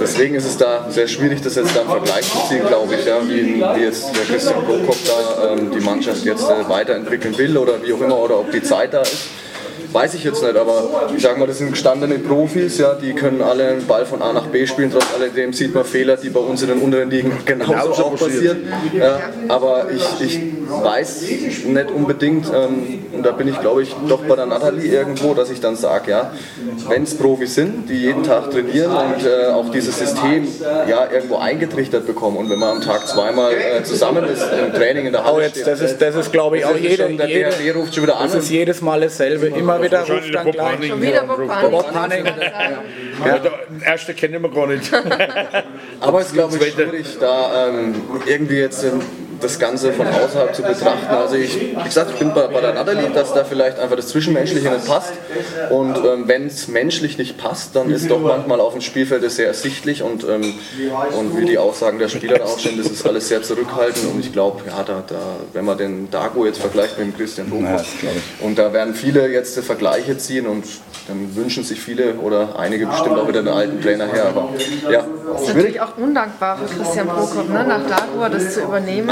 deswegen 0.00 0.34
ist 0.34 0.46
es 0.46 0.56
da 0.56 0.86
sehr 0.90 1.08
schwierig, 1.08 1.40
das 1.42 1.54
jetzt 1.54 1.76
dann 1.76 1.86
Vergleich 1.86 2.30
zu 2.30 2.38
ziehen, 2.48 2.66
glaube 2.66 2.94
ich, 2.94 3.06
ja, 3.06 3.20
wie, 3.26 3.56
wie 3.56 3.82
jetzt 3.82 4.14
der 4.14 4.24
Christian 4.24 4.64
Prokop 4.64 4.96
da 5.06 5.52
ähm, 5.52 5.70
die 5.70 5.80
Mannschaft 5.80 6.24
jetzt 6.24 6.48
äh, 6.48 6.68
weiterentwickeln 6.68 7.36
will 7.38 7.56
oder 7.56 7.82
wie 7.82 7.92
auch 7.92 8.00
immer, 8.00 8.18
oder 8.18 8.40
ob 8.40 8.50
die 8.50 8.62
Zeit 8.62 8.92
da 8.92 9.02
ist. 9.02 9.28
Weiß 9.96 10.12
ich 10.12 10.24
jetzt 10.24 10.42
nicht, 10.42 10.54
aber 10.54 11.08
ich 11.16 11.22
sag 11.22 11.38
mal, 11.38 11.46
das 11.46 11.56
sind 11.56 11.70
gestandene 11.70 12.18
Profis, 12.18 12.76
ja, 12.76 12.92
die 12.92 13.14
können 13.14 13.40
alle 13.40 13.66
einen 13.66 13.86
Ball 13.86 14.04
von 14.04 14.20
A 14.20 14.30
nach 14.30 14.46
B 14.48 14.66
spielen. 14.66 14.90
Trotz 14.92 15.06
alledem 15.14 15.54
sieht 15.54 15.74
man 15.74 15.86
Fehler, 15.86 16.18
die 16.18 16.28
bei 16.28 16.40
uns 16.40 16.60
in 16.60 16.68
den 16.68 16.80
unteren 16.80 17.08
Ligen 17.08 17.32
genauso 17.46 17.72
Genauso 17.72 18.04
auch 18.04 18.18
passieren. 18.18 18.68
Ja, 18.92 19.20
aber 19.48 19.86
ich, 19.90 20.20
ich 20.20 20.40
weiß 20.68 21.22
nicht 21.64 21.90
unbedingt, 21.90 22.46
ähm, 22.54 23.04
und 23.10 23.24
da 23.24 23.32
bin 23.32 23.48
ich 23.48 23.58
glaube 23.58 23.84
ich 23.84 23.96
doch 24.06 24.22
bei 24.24 24.36
der 24.36 24.44
Nathalie 24.44 24.92
irgendwo, 24.92 25.32
dass 25.32 25.48
ich 25.48 25.60
dann 25.60 25.76
sage, 25.76 26.10
ja, 26.10 26.32
wenn 26.88 27.04
es 27.04 27.16
Profis 27.16 27.54
sind, 27.54 27.88
die 27.88 27.94
jeden 27.94 28.22
Tag 28.22 28.50
trainieren 28.50 28.90
und 28.90 29.24
äh, 29.24 29.46
auch 29.46 29.70
dieses 29.70 29.98
System 29.98 30.46
ja 30.86 31.10
irgendwo 31.10 31.36
eingetrichtert 31.36 32.06
bekommen 32.06 32.36
und 32.36 32.50
wenn 32.50 32.58
man 32.58 32.76
am 32.76 32.82
Tag 32.82 33.08
zweimal 33.08 33.52
äh, 33.54 33.82
zusammen 33.82 34.24
ist 34.24 34.42
im 34.42 34.74
Training 34.74 35.06
in 35.06 35.12
der 35.12 35.24
Halle 35.24 35.36
Oh, 35.36 35.40
jetzt, 35.40 35.66
das 35.66 35.80
ist, 35.80 35.98
das 35.98 36.14
ist 36.16 36.32
glaube 36.32 36.58
ich, 36.58 36.64
auch 36.66 36.76
jede, 36.76 37.08
der 37.14 37.28
jede, 37.28 37.74
ruft 37.74 37.94
schon 37.94 38.04
wieder 38.04 38.18
an. 38.18 38.30
das 38.30 38.44
ist 38.44 38.50
jedes 38.50 38.80
Mal 38.82 39.00
dasselbe. 39.00 39.46
Immer 39.46 39.82
wieder 39.82 39.85
ruft 39.94 40.34
dann 40.34 40.50
gleich. 40.50 40.86
Schon 40.88 41.02
wieder 41.02 41.22
Bob 41.22 41.48
Hanning. 41.48 41.70
Bob 41.70 41.94
Hanning. 41.94 42.26
Ja. 43.24 43.38
Der 43.38 43.52
erste 43.84 44.14
kennen 44.14 44.42
wir 44.42 44.50
gar 44.50 44.66
nicht. 44.66 44.92
Aber 46.00 46.20
es 46.20 46.26
ist, 46.28 46.34
glaube 46.34 46.56
ich, 46.56 46.72
schwierig, 46.72 47.16
da 47.18 47.68
ähm, 47.68 47.94
irgendwie 48.26 48.58
jetzt 48.58 48.84
ähm, 48.84 49.00
das 49.40 49.58
Ganze 49.58 49.92
von 49.92 50.06
außerhalb 50.06 50.54
zu 50.54 50.62
betrachten. 50.62 51.06
Also 51.14 51.36
ich, 51.36 51.76
wie 51.76 51.84
gesagt, 51.84 52.10
ich 52.12 52.18
bin 52.18 52.32
bei, 52.34 52.46
bei 52.48 52.60
der 52.60 52.74
Nathalie, 52.74 53.10
dass 53.10 53.32
da 53.34 53.44
vielleicht 53.44 53.78
einfach 53.78 53.96
das 53.96 54.08
Zwischenmenschliche 54.08 54.70
nicht 54.70 54.86
passt. 54.86 55.12
Und 55.70 55.96
ähm, 55.96 56.24
wenn 56.26 56.46
es 56.46 56.68
menschlich 56.68 57.18
nicht 57.18 57.38
passt, 57.38 57.76
dann 57.76 57.90
ist 57.90 58.10
doch 58.10 58.20
manchmal 58.20 58.60
auf 58.60 58.72
dem 58.72 58.82
Spielfeld 58.82 59.22
das 59.22 59.36
sehr 59.36 59.48
ersichtlich 59.48 60.02
und, 60.02 60.24
ähm, 60.24 60.54
und 61.18 61.36
wie 61.36 61.44
die 61.44 61.58
Aussagen 61.58 61.98
der 61.98 62.08
Spieler 62.08 62.38
da 62.38 62.44
auch 62.44 62.58
stehen, 62.58 62.78
das 62.78 62.90
ist 62.90 63.06
alles 63.06 63.28
sehr 63.28 63.42
zurückhaltend. 63.42 64.12
Und 64.12 64.20
ich 64.20 64.32
glaube, 64.32 64.62
ja, 64.66 64.82
da, 64.82 65.02
da, 65.06 65.16
wenn 65.52 65.64
man 65.64 65.78
den 65.78 66.10
Dago 66.10 66.46
jetzt 66.46 66.58
vergleicht 66.58 66.98
mit 66.98 67.08
dem 67.08 67.16
Christian 67.16 67.50
Buchhoff, 67.50 67.84
und 68.40 68.58
da 68.58 68.72
werden 68.72 68.94
viele 68.94 69.28
jetzt 69.28 69.58
Vergleiche 69.58 70.18
ziehen 70.18 70.46
und 70.46 70.64
dann 71.08 71.34
wünschen 71.36 71.64
sich 71.64 71.80
viele 71.80 72.14
oder 72.14 72.58
einige 72.58 72.86
bestimmt 72.86 73.18
auch 73.18 73.28
wieder 73.28 73.42
den 73.42 73.52
alten 73.52 73.80
Trainer 73.80 74.06
her. 74.06 74.26
Aber 74.26 74.48
ja, 74.90 75.04
Das 75.32 75.42
ist 75.42 75.54
natürlich 75.54 75.80
auch 75.80 75.96
undankbar 75.96 76.58
für 76.58 76.76
Christian 76.76 77.08
Prokop, 77.08 77.48
ne? 77.48 77.64
nach 77.66 77.86
Dagua 77.86 78.28
das 78.28 78.54
zu 78.54 78.62
übernehmen. 78.62 79.08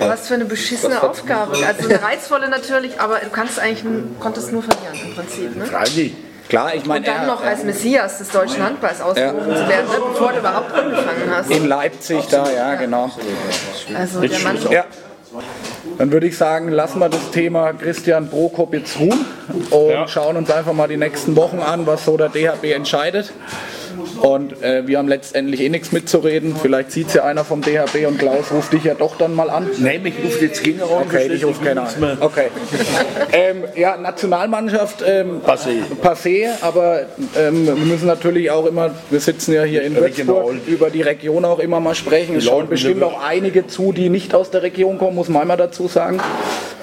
Was 0.00 0.28
für 0.28 0.34
eine 0.34 0.44
beschissene 0.44 1.02
Aufgabe. 1.02 1.56
Also 1.66 1.88
eine 1.88 2.02
reizvolle 2.02 2.48
natürlich, 2.48 3.00
aber 3.00 3.18
du 3.20 3.30
kannst 3.30 3.58
eigentlich, 3.58 3.84
konntest 4.20 4.52
nur 4.52 4.62
verlieren 4.62 4.98
im 5.08 5.14
Prinzip. 5.14 5.56
Ne? 5.56 5.64
Freilich. 5.66 6.14
Klar, 6.48 6.74
ich 6.74 6.84
meine, 6.84 7.00
Und 7.00 7.06
dann 7.08 7.22
er- 7.22 7.26
noch 7.26 7.42
als 7.42 7.64
Messias 7.64 8.18
des 8.18 8.28
deutschen 8.28 8.62
Handballs 8.62 9.00
ausgerufen 9.00 9.56
zu 9.56 9.68
werden, 9.68 9.88
ne? 9.88 9.96
bevor 10.12 10.32
du 10.32 10.38
überhaupt 10.40 10.72
angefangen 10.74 11.30
hast. 11.30 11.50
in 11.50 11.66
Leipzig 11.66 12.26
da, 12.26 12.50
ja, 12.50 12.74
genau. 12.74 13.10
Also 13.96 14.20
der 14.20 14.38
Mann, 14.40 14.58
Ja. 14.70 14.84
Dann 15.96 16.12
würde 16.12 16.26
ich 16.26 16.36
sagen, 16.36 16.68
lassen 16.70 16.98
wir 16.98 17.08
das 17.08 17.30
Thema 17.30 17.72
Christian 17.72 18.28
Prokop 18.28 18.74
jetzt 18.74 18.98
ruhen 19.00 19.24
und 19.70 19.88
Ja. 19.90 20.06
schauen 20.06 20.36
uns 20.36 20.50
einfach 20.50 20.74
mal 20.74 20.88
die 20.88 20.98
nächsten 20.98 21.34
Wochen 21.36 21.60
an, 21.60 21.86
was 21.86 22.04
so 22.04 22.18
der 22.18 22.28
DHB 22.28 22.72
entscheidet. 22.72 23.32
Und 24.22 24.62
äh, 24.62 24.86
wir 24.86 24.98
haben 24.98 25.08
letztendlich 25.08 25.60
eh 25.60 25.68
nichts 25.68 25.90
mitzureden. 25.90 26.54
Vielleicht 26.54 26.92
sieht 26.92 27.08
es 27.08 27.14
ja 27.14 27.24
einer 27.24 27.44
vom 27.44 27.60
DHB 27.60 28.06
und 28.06 28.20
Klaus 28.20 28.52
ruft 28.52 28.72
dich 28.72 28.84
ja 28.84 28.94
doch 28.94 29.16
dann 29.16 29.34
mal 29.34 29.50
an. 29.50 29.68
Nein, 29.78 30.04
mich 30.04 30.14
ruft 30.22 30.40
jetzt 30.40 30.62
keiner 30.62 30.84
an. 30.84 31.02
Okay, 31.08 31.28
ich 31.32 31.44
rufe 31.44 31.64
keiner 31.64 31.82
an. 31.82 32.18
Okay. 32.20 32.46
ähm, 33.32 33.64
ja, 33.74 33.96
Nationalmannschaft 33.96 35.02
ähm, 35.04 35.40
Passé. 35.44 35.78
passé, 36.00 36.46
aber 36.60 37.00
ähm, 37.36 37.66
wir 37.66 37.74
müssen 37.74 38.06
natürlich 38.06 38.48
auch 38.52 38.66
immer, 38.66 38.92
wir 39.10 39.18
sitzen 39.18 39.54
ja 39.54 39.64
hier 39.64 39.82
in. 39.82 39.96
Würzburg, 39.96 40.54
über 40.68 40.90
die 40.90 41.02
Region 41.02 41.44
auch 41.44 41.58
immer 41.58 41.80
mal 41.80 41.96
sprechen. 41.96 42.36
Es 42.36 42.44
schauen 42.44 42.68
bestimmt 42.68 43.02
auch 43.02 43.20
einige 43.20 43.66
zu, 43.66 43.92
die 43.92 44.08
nicht 44.08 44.36
aus 44.36 44.50
der 44.50 44.62
Region 44.62 44.98
kommen, 44.98 45.16
muss 45.16 45.28
man 45.28 45.42
einmal 45.42 45.56
dazu 45.56 45.88
sagen. 45.88 46.20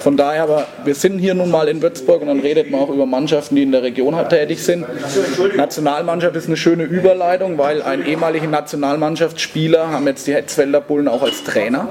Von 0.00 0.16
daher, 0.16 0.44
aber 0.44 0.66
wir 0.84 0.94
sind 0.94 1.18
hier 1.18 1.34
nun 1.34 1.50
mal 1.50 1.68
in 1.68 1.82
Würzburg 1.82 2.22
und 2.22 2.28
dann 2.28 2.40
redet 2.40 2.70
man 2.70 2.80
auch 2.80 2.88
über 2.88 3.04
Mannschaften, 3.04 3.54
die 3.56 3.62
in 3.62 3.72
der 3.72 3.82
Region 3.82 4.16
halt 4.16 4.30
tätig 4.30 4.62
sind. 4.62 4.86
Nationalmannschaft 5.56 6.34
ist 6.36 6.46
eine 6.46 6.56
schöne 6.56 6.84
Überleitung, 6.84 7.29
weil 7.58 7.82
ein 7.82 8.04
ehemaliger 8.04 8.48
Nationalmannschaftsspieler 8.48 9.90
haben 9.90 10.06
jetzt 10.08 10.26
die 10.26 10.34
Hetzfelder 10.34 10.80
Bullen 10.80 11.06
auch 11.06 11.22
als 11.22 11.44
Trainer, 11.44 11.86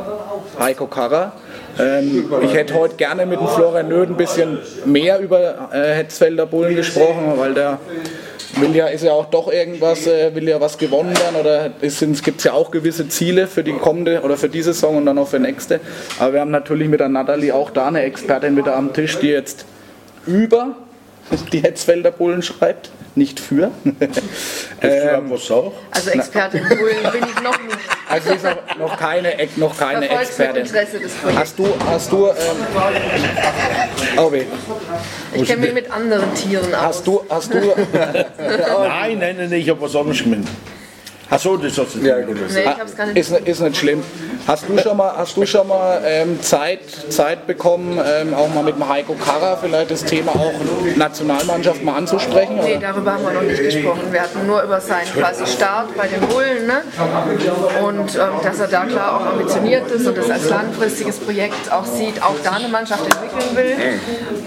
Heiko 0.60 0.88
Karrer. 0.88 1.32
Ähm, 1.80 2.30
ich 2.42 2.54
hätte 2.54 2.74
heute 2.74 2.96
gerne 2.96 3.26
mit 3.26 3.40
dem 3.40 3.48
Florian 3.48 3.88
Nöth 3.88 4.10
ein 4.10 4.18
bisschen 4.18 4.60
mehr 4.86 5.20
über 5.20 5.70
äh, 5.72 5.94
Hetzfelder 5.94 6.46
Bullen 6.46 6.76
gesprochen, 6.76 7.34
weil 7.38 7.54
der 7.54 7.80
will 8.58 8.76
ja, 8.76 8.88
ist 8.88 9.04
ja 9.04 9.14
auch 9.14 9.28
doch 9.28 9.50
irgendwas, 9.50 10.08
äh, 10.08 10.36
will 10.36 10.50
ja 10.50 10.60
was 10.60 10.78
gewonnen 10.78 11.18
werden 11.18 11.38
oder 11.40 11.72
es 11.80 12.04
gibt 12.22 12.44
ja 12.44 12.52
auch 12.52 12.70
gewisse 12.70 13.08
Ziele 13.08 13.48
für 13.48 13.64
die 13.64 13.74
kommende 13.74 14.22
oder 14.24 14.36
für 14.36 14.50
diese 14.50 14.74
Saison 14.74 14.98
und 14.98 15.06
dann 15.06 15.18
auch 15.18 15.30
für 15.30 15.40
nächste. 15.40 15.80
Aber 16.20 16.34
wir 16.34 16.42
haben 16.42 16.52
natürlich 16.52 16.90
mit 16.90 17.00
der 17.00 17.08
Natalie 17.08 17.56
auch 17.56 17.70
da 17.70 17.88
eine 17.88 18.02
Expertin 18.02 18.58
wieder 18.58 18.76
am 18.76 18.92
Tisch, 18.92 19.18
die 19.20 19.30
jetzt 19.30 19.66
über 20.26 20.76
die 21.54 21.60
Hetzfelder 21.60 22.12
Bullen 22.12 22.42
schreibt, 22.42 22.90
nicht 23.16 23.40
für. 23.40 23.72
Ähm, 24.82 25.30
was 25.30 25.52
auch? 25.52 25.74
also 25.92 26.10
Expertin 26.12 26.66
Bullen 26.70 27.12
bin 27.12 27.22
ich 27.22 27.44
noch 27.44 27.62
nicht. 27.62 27.78
Also 28.08 28.30
ist 28.30 28.46
noch, 28.46 28.78
noch 28.78 28.98
keine, 28.98 29.36
noch 29.58 29.78
keine 29.78 30.10
Expertin. 30.10 30.66
Hast 31.36 31.60
du, 31.60 31.68
hast 31.86 32.12
du, 32.14 32.28
ähm, 32.28 32.34
oh 34.18 34.32
weh. 34.32 34.46
Ich 35.34 35.44
kenne 35.44 35.62
mich 35.64 35.74
mit 35.74 35.92
anderen 35.92 36.34
Tieren 36.34 36.74
aus. 36.74 36.82
hast 36.82 37.08
du, 37.08 37.26
hast 37.30 37.54
du, 37.54 37.58
Nein, 38.38 39.20
nein, 39.20 39.36
nein, 39.38 39.52
ich 39.52 39.70
habe 39.70 39.82
was 39.82 39.94
anderes 39.98 40.24
gemeint. 40.24 40.48
Achso, 41.32 41.58
das 41.58 41.78
hast 41.78 41.96
du 41.96 42.00
Ja, 42.00 42.22
gut. 42.22 42.38
Nee, 42.52 42.62
ich 42.62 42.68
hab's 42.68 42.96
gar 42.96 43.06
nicht. 43.06 43.18
ist, 43.18 43.32
ist 43.32 43.62
nicht 43.62 43.78
schlimm. 43.78 44.04
Hast 44.48 44.68
du 44.68 44.76
schon 44.80 44.98
mal, 44.98 45.14
hast 45.16 45.38
du 45.38 45.46
schon 45.46 45.68
mal 45.68 46.02
ähm, 46.04 46.42
Zeit, 46.42 46.80
Zeit 47.10 47.46
bekommen, 47.46 48.00
ähm, 48.04 48.34
auch 48.34 48.52
mal 48.52 48.64
mit 48.64 48.76
dem 48.76 48.90
Heiko 48.90 49.14
Karrer 49.14 49.58
vielleicht 49.58 49.92
das 49.92 50.04
Thema 50.04 50.32
auch 50.32 50.54
Nationalmannschaft 50.96 51.84
mal 51.84 51.98
anzusprechen? 51.98 52.56
Nee, 52.56 52.78
Oder? 52.78 52.88
darüber 52.88 53.14
haben 53.14 53.24
wir 53.26 53.34
noch 53.34 53.42
nicht 53.44 53.62
gesprochen. 53.62 54.02
Wir 54.12 54.22
hatten 54.22 54.48
nur 54.48 54.64
über 54.64 54.82
seinen 54.82 55.06
quasi 55.14 55.46
Start 55.46 55.96
bei 55.96 56.08
den 56.08 56.22
Bullen 56.22 56.66
ne? 56.66 56.82
und 57.84 58.16
ähm, 58.16 58.30
dass 58.44 58.60
er 58.60 58.68
da 58.68 58.86
klar 58.86 59.18
auch 59.22 59.26
ambitioniert 59.34 59.92
ist 59.92 60.08
und 60.08 60.18
das 60.18 60.32
als 60.32 60.50
langfristiges 60.50 61.20
Projekt 61.20 61.72
auch 61.72 61.86
sieht, 61.86 62.20
auch 62.24 62.36
da 62.44 62.54
eine 62.54 62.70
Mannschaft 62.70 63.04
entwickeln 63.04 63.56
will. 63.56 63.76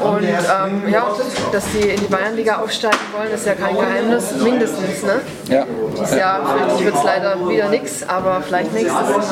Und 0.04 0.24
ähm, 0.24 0.92
ja, 0.92 1.06
dass 1.52 1.64
sie 1.72 1.90
in 1.90 2.00
die 2.00 2.06
Bayernliga 2.06 2.56
aufsteigen 2.56 2.98
wollen, 3.16 3.30
ist 3.32 3.46
ja 3.46 3.54
kein 3.54 3.76
Geheimnis, 3.76 4.32
mindestens. 4.42 5.02
Ne? 5.04 5.20
Ja. 5.48 5.66
Dieses 5.96 6.16
Jahr 6.16 6.40
vielleicht 6.44 6.71
wird 6.80 6.94
es 6.94 7.02
leider 7.04 7.48
wieder 7.48 7.68
nichts, 7.68 8.08
aber 8.08 8.42
vielleicht 8.42 8.72
nächstes 8.72 8.92
Mal. 8.94 9.22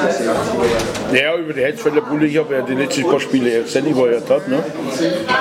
Ja, 1.12 1.36
über 1.36 1.52
die 1.52 1.62
Hetzfelder 1.62 2.00
Bulle, 2.02 2.26
ich 2.26 2.38
habe 2.38 2.54
ja 2.54 2.62
die 2.62 2.74
letzten 2.74 3.04
paar 3.04 3.20
Spiele 3.20 3.64
ich 3.64 3.96
war 3.96 4.10
ja 4.10 4.20
dort, 4.26 4.48
ne? 4.48 4.62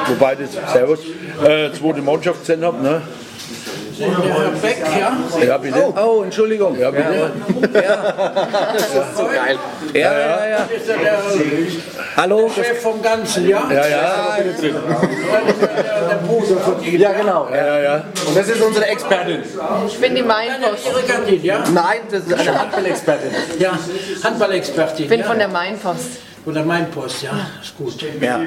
Wobei 0.07 0.35
das, 0.35 0.51
Servus, 0.71 0.99
äh, 1.43 1.71
zweite 1.71 2.01
Mannschaft 2.01 2.41
gesehen 2.41 2.63
habe, 2.63 2.81
ne? 2.81 3.01
Herr 3.99 4.51
Beck, 4.61 4.77
ja? 4.99 5.17
Ja, 5.45 5.57
bitte. 5.57 5.93
Oh, 5.95 5.99
oh, 5.99 6.23
Entschuldigung. 6.23 6.77
Ja, 6.79 6.91
bitte. 6.91 7.31
Das 7.73 8.81
ist 8.83 9.17
so 9.17 9.25
geil. 9.25 9.57
Ja, 9.93 9.99
ja, 9.99 10.47
ja. 10.47 10.57
Das 10.57 10.81
ist 10.81 10.87
ja 10.87 10.95
der 10.97 11.19
Hallo. 12.15 12.49
Chef 12.49 12.81
vom 12.81 13.01
Ganzen, 13.01 13.47
ja? 13.47 13.63
Ja, 13.69 13.87
ja. 13.87 14.37
Das 14.37 14.55
ist 14.55 14.63
ja 14.63 14.69
der, 14.69 16.09
der 16.09 16.15
Bruder 16.25 16.57
von 16.61 16.83
Ihnen. 16.83 17.01
Ja, 17.01 17.11
genau. 17.11 17.47
Ja, 17.49 17.65
ja, 17.65 17.79
ja. 17.79 18.03
Und 18.27 18.37
das 18.37 18.47
ist 18.47 18.61
unsere 18.61 18.85
Expertin. 18.87 19.43
Ich 19.87 19.99
bin 19.99 20.15
die 20.15 20.23
Mainpost. 20.23 20.85
Ihre 20.85 21.03
Gattin, 21.03 21.43
ja? 21.43 21.63
Nein, 21.73 21.99
das 22.09 22.23
ist 22.23 22.33
eine 22.33 22.59
Handballexpertin. 22.59 23.31
Ja, 23.59 23.77
Handballexpertin. 24.23 25.03
Ich 25.03 25.09
bin 25.09 25.19
ja? 25.19 25.25
von 25.25 25.37
der 25.37 25.47
Mainpost. 25.47 26.28
Oder 26.49 26.63
Mainpost, 26.63 27.21
ja, 27.21 27.31
ist 27.61 27.77
gut. 27.77 28.01
Ja, 28.19 28.39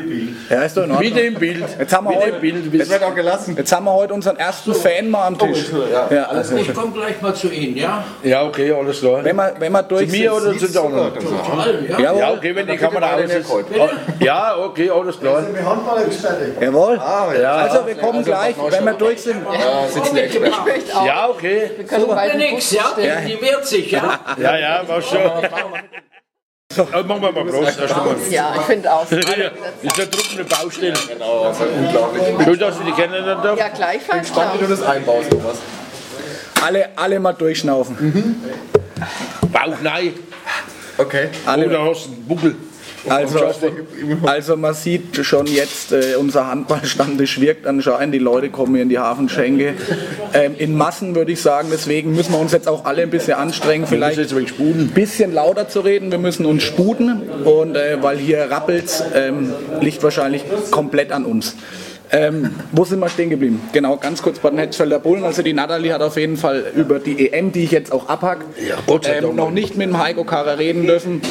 ja 0.51 0.63
ist 0.63 0.77
doch 0.77 0.83
in 0.83 0.91
Ordnung. 0.91 1.09
Bitte 1.13 1.21
im 1.21 1.35
Bild. 1.35 1.65
Jetzt 1.79 1.93
haben 1.97 2.09
wir 2.09 2.17
heute- 2.17 2.33
Bild. 2.41 2.81
Das 2.81 2.91
wird 2.91 3.03
auch 3.05 3.15
gelassen. 3.15 3.55
Jetzt 3.57 3.71
haben 3.71 3.85
wir 3.85 3.93
heute 3.93 4.15
unseren 4.15 4.37
ersten 4.39 4.75
Fan 4.75 5.09
mal 5.09 5.29
am 5.29 5.39
Tisch. 5.39 5.67
Ja, 6.11 6.25
also, 6.25 6.57
Ich 6.57 6.75
komme 6.75 6.93
gleich 6.93 7.21
mal 7.23 7.33
zu 7.33 7.49
Ihnen, 7.49 7.77
ja? 7.77 8.03
Ja, 8.25 8.43
okay, 8.43 8.73
alles 8.73 8.99
klar. 8.99 9.23
wenn 9.23 9.37
man, 9.37 9.53
wenn 9.57 9.71
man 9.71 9.87
durch 9.87 10.11
Zu 10.11 10.17
mir 10.17 10.35
oder 10.35 10.59
zu 10.59 10.67
den 10.67 10.79
anderen? 10.79 11.13
Zu 11.21 11.61
allen, 11.61 11.89
ja? 11.89 12.01
Jawohl. 12.01 12.19
Ja, 12.21 12.33
okay, 12.33 12.57
wenn 12.57 12.67
die 12.67 12.77
Kamera 12.77 13.15
aus 13.15 13.23
ist. 13.31 13.51
Ja, 14.19 14.57
okay, 14.57 14.91
alles 14.91 15.21
klar. 15.21 15.45
Jawohl. 16.61 16.97
Ja, 17.41 17.53
Also 17.55 17.87
wir 17.87 17.95
kommen 17.95 18.25
gleich, 18.25 18.57
wenn 18.69 18.85
wir 18.85 18.95
durch 18.95 19.23
sind. 19.23 19.45
Da 19.47 19.87
sitzen 19.89 20.53
auch. 20.93 21.07
ja 21.07 21.29
okay. 21.29 21.71
Wir 21.77 21.87
können 21.87 22.09
Ja, 22.09 22.15
beide 22.15 22.37
nix, 22.37 22.73
ja? 22.73 22.85
Die, 22.97 23.33
die 23.33 23.41
wehrt 23.43 23.65
sich, 23.65 23.93
ja? 23.93 24.19
Ja, 24.39 24.57
ja, 24.59 24.89
war 24.89 25.01
schon. 25.01 25.21
Ja, 26.77 27.03
machen 27.03 27.23
wir 27.23 27.33
mal 27.33 27.45
groß. 27.45 27.65
erst 27.77 27.81
einmal. 27.95 28.17
Ja, 28.31 28.55
ich 28.57 28.63
finde 28.63 28.93
auch. 28.93 29.07
Ja, 29.11 29.19
ist 29.19 29.99
eine 29.99 30.07
druckende 30.09 30.45
Baustelle. 30.45 30.95
Genau, 31.13 31.43
also 31.45 31.65
unglaublich. 31.65 32.23
Schön, 32.45 32.59
dass 32.59 32.79
Sie 32.79 32.85
die 32.85 32.93
kennenlernen 32.93 33.43
dürfen. 33.43 33.59
Ja, 33.59 33.69
gleichfalls. 33.69 34.33
klar. 34.33 34.55
Wie 34.55 34.59
du 34.59 34.67
das 34.67 34.83
einbaust, 34.83 35.31
Thomas. 35.31 35.57
Alle, 36.65 36.89
alle 36.97 37.19
mal 37.21 37.33
durchschnaufen. 37.33 38.41
Bauch, 39.53 39.77
nein. 39.83 40.15
Okay. 40.99 41.29
Alle, 41.47 41.67
Oder 41.67 41.85
hast 41.85 42.07
du 42.07 42.11
einen 42.13 42.27
Buckel? 42.29 42.57
Also, 43.09 43.41
also 44.23 44.57
man 44.57 44.75
sieht 44.75 45.25
schon 45.25 45.47
jetzt, 45.47 45.93
äh, 45.93 46.15
unser 46.19 46.47
Handballstammtisch 46.47 47.41
wirkt 47.41 47.67
anscheinend, 47.67 48.15
die 48.15 48.19
Leute 48.19 48.51
kommen 48.51 48.75
hier 48.75 48.83
in 48.83 48.89
die 48.89 48.99
Hafenschenke. 48.99 49.75
Ähm, 50.35 50.55
in 50.59 50.77
Massen 50.77 51.15
würde 51.15 51.33
ich 51.33 51.43
sagen, 51.43 51.69
deswegen 51.73 52.15
müssen 52.15 52.33
wir 52.33 52.39
uns 52.39 52.53
jetzt 52.53 52.69
auch 52.69 52.85
alle 52.85 53.03
ein 53.03 53.11
bisschen 53.11 53.35
anstrengen, 53.35 53.87
vielleicht 53.87 54.19
ein 54.19 54.91
bisschen 54.95 55.35
lauter 55.35 55.69
zu 55.69 55.81
reden, 55.81 56.11
wir 56.11 56.19
müssen 56.19 56.47
uns 56.47 56.63
sputen 56.63 57.23
und 57.45 57.77
äh, 57.77 58.03
weil 58.03 58.19
hier 58.19 58.51
rappelt, 58.51 59.05
ähm, 59.15 59.53
liegt 59.81 60.03
wahrscheinlich 60.03 60.45
komplett 60.71 61.13
an 61.13 61.25
uns. 61.25 61.57
Ähm, 62.15 62.51
wo 62.73 62.85
sind 62.85 63.01
wir 63.01 63.09
stehen 63.09 63.31
geblieben? 63.31 63.63
Genau, 63.73 63.97
ganz 63.97 64.23
kurz 64.23 64.39
bei 64.39 64.51
den 64.51 64.59
Hetzfelder 64.59 64.99
Bullen. 64.99 65.25
Also 65.25 65.43
die 65.43 65.55
Natalie 65.55 65.95
hat 65.95 66.03
auf 66.03 66.19
jeden 66.19 66.37
Fall 66.37 66.65
über 66.77 66.99
die 66.99 67.31
EM, 67.31 67.53
die 67.53 67.65
ich 67.65 67.71
jetzt 67.71 67.91
auch 67.91 68.07
abhack, 68.11 68.45
Ja, 68.69 68.77
ähm, 69.07 69.35
noch 69.35 69.51
nicht 69.51 69.79
mit 69.79 69.89
dem 69.89 69.99
Heiko 69.99 70.23
Kara 70.25 70.53
reden 70.53 70.87
dürfen. 70.87 71.23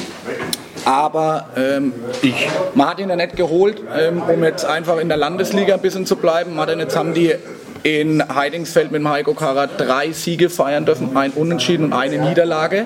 Aber 0.86 1.46
ähm, 1.56 1.94
Ich. 2.22 2.48
man 2.74 2.90
hat 2.90 3.00
ihn 3.00 3.10
ja 3.10 3.16
nicht 3.16 3.36
geholt, 3.36 3.82
ähm, 3.98 4.22
um 4.28 4.44
jetzt 4.44 4.66
einfach 4.66 4.98
in 5.00 5.08
der 5.10 5.18
Landesliga 5.18 5.76
ein 5.76 5.82
bisschen 5.82 6.06
zu 6.06 6.16
bleiben. 6.16 6.56
Man 6.56 6.68
hat 6.68 6.74
ihn- 6.74 6.80
Jetzt 6.80 6.96
haben 6.96 7.14
die 7.14 7.36
in 7.84 8.24
Heidingsfeld 8.36 8.92
mit 8.92 9.04
Heiko 9.08 9.34
Kara 9.34 9.66
drei 9.68 10.12
Siege 10.12 10.50
feiern 10.50 10.86
dürfen, 10.86 11.16
ein 11.18 11.32
Unentschieden 11.32 11.86
und 11.86 11.94
eine 11.94 12.18
Niederlage. 12.20 12.86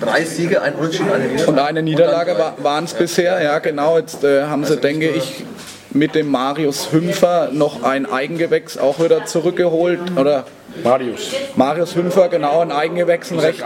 Drei 0.00 0.24
Siege, 0.24 0.60
ein 0.62 0.74
Unentschieden, 0.74 1.12
eine 1.12 1.24
Niederlage. 1.26 1.50
Und 1.50 1.58
eine 1.58 1.82
Niederlage 1.82 2.36
waren 2.58 2.84
es 2.84 2.94
bisher, 2.94 3.42
ja 3.42 3.58
genau. 3.60 3.98
Jetzt 3.98 4.24
äh, 4.24 4.44
haben 4.44 4.64
sie, 4.64 4.76
denke 4.76 5.08
ich, 5.08 5.44
mit 5.92 6.14
dem 6.16 6.30
Marius 6.30 6.88
Hümpfer 6.92 7.50
noch 7.52 7.84
ein 7.84 8.10
Eigengewächs 8.10 8.76
auch 8.76 8.98
wieder 8.98 9.24
zurückgeholt. 9.26 10.00
Oder 10.16 10.44
Marius. 10.82 11.32
Marius 11.56 11.94
Hümpfer, 11.94 12.28
genau, 12.28 12.60
ein 12.60 12.72
Eigengewächs, 12.72 13.30
ein 13.30 13.38
recht 13.38 13.62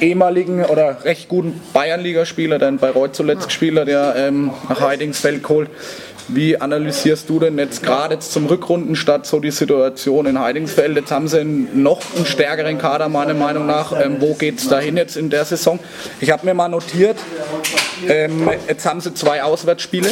ehemaligen 0.00 0.64
oder 0.64 1.04
recht 1.04 1.28
guten 1.28 1.60
Bayernligaspieler, 1.72 2.58
der 2.58 2.68
in 2.68 2.78
Bayreuth 2.78 3.14
zuletzt 3.14 3.46
gespielt 3.46 3.78
hat, 3.78 3.88
der 3.88 4.14
ähm, 4.16 4.50
nach 4.68 4.80
Heidingsfeld 4.80 5.42
geholt. 5.42 5.70
Wie 6.28 6.60
analysierst 6.60 7.28
du 7.28 7.38
denn 7.38 7.56
jetzt 7.56 7.84
gerade 7.84 8.14
jetzt 8.14 8.32
zum 8.32 8.46
Rückrundenstart 8.46 9.26
so 9.26 9.38
die 9.38 9.52
Situation 9.52 10.26
in 10.26 10.40
Heidingsfeld? 10.40 10.96
Jetzt 10.96 11.12
haben 11.12 11.28
sie 11.28 11.40
einen, 11.40 11.82
noch 11.82 12.00
einen 12.16 12.26
stärkeren 12.26 12.78
Kader, 12.78 13.08
meiner 13.08 13.34
Meinung 13.34 13.66
nach. 13.66 13.92
Ähm, 13.92 14.16
wo 14.18 14.34
geht 14.34 14.58
es 14.58 14.68
dahin 14.68 14.96
jetzt 14.96 15.16
in 15.16 15.30
der 15.30 15.44
Saison? 15.44 15.78
Ich 16.20 16.32
habe 16.32 16.44
mir 16.44 16.54
mal 16.54 16.68
notiert, 16.68 17.16
ähm, 18.08 18.50
jetzt 18.68 18.86
haben 18.86 19.00
sie 19.00 19.14
zwei 19.14 19.42
Auswärtsspiele. 19.42 20.08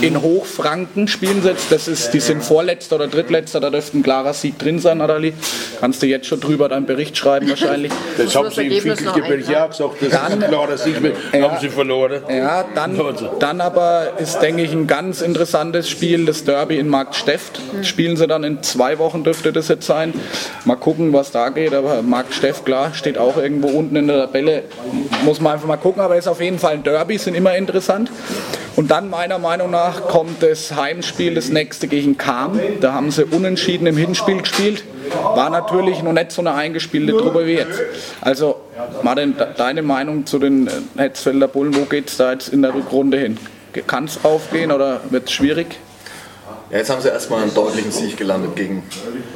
In 0.00 0.20
Hochfranken 0.22 1.08
spielen 1.08 1.42
sie 1.42 1.50
jetzt. 1.50 1.70
Das 1.70 1.88
ist, 1.88 2.12
die 2.12 2.20
sind 2.20 2.42
Vorletzter 2.42 2.96
oder 2.96 3.08
Drittletzter. 3.08 3.60
Da 3.60 3.70
dürfte 3.70 3.98
ein 3.98 4.02
klarer 4.02 4.34
Sieg 4.34 4.58
drin 4.58 4.78
sein, 4.78 4.98
Nathalie. 4.98 5.32
Kannst 5.80 6.02
du 6.02 6.06
jetzt 6.06 6.26
schon 6.26 6.40
drüber 6.40 6.68
deinen 6.68 6.86
Bericht 6.86 7.16
schreiben 7.16 7.48
wahrscheinlich. 7.48 7.92
Das 8.16 8.34
haben 8.36 8.50
Sie 8.50 8.66
im 8.66 8.90
eintragen. 8.90 9.44
ja 9.50 9.66
gesagt. 9.66 9.96
Das 10.00 10.12
ist 10.12 10.14
ein 10.14 10.40
klarer 10.40 10.76
Sieg. 10.76 10.96
Dann 11.32 11.42
haben 11.42 11.58
Sie 11.60 11.68
verloren. 11.68 12.22
Ja, 12.28 12.64
dann, 12.74 13.00
dann 13.38 13.60
aber 13.60 14.12
ist, 14.18 14.40
denke 14.40 14.62
ich, 14.62 14.72
ein 14.72 14.86
ganz 14.86 15.22
interessantes 15.22 15.88
Spiel, 15.88 16.26
das 16.26 16.44
Derby 16.44 16.78
in 16.78 16.88
Marktsteft. 16.88 17.60
Spielen 17.82 18.16
sie 18.16 18.26
dann 18.26 18.44
in 18.44 18.62
zwei 18.62 18.98
Wochen, 18.98 19.24
dürfte 19.24 19.52
das 19.52 19.68
jetzt 19.68 19.86
sein. 19.86 20.12
Mal 20.64 20.76
gucken, 20.76 21.12
was 21.12 21.30
da 21.30 21.48
geht. 21.48 21.74
Aber 21.74 22.02
Marktsteft, 22.02 22.64
klar, 22.64 22.92
steht 22.94 23.18
auch 23.18 23.36
irgendwo 23.36 23.68
unten 23.68 23.96
in 23.96 24.08
der 24.08 24.26
Tabelle. 24.26 24.64
Muss 25.24 25.40
man 25.40 25.54
einfach 25.54 25.68
mal 25.68 25.76
gucken. 25.76 26.02
Aber 26.02 26.16
ist 26.16 26.28
auf 26.28 26.40
jeden 26.40 26.58
Fall 26.58 26.74
ein 26.74 26.82
Derby, 26.82 27.11
sind 27.18 27.34
immer 27.34 27.56
interessant. 27.56 28.10
Und 28.74 28.90
dann 28.90 29.10
meiner 29.10 29.38
Meinung 29.38 29.70
nach 29.70 30.08
kommt 30.08 30.42
das 30.42 30.74
Heimspiel, 30.74 31.34
das 31.34 31.50
nächste 31.50 31.88
gegen 31.88 32.16
Kam. 32.16 32.58
Da 32.80 32.94
haben 32.94 33.10
sie 33.10 33.24
unentschieden 33.24 33.86
im 33.86 33.96
Hinspiel 33.98 34.38
gespielt. 34.40 34.84
War 35.34 35.50
natürlich 35.50 36.02
noch 36.02 36.12
nicht 36.14 36.32
so 36.32 36.40
eine 36.40 36.54
eingespielte 36.54 37.12
Truppe 37.12 37.46
wie 37.46 37.52
jetzt. 37.52 37.80
Also, 38.22 38.56
Martin, 39.02 39.36
de- 39.36 39.48
deine 39.56 39.82
Meinung 39.82 40.24
zu 40.24 40.38
den 40.38 40.68
äh, 40.68 40.70
Hetzfelder 40.96 41.48
Bullen, 41.48 41.74
wo 41.76 41.84
geht 41.84 42.08
es 42.08 42.16
da 42.16 42.32
jetzt 42.32 42.48
in 42.48 42.62
der 42.62 42.74
Rückrunde 42.74 43.18
hin? 43.18 43.36
Kann 43.86 44.04
es 44.04 44.24
aufgehen 44.24 44.72
oder 44.72 45.00
wird 45.10 45.26
es 45.26 45.32
schwierig? 45.32 45.78
Ja, 46.72 46.78
jetzt 46.78 46.88
haben 46.88 47.02
sie 47.02 47.10
erstmal 47.10 47.42
einen 47.42 47.52
deutlichen 47.52 47.92
Sieg 47.92 48.16
gelandet 48.16 48.56
gegen 48.56 48.82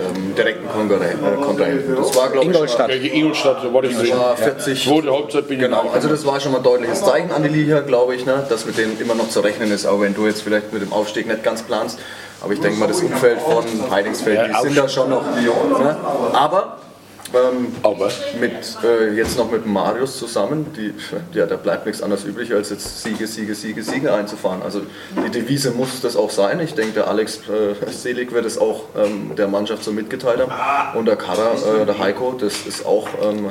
ähm, 0.00 0.34
direkten 0.34 0.70
Konkurrenten. 0.70 1.22
Äh, 1.22 1.44
Kontrahenten. 1.44 1.94
das 1.94 2.16
war, 2.16 2.30
glaube 2.30 2.46
ich, 2.46 2.54
Ingolstadt. 2.54 2.88
Gegen 2.90 3.14
Ingolstadt, 3.14 3.74
war 3.74 3.84
ich. 3.84 3.94
Das 3.94 4.10
war 4.18 4.36
40. 4.38 4.84
Zweite 4.84 5.12
Halbzeit 5.12 5.46
bin 5.46 5.58
ich 5.58 5.64
Genau, 5.66 5.90
also 5.92 6.08
das 6.08 6.24
war 6.24 6.40
schon 6.40 6.52
mal 6.52 6.58
ein 6.58 6.64
deutliches 6.64 7.04
Zeichen 7.04 7.30
an 7.32 7.42
die 7.42 7.50
Liga, 7.50 7.80
glaube 7.80 8.14
ich, 8.14 8.24
ne, 8.24 8.46
dass 8.48 8.64
mit 8.64 8.78
denen 8.78 8.98
immer 8.98 9.14
noch 9.14 9.28
zu 9.28 9.40
rechnen 9.40 9.70
ist, 9.70 9.84
auch 9.84 10.00
wenn 10.00 10.14
du 10.14 10.26
jetzt 10.26 10.40
vielleicht 10.40 10.72
mit 10.72 10.80
dem 10.80 10.94
Aufstieg 10.94 11.26
nicht 11.26 11.42
ganz 11.42 11.62
planst. 11.62 11.98
Aber 12.40 12.54
ich 12.54 12.60
denke 12.60 12.78
mal, 12.78 12.88
das 12.88 13.02
Umfeld 13.02 13.38
von 13.40 13.64
Heidingsfeld, 13.90 14.50
die 14.50 14.68
sind 14.68 14.78
da 14.78 14.88
schon 14.88 15.10
noch. 15.10 15.22
Ne? 15.22 15.96
Aber 16.32 16.78
ähm, 17.34 17.68
Aber 17.82 18.10
mit, 18.40 18.52
äh, 18.84 19.12
jetzt 19.14 19.36
noch 19.36 19.50
mit 19.50 19.66
Marius 19.66 20.18
zusammen, 20.18 20.66
die, 20.76 20.94
ja, 21.36 21.46
da 21.46 21.56
bleibt 21.56 21.86
nichts 21.86 22.02
anderes 22.02 22.24
übrig, 22.24 22.52
als 22.52 22.70
jetzt 22.70 23.02
Siege, 23.02 23.26
Siege, 23.26 23.54
Siege, 23.54 23.82
Siege 23.82 24.12
einzufahren. 24.12 24.62
Also 24.62 24.82
die 25.24 25.30
Devise 25.30 25.70
muss 25.70 26.00
das 26.00 26.16
auch 26.16 26.30
sein. 26.30 26.60
Ich 26.60 26.74
denke, 26.74 26.94
der 26.94 27.08
Alex 27.08 27.40
äh, 27.48 27.90
Selig 27.90 28.32
wird 28.32 28.46
es 28.46 28.58
auch 28.58 28.84
ähm, 28.96 29.34
der 29.36 29.48
Mannschaft 29.48 29.84
so 29.84 29.92
mitgeteilt 29.92 30.40
haben. 30.40 30.98
Und 30.98 31.06
der 31.06 31.16
Kara, 31.16 31.54
äh, 31.54 31.86
der 31.86 31.98
Heiko, 31.98 32.32
das 32.38 32.66
ist 32.66 32.84
auch, 32.86 33.08
ähm, 33.22 33.46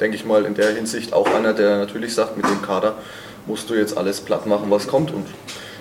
denke 0.00 0.16
ich 0.16 0.24
mal, 0.24 0.44
in 0.44 0.54
der 0.54 0.74
Hinsicht 0.74 1.12
auch 1.12 1.32
einer, 1.32 1.52
der 1.52 1.78
natürlich 1.78 2.14
sagt, 2.14 2.36
mit 2.36 2.46
dem 2.46 2.62
Kader 2.62 2.94
musst 3.46 3.70
du 3.70 3.74
jetzt 3.74 3.96
alles 3.96 4.20
platt 4.20 4.46
machen, 4.46 4.70
was 4.70 4.86
kommt. 4.86 5.12
Und 5.12 5.26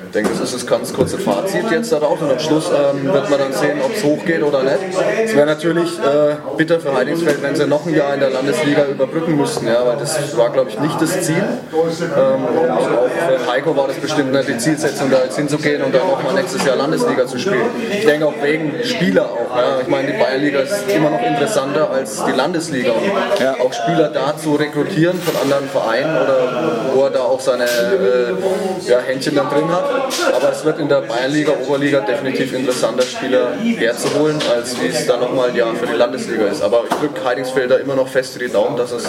ich 0.06 0.12
denke, 0.12 0.30
das 0.30 0.40
ist 0.42 0.54
das 0.54 0.68
ganz 0.68 0.94
kurze 0.94 1.18
Fazit 1.18 1.66
jetzt 1.72 1.92
daraus 1.92 2.22
und 2.22 2.32
am 2.32 2.40
Schluss 2.40 2.70
ähm, 2.70 3.12
wird 3.12 3.30
man 3.30 3.40
dann 3.40 3.54
sehen, 3.54 3.80
ob 3.84 3.94
es 3.96 4.04
hochgeht 4.04 4.44
oder 4.44 4.64
nicht. 4.64 4.78
Es 5.26 5.36
wäre 5.36 5.48
natürlich 5.48 5.98
äh, 6.00 6.36
bitter 6.56 6.80
für 6.80 6.94
Heidingsfeld, 6.96 7.42
wenn 7.42 7.56
sie 7.56 7.66
noch 7.66 7.86
ein 7.86 7.96
Jahr 7.96 8.14
in 8.14 8.20
der 8.20 8.30
Landesliga 8.30 8.86
überbrücken 8.86 9.36
müssten, 9.36 9.68
ja, 9.68 9.86
weil 9.86 9.98
das 9.98 10.38
war, 10.38 10.52
glaube 10.52 10.70
ich, 10.70 10.80
nicht 10.80 11.02
das 11.02 11.22
Ziel. 11.22 11.44
Ähm, 11.74 12.72
auch 12.72 12.88
für 13.28 13.52
Heiko 13.52 13.76
war 13.76 13.88
das 13.88 13.98
bestimmt 13.98 14.32
nicht 14.32 14.48
die 14.48 14.58
Zielsetzung, 14.58 15.10
da 15.10 15.24
jetzt 15.24 15.38
hinzugehen 15.38 15.82
und 15.84 15.94
dann 15.94 16.08
nochmal 16.08 16.34
nächstes 16.36 16.64
Jahr 16.66 16.76
Landesliga 16.76 17.26
zu 17.26 17.40
spielen. 17.40 17.66
Ich 17.92 18.06
denke 18.06 18.28
auch 18.28 18.36
wegen 18.42 18.74
Spieler 18.84 19.26
auch. 19.26 19.56
Ja. 19.56 19.80
Ich 19.82 19.88
meine, 19.88 20.12
die 20.12 20.18
Bayernliga 20.18 20.60
ist 20.60 20.90
immer 20.90 21.10
noch 21.10 21.22
interessanter 21.22 21.90
als 21.90 22.24
die 22.24 22.32
Landesliga. 22.32 22.92
Und 22.92 23.40
ja, 23.40 23.56
auch 23.56 23.74
Spieler 23.74 24.10
da 24.10 24.38
zu 24.38 24.56
rekrutieren 24.56 25.20
von 25.20 25.36
anderen 25.42 25.68
Vereinen 25.70 26.16
oder 26.16 26.92
wo 26.94 27.04
er 27.04 27.10
da 27.10 27.22
auch 27.22 27.40
seine 27.40 27.66
äh, 27.66 28.88
ja, 28.88 29.00
Händchen 29.00 29.36
dann 29.36 29.50
drin 29.50 29.70
hat. 29.70 29.87
Aber 30.36 30.52
es 30.52 30.64
wird 30.66 30.80
in 30.80 30.88
der 30.90 31.02
Bayernliga, 31.02 31.54
Oberliga 31.66 32.00
definitiv 32.02 32.54
interessanter, 32.54 33.04
Spieler 33.04 33.54
herzuholen, 33.78 34.38
als 34.56 34.80
wie 34.82 34.88
es 34.88 35.06
dann 35.06 35.20
nochmal 35.20 35.56
ja, 35.56 35.68
für 35.74 35.88
die 35.88 35.94
Landesliga 35.94 36.46
ist. 36.48 36.62
Aber 36.62 36.84
ich 36.90 36.96
drücke 36.96 37.24
Heidingsfelder 37.24 37.80
immer 37.80 37.96
noch 37.96 38.08
fest 38.08 38.40
die 38.40 38.48
Daumen, 38.50 38.78
dass 38.78 38.92
es 38.92 39.04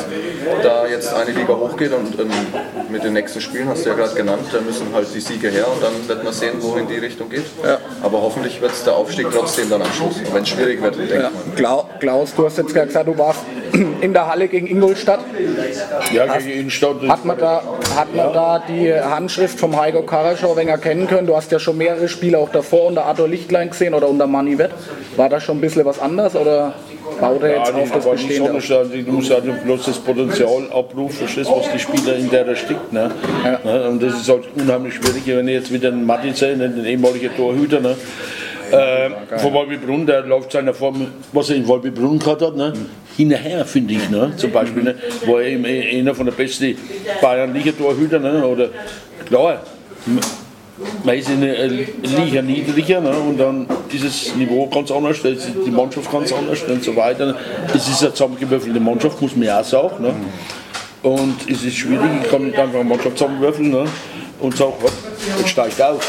da 0.62 0.86
jetzt 0.86 1.12
eine 1.14 1.30
Liga 1.32 1.52
hochgeht 1.54 1.92
und 1.92 2.18
ähm, 2.18 2.30
mit 2.90 3.04
den 3.04 3.12
nächsten 3.12 3.40
Spielen, 3.40 3.68
hast 3.68 3.84
du 3.84 3.90
ja 3.90 3.96
gerade 3.96 4.14
genannt, 4.14 4.42
da 4.52 4.60
müssen 4.60 4.86
halt 4.94 5.06
die 5.14 5.20
Siege 5.20 5.48
her 5.48 5.66
und 5.70 5.82
dann 5.82 5.92
wird 6.08 6.24
man 6.24 6.32
sehen, 6.32 6.54
wohin 6.60 6.86
die 6.88 6.96
Richtung 6.98 7.28
geht. 7.28 7.44
Aber 8.02 8.22
hoffentlich 8.22 8.60
wird 8.60 8.72
es 8.72 8.84
der 8.84 8.94
Aufstieg 8.94 9.26
trotzdem 9.32 9.68
dann 9.70 9.82
am 9.82 9.92
Schluss, 9.92 10.16
wenn 10.32 10.42
es 10.42 10.48
schwierig 10.48 10.80
wird, 10.82 10.96
denke 10.98 11.14
Ja. 11.14 11.28
ich 11.28 11.46
mal. 11.52 11.56
Klau- 11.56 11.88
Klaus, 12.00 12.34
du 12.34 12.46
hast 12.46 12.58
jetzt 12.58 12.72
gerade 12.72 12.86
gesagt, 12.86 13.08
du 13.08 13.18
warst 13.18 13.40
in 14.00 14.12
der 14.12 14.26
Halle 14.26 14.48
gegen 14.48 14.66
Ingolstadt. 14.66 15.20
Ja, 16.12 16.36
gegen 16.38 16.50
Innenstadt. 16.60 16.96
Hat 17.08 17.24
man 17.24 17.36
da, 17.38 17.62
hat 17.96 18.14
man 18.14 18.32
da 18.32 18.62
die 18.66 18.92
Handschrift 18.94 19.58
vom 19.60 19.78
Heiko 19.78 20.02
Karaschau 20.02 20.54
ein 20.54 20.67
wenig 20.68 20.82
kennen 20.82 21.06
können? 21.06 21.26
Du 21.26 21.36
hast 21.36 21.50
ja 21.52 21.58
schon 21.58 21.76
mehrere 21.78 22.08
Spiele 22.08 22.38
auch 22.38 22.50
davor 22.50 22.86
unter 22.86 23.04
Arthur 23.04 23.28
Lichtlein 23.28 23.70
gesehen 23.70 23.94
oder 23.94 24.08
unter 24.08 24.26
Manni 24.26 24.58
Wett. 24.58 24.70
War 25.16 25.28
da 25.28 25.40
schon 25.40 25.58
ein 25.58 25.60
bisschen 25.60 25.84
was 25.84 25.98
anders 25.98 26.36
oder 26.36 26.74
baut 27.20 27.42
er 27.42 27.58
jetzt 27.58 27.68
Ja, 27.70 27.74
auf 27.76 27.90
das 27.90 28.04
nicht 28.04 28.28
Bestehende? 28.28 28.54
auf? 28.54 28.64
sondern 28.64 29.04
du 29.04 29.12
musst 29.12 29.30
halt 29.30 29.64
bloß 29.64 29.84
das 29.86 29.98
Potenzial 29.98 30.70
abrufen, 30.72 31.16
verstehst, 31.16 31.50
was 31.50 31.72
die 31.72 31.78
Spieler 31.78 32.16
in 32.16 32.30
der 32.30 32.54
steckt. 32.54 32.92
Ne? 32.92 33.10
Ne? 33.64 33.88
Und 33.88 34.02
das 34.02 34.14
ist 34.20 34.28
halt 34.28 34.44
unheimlich 34.54 34.94
schwierig, 34.94 35.22
wenn 35.26 35.48
ich 35.48 35.54
jetzt 35.54 35.72
wieder 35.72 35.88
einen 35.88 36.04
Matti 36.04 36.32
sehe, 36.32 36.56
den 36.56 36.84
ehemaligen 36.84 37.34
Torhüter, 37.36 37.80
ne? 37.80 37.96
äh, 38.70 39.38
von 39.38 39.52
Wolbebrunn, 39.52 40.06
der 40.06 40.22
läuft 40.22 40.52
seiner 40.52 40.74
Form, 40.74 41.06
was 41.32 41.50
er 41.50 41.56
in 41.56 41.66
Wolbebrunn 41.66 42.18
gehabt 42.18 42.42
hat, 42.42 42.56
ne? 42.56 42.72
hinterher, 43.16 43.64
finde 43.64 43.94
ich. 43.94 44.10
Ne? 44.10 44.32
Zum 44.36 44.52
Beispiel 44.52 44.82
ne? 44.82 44.94
war 45.26 45.40
er 45.40 45.48
eben 45.48 45.64
einer 45.64 46.14
von 46.14 46.26
der 46.26 46.32
besten 46.32 46.76
Bayern-Liga 47.20 47.72
Torhüter. 47.72 48.18
Ne? 48.18 48.46
Oder, 48.46 48.68
klar, 49.26 49.62
man 51.04 51.16
ist 51.16 51.28
in 51.28 51.40
der 51.40 51.66
Liga 51.68 52.42
niedriger 52.42 53.00
ne? 53.00 53.10
und 53.10 53.38
dann 53.38 53.66
ist 53.92 54.04
das 54.04 54.34
Niveau 54.36 54.66
ganz 54.66 54.90
anders, 54.90 55.18
da 55.22 55.28
ist 55.30 55.48
die 55.66 55.70
Mannschaft 55.70 56.10
ganz 56.10 56.32
anders 56.32 56.62
und 56.62 56.84
so 56.84 56.94
weiter. 56.96 57.34
Es 57.74 57.88
ist 57.88 58.02
eine 58.02 58.12
zusammengewürfelte 58.12 58.80
Mannschaft, 58.80 59.20
muss 59.20 59.34
man 59.34 59.46
ja 59.46 59.60
auch 59.60 59.64
sagen. 59.64 60.02
Ne? 60.02 60.14
Und 61.02 61.36
es 61.48 61.64
ist 61.64 61.76
schwierig, 61.76 62.08
ich 62.22 62.30
kann 62.30 62.44
nicht 62.44 62.58
einfach 62.58 62.80
eine 62.80 62.88
Mannschaft 62.88 63.18
zusammenwürfeln 63.18 63.70
ne? 63.70 63.84
und 64.40 64.58
hopp, 64.60 64.82
jetzt 65.38 65.48
steigt 65.48 65.80
auf. 65.80 66.00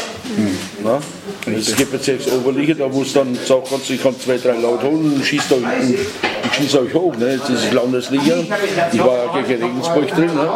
Ne? 0.84 0.98
Und 1.46 1.56
Es 1.56 1.74
gibt 1.74 1.92
jetzt 1.92 2.04
sechs 2.04 2.30
Oberliga, 2.30 2.74
da 2.74 2.86
muss 2.88 3.12
dann 3.12 3.34
sagen, 3.34 3.62
kannst, 3.68 3.88
du- 3.88 3.94
ich 3.94 4.02
kann 4.02 4.14
zwei, 4.20 4.36
drei 4.36 4.56
Leute 4.58 4.84
holen 4.86 5.14
und 5.16 5.24
schießt 5.24 5.52
euch, 5.52 5.58
und, 5.58 5.64
und 6.44 6.54
schießt 6.54 6.76
euch 6.76 6.94
hoch. 6.94 7.16
Ne? 7.16 7.32
Jetzt 7.34 7.48
ist 7.50 7.64
es 7.64 7.72
Landesliga, 7.72 8.34
ich 8.92 9.00
war 9.00 9.16
ja 9.36 9.42
gegen 9.42 9.62
Regensburg 9.64 10.08
drin. 10.08 10.26
Ne? 10.34 10.48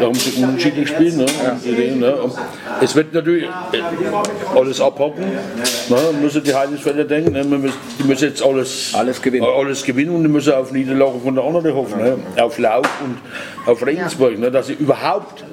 Da 0.00 0.06
haben 0.06 0.14
sie 0.14 0.42
unentschieden 0.42 0.80
gespielt. 0.82 1.16
Ne? 1.16 1.26
Ne? 2.00 2.16
Und 2.16 2.32
Es 2.80 2.94
wird 2.96 3.12
natürlich 3.12 3.44
äh, 3.44 3.48
alles 4.58 4.80
abhaken. 4.80 5.24
Ne? 5.88 5.96
Müssen 6.20 6.42
die 6.42 6.54
Heiligfelder 6.54 7.04
denken. 7.04 7.32
Ne? 7.32 7.44
Wir 7.48 7.58
müssen- 7.58 7.76
Die 7.98 8.04
müssen 8.04 8.28
jetzt 8.28 8.42
alles, 8.42 8.92
Alles 8.94 9.20
gewinnen. 9.22 9.46
alles 9.46 9.84
gewinnen 9.84 10.14
und 10.14 10.22
die 10.24 10.28
müssen 10.28 10.52
auf 10.54 10.72
Niederlage 10.72 11.18
von 11.22 11.34
der 11.34 11.44
anderen 11.44 11.74
hoffen. 11.74 11.98
Ne? 12.02 12.16
Auf 12.40 12.58
Lauf 12.58 12.86
und 13.04 13.18
auf 13.70 13.84
Regensburg. 13.86 14.38
Ne? 14.38 14.50
Dass 14.50 14.66
sie 14.68 14.72
überhaupt, 14.74 15.44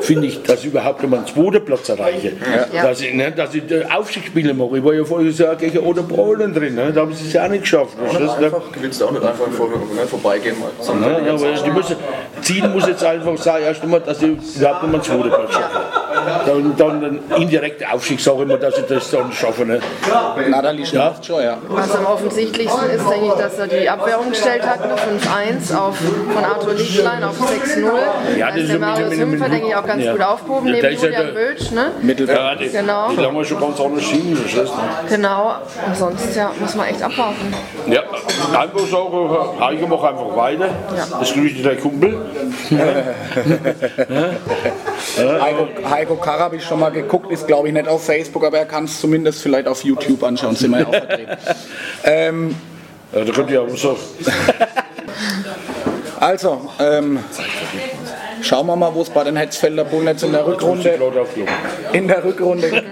finde 0.00 0.26
ich, 0.28 0.42
dass 0.42 0.62
sie 0.62 0.68
überhaupt 0.68 1.02
einmal 1.02 1.20
einen 1.20 1.28
zweiten 1.28 1.64
Platz 1.64 1.88
erreichen. 1.88 2.40
Ja. 2.72 2.82
Dass 2.84 3.00
ich, 3.00 3.14
ne? 3.14 3.32
dass 3.32 3.54
ich 3.54 3.68
äh, 3.70 3.84
Aufstiegsspiele 3.92 4.54
mache. 4.54 4.78
Ich 4.78 4.84
war 4.84 4.92
ja 4.94 5.04
voriges 5.04 5.38
Jahr 5.38 5.56
gegen 5.56 5.78
Oder 5.78 6.02
Polen 6.02 6.54
drin. 6.54 6.74
Ne? 6.74 6.92
Da 6.92 7.00
haben 7.02 7.12
sie 7.12 7.26
es 7.26 7.32
ja 7.32 7.44
auch 7.44 7.48
nicht 7.48 7.62
geschafft. 7.62 7.94
verstehst 7.98 8.34
du? 8.38 8.44
Einfach 8.44 8.72
gewinnst 8.72 9.00
du 9.00 9.06
auch 9.06 9.10
nicht 9.12 9.24
einfach 9.24 9.48
vor, 9.50 9.68
ne, 9.68 10.06
vorbeigehen 10.08 10.56
mal. 10.60 10.70
Ja, 11.10 11.26
ja, 11.26 11.32
aber 11.34 11.52
die 11.64 11.70
müssen, 11.70 11.96
Ziel 12.42 12.68
muss 12.68 12.86
jetzt 12.86 13.02
einfach 13.04 13.36
sein, 13.38 13.62
erst 13.62 13.82
einmal, 13.82 14.00
dass 14.00 14.20
sie 14.20 14.36
überhaupt 14.56 14.84
einmal 14.84 14.94
einen 15.00 15.02
zweiten 15.02 15.28
Platz 15.28 15.52
schaffen. 15.52 16.75
Dann, 16.76 17.00
dann 17.00 17.20
ein 17.30 17.42
indirekter 17.42 17.92
Aufstieg, 17.92 18.20
sage 18.20 18.42
ich 18.42 18.48
mal, 18.48 18.58
dass 18.58 18.76
sie 18.76 18.82
das 18.88 19.10
dann 19.10 19.32
schaffen. 19.32 19.68
Ne? 19.68 19.80
Natalie 20.48 20.84
schnauft 20.86 21.24
schon, 21.26 21.42
ja. 21.42 21.58
Was 21.68 21.94
am 21.94 22.06
offensichtlichsten 22.06 22.90
ist, 22.90 23.08
denke 23.08 23.26
ich, 23.26 23.32
dass 23.32 23.58
er 23.58 23.66
die 23.66 23.88
Abwehr 23.88 24.20
umgestellt 24.20 24.62
hat, 24.66 24.82
eine 24.82 24.94
5-1 24.94 25.74
auf, 25.76 25.96
von 25.96 26.44
Arthur 26.44 26.74
Lichtlein 26.74 27.24
auf 27.24 27.36
6-0. 27.40 27.82
Ja, 28.38 28.46
da 28.48 28.52
das 28.52 28.62
ist 28.62 28.72
der 28.72 28.78
Marius 28.78 29.14
Hümpfer, 29.14 29.48
denke 29.48 29.68
ich, 29.68 29.74
auch 29.76 29.86
ganz 29.86 30.04
ja. 30.04 30.12
gut 30.12 30.22
aufgehoben, 30.22 30.66
Ja, 30.66 30.72
neben 30.72 30.82
der 30.82 30.90
ist 30.92 31.02
ja 31.02 31.08
Julian 31.08 31.26
der- 31.26 31.32
Bölsch. 31.32 31.70
Ne? 31.70 31.90
Mittelfeld. 32.02 32.38
Ja, 32.38 32.54
die, 32.54 32.68
Genau. 32.68 33.10
die 33.10 33.24
haben 33.24 33.36
wir 33.36 33.44
schon 33.44 33.60
ganz 33.60 33.80
anders 33.80 34.04
verstehst 34.04 34.56
du? 34.56 35.14
Genau, 35.14 35.54
und 35.86 35.96
sonst 35.96 36.36
ja, 36.36 36.50
muss 36.60 36.74
man 36.74 36.86
echt 36.88 37.02
abwarten. 37.02 37.54
Ja, 37.86 38.00
einfach 38.58 38.86
sagen, 38.86 39.60
Heike 39.60 39.86
mach 39.86 40.02
einfach 40.02 40.36
weiter. 40.36 40.68
Das 41.18 41.32
grüßt 41.32 41.64
der 41.64 41.76
Kumpel. 41.76 42.16
Heiko, 45.18 45.68
Heiko 45.90 46.16
Karr 46.16 46.50
habe 46.56 46.62
ich 46.62 46.68
schon 46.68 46.80
mal 46.80 46.90
geguckt, 46.90 47.30
ist 47.30 47.46
glaube 47.46 47.68
ich 47.68 47.74
nicht 47.74 47.86
auf 47.86 48.04
Facebook, 48.04 48.44
aber 48.44 48.58
er 48.58 48.64
kann 48.64 48.84
es 48.84 48.98
zumindest 48.98 49.42
vielleicht 49.42 49.68
auf 49.68 49.84
YouTube 49.84 50.22
anschauen, 50.22 50.56
sind 50.56 50.70
wir 50.70 50.80
ja 50.80 50.86
auch 50.86 50.90
vertreten. 50.90 51.36
ähm, 52.04 52.54
Ja, 53.12 53.24
da 53.24 53.32
könnt 53.32 53.50
ihr 53.50 53.62
auch 53.62 53.76
so. 53.76 53.96
also, 56.20 56.70
ähm, 56.80 57.18
schauen 58.40 58.66
wir 58.66 58.74
mal, 58.74 58.94
wo 58.94 59.02
es 59.02 59.10
bei 59.10 59.22
den 59.24 59.36
Hetzfelder 59.36 59.84
Bullen 59.84 60.06
jetzt 60.06 60.22
in 60.22 60.32
der 60.32 60.46
Rückrunde 60.46 60.98
in 61.92 62.08
der 62.08 62.24
Rückrunde. 62.24 62.84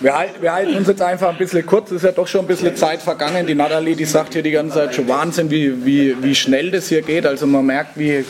Wir 0.00 0.16
halten, 0.16 0.40
wir 0.42 0.52
halten 0.54 0.74
uns 0.76 0.88
jetzt 0.88 1.02
einfach 1.02 1.28
ein 1.28 1.36
bisschen 1.36 1.66
kurz, 1.66 1.90
es 1.90 1.98
ist 1.98 2.04
ja 2.04 2.12
doch 2.12 2.26
schon 2.26 2.42
ein 2.42 2.46
bisschen 2.46 2.74
Zeit 2.76 3.02
vergangen. 3.02 3.46
Die 3.46 3.54
Natalie, 3.54 3.94
die 3.94 4.06
sagt 4.06 4.32
hier 4.32 4.42
die 4.42 4.52
ganze 4.52 4.76
Zeit 4.76 4.94
schon 4.94 5.06
Wahnsinn, 5.06 5.50
wie, 5.50 5.84
wie, 5.84 6.22
wie 6.22 6.34
schnell 6.34 6.70
das 6.70 6.88
hier 6.88 7.02
geht. 7.02 7.26
Also 7.26 7.46
man 7.46 7.66
merkt, 7.66 7.98
wie, 7.98 8.24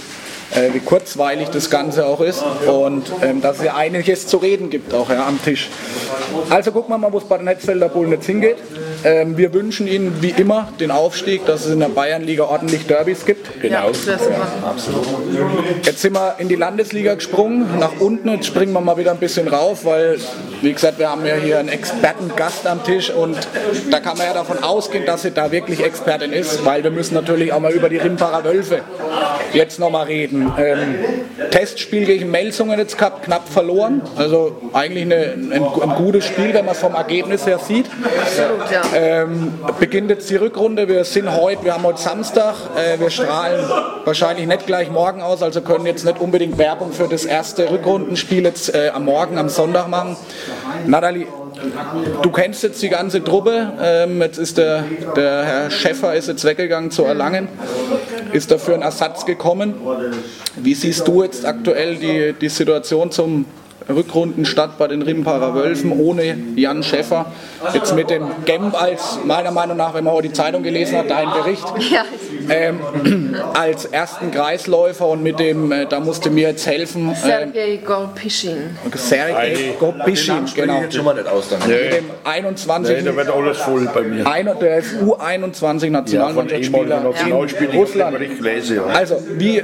äh, 0.54 0.72
wie 0.72 0.80
kurzweilig 0.80 1.48
das 1.48 1.70
Ganze 1.70 2.06
auch 2.06 2.20
ist 2.20 2.44
und 2.66 3.10
ähm, 3.22 3.40
dass 3.40 3.58
es 3.58 3.64
ja 3.64 3.74
einiges 3.74 4.26
zu 4.26 4.36
reden 4.38 4.70
gibt 4.70 4.94
auch 4.94 5.10
ja, 5.10 5.26
am 5.26 5.42
Tisch. 5.42 5.68
Also 6.50 6.72
gucken 6.72 6.94
wir 6.94 6.98
mal, 6.98 7.12
wo 7.12 7.18
es 7.18 7.24
bei 7.24 7.36
den 7.36 7.44
Netzfelder 7.46 7.88
Bullen 7.88 8.12
jetzt 8.12 8.26
hingeht. 8.26 8.56
Ähm, 9.04 9.36
wir 9.36 9.52
wünschen 9.52 9.86
Ihnen 9.86 10.20
wie 10.22 10.30
immer 10.30 10.68
den 10.80 10.90
Aufstieg, 10.90 11.44
dass 11.46 11.66
es 11.66 11.72
in 11.72 11.80
der 11.80 11.88
Bayernliga 11.88 12.44
ordentlich 12.44 12.86
Derbys 12.86 13.24
gibt. 13.24 13.46
Ja, 13.62 13.62
Genau. 13.62 13.84
wäre 14.06 14.18
super. 14.18 14.74
Jetzt 15.82 16.00
sind 16.02 16.14
wir 16.14 16.36
in 16.38 16.48
die 16.48 16.54
Landesliga 16.54 17.14
gesprungen, 17.14 17.78
nach 17.78 18.00
unten. 18.00 18.28
Jetzt 18.30 18.46
springen 18.46 18.72
wir 18.72 18.80
mal 18.80 18.96
wieder 18.96 19.12
ein 19.12 19.18
bisschen 19.18 19.48
rauf, 19.48 19.84
weil, 19.84 20.18
wie 20.62 20.72
gesagt, 20.72 20.98
wir 20.98 21.10
haben 21.10 21.24
ja 21.26 21.34
hier 21.34 21.58
einen 21.58 21.68
Expertengast 21.68 22.66
am 22.66 22.82
Tisch 22.84 23.10
und 23.10 23.36
da 23.90 24.00
kann 24.00 24.16
man 24.16 24.26
ja 24.26 24.34
davon 24.34 24.62
ausgehen, 24.62 25.04
dass 25.06 25.22
sie 25.22 25.30
da 25.30 25.52
wirklich 25.52 25.84
Expertin 25.84 26.32
ist, 26.32 26.64
weil 26.64 26.82
wir 26.82 26.90
müssen 26.90 27.14
natürlich 27.14 27.52
auch 27.52 27.60
mal 27.60 27.72
über 27.72 27.88
die 27.88 27.98
Rimparer 27.98 28.44
Wölfe 28.44 28.82
jetzt 29.52 29.78
nochmal 29.78 30.06
reden. 30.06 30.52
Ähm, 30.58 30.96
Testspiel 31.50 32.04
gegen 32.04 32.30
Melsungen 32.30 32.78
jetzt 32.78 32.98
gehabt, 32.98 33.24
knapp 33.24 33.48
verloren. 33.48 34.02
Also 34.16 34.56
eigentlich 34.72 35.04
eine, 35.04 35.34
ein, 35.34 35.52
ein 35.52 35.94
gutes 35.96 36.24
Spiel, 36.24 36.52
wenn 36.54 36.64
man 36.64 36.74
es 36.74 36.80
vom 36.80 36.94
Ergebnis 36.94 37.46
her 37.46 37.58
sieht. 37.58 37.86
Absolut, 38.20 38.70
ja. 38.70 38.82
Ähm, 38.94 39.54
beginnt 39.78 40.10
jetzt 40.10 40.28
die 40.30 40.36
Rückrunde. 40.36 40.88
Wir 40.88 41.04
sind 41.04 41.34
heute, 41.34 41.64
wir 41.64 41.74
haben 41.74 41.84
heute 41.84 42.00
Samstag. 42.00 42.54
Äh, 42.76 43.00
wir 43.00 43.10
strahlen 43.10 43.64
wahrscheinlich 44.04 44.46
nicht 44.46 44.66
gleich 44.66 44.90
morgen 44.90 45.22
aus, 45.22 45.42
also 45.42 45.60
können 45.60 45.86
jetzt 45.86 46.04
nicht 46.04 46.20
unbedingt 46.20 46.58
Werbung 46.58 46.92
für 46.92 47.08
das 47.08 47.24
erste 47.24 47.70
Rückrundenspiel 47.70 48.44
jetzt 48.44 48.74
äh, 48.74 48.90
am 48.92 49.04
Morgen, 49.04 49.38
am 49.38 49.48
Sonntag 49.48 49.88
machen. 49.88 50.16
Nathalie, 50.86 51.26
du 52.22 52.30
kennst 52.30 52.62
jetzt 52.62 52.82
die 52.82 52.88
ganze 52.88 53.22
Truppe. 53.22 53.72
Ähm, 53.80 54.20
jetzt 54.20 54.38
ist 54.38 54.58
der, 54.58 54.84
der 55.16 55.44
Herr 55.44 55.70
Schäffer 55.70 56.14
ist 56.14 56.28
jetzt 56.28 56.44
weggegangen 56.44 56.90
zu 56.90 57.04
Erlangen, 57.04 57.48
ist 58.32 58.50
dafür 58.50 58.74
ein 58.74 58.82
Ersatz 58.82 59.26
gekommen. 59.26 59.74
Wie 60.56 60.74
siehst 60.74 61.06
du 61.08 61.22
jetzt 61.22 61.44
aktuell 61.44 61.96
die, 61.96 62.34
die 62.40 62.48
Situation 62.48 63.10
zum 63.10 63.46
Rückrundenstart 63.88 64.78
bei 64.78 64.88
den 64.88 65.02
Rimparer 65.02 65.54
Wölfen 65.54 65.92
ohne 65.92 66.36
Jan 66.56 66.82
Schäffer. 66.82 67.32
Jetzt 67.74 67.94
mit 67.94 68.10
dem 68.10 68.26
Gemp 68.44 68.80
als, 68.80 69.18
meiner 69.24 69.50
Meinung 69.50 69.76
nach, 69.76 69.94
wenn 69.94 70.04
man 70.04 70.14
heute 70.14 70.28
die 70.28 70.34
Zeitung 70.34 70.62
gelesen 70.62 70.98
hat, 70.98 71.10
dein 71.10 71.30
Bericht, 71.30 71.64
Ja, 71.90 72.04
ähm, 72.48 72.80
als 73.54 73.84
ersten 73.86 74.30
Kreisläufer 74.30 75.06
und 75.06 75.22
mit 75.22 75.38
dem, 75.38 75.72
äh, 75.72 75.86
da 75.86 76.00
musste 76.00 76.30
mir 76.30 76.48
jetzt 76.48 76.66
helfen, 76.66 77.10
äh, 77.12 77.14
Sergei 77.14 77.80
Gorpischin. 77.84 78.76
Sergei 78.94 79.74
Gopischin, 79.78 80.44
genau. 80.54 80.80
jetzt 80.82 80.94
schon 80.94 81.04
mal 81.04 81.14
nicht 81.14 81.26
aus 81.26 81.48
dann. 81.48 81.60
Mit 81.68 81.92
dem 81.92 82.04
21. 82.24 82.96
Nee, 82.96 83.02
da 83.02 83.16
wird 83.16 83.30
alles 83.30 83.58
voll 83.58 83.88
bei 83.92 84.02
mir. 84.02 84.26
Ein, 84.26 84.48
der 84.60 84.78
ist 84.78 84.94
U21 85.02 85.06
Ja, 85.06 85.52
von 85.58 85.76
ehemaligen 85.80 85.92
Nationalmannschaftsspieler 85.92 87.00
Nationalspielern. 87.00 87.72
in 87.72 87.78
Russland. 87.78 88.40
Lese, 88.40 88.74
ja. 88.76 88.84
Also, 88.86 89.16
wie, 89.36 89.62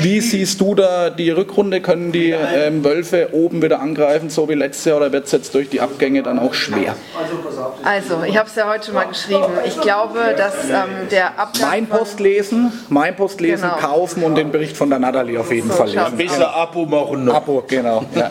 wie 0.00 0.20
siehst 0.20 0.60
du 0.60 0.74
da 0.74 1.10
die 1.10 1.30
Rückrunde? 1.30 1.80
Können 1.80 2.12
die 2.12 2.30
ähm, 2.30 2.84
Wölfe 2.84 3.28
oben 3.32 3.62
wieder 3.62 3.80
angreifen, 3.80 4.30
so 4.30 4.48
wie 4.48 4.54
letztes 4.54 4.86
Jahr, 4.86 4.96
oder 4.98 5.12
wird 5.12 5.26
es 5.26 5.32
jetzt 5.32 5.54
durch 5.54 5.68
die 5.68 5.80
Abgänge 5.80 6.22
dann 6.22 6.38
auch 6.38 6.54
schwer? 6.54 6.96
Also, 7.84 8.22
ich 8.26 8.36
habe 8.36 8.48
es 8.48 8.54
ja 8.54 8.66
heute 8.68 8.86
schon 8.86 8.94
mal 8.94 9.06
geschrieben. 9.06 9.44
Ich 9.64 9.80
glaube, 9.80 10.34
dass 10.36 10.64
ähm, 10.68 11.08
der 11.10 11.38
Abgang 11.38 11.68
Mein 11.70 11.86
von- 11.86 11.98
Post 11.98 12.20
lesen, 12.20 12.72
mein 12.88 13.14
Post 13.16 13.40
lesen, 13.40 13.62
Genau. 13.70 13.76
kaufen 13.76 14.22
und 14.24 14.34
den 14.36 14.50
Bericht 14.50 14.76
von 14.76 14.90
der 14.90 14.98
Natalie 14.98 15.38
auf 15.40 15.50
jeden 15.52 15.68
So, 15.70 15.76
Fall 15.76 15.88
lesen. 15.88 16.16
Besser 16.16 16.54
Abo 16.54 16.86
machen 16.86 17.24
noch. 17.24 17.34
Abo, 17.34 17.64
genau. 17.66 18.04
Ja. 18.14 18.30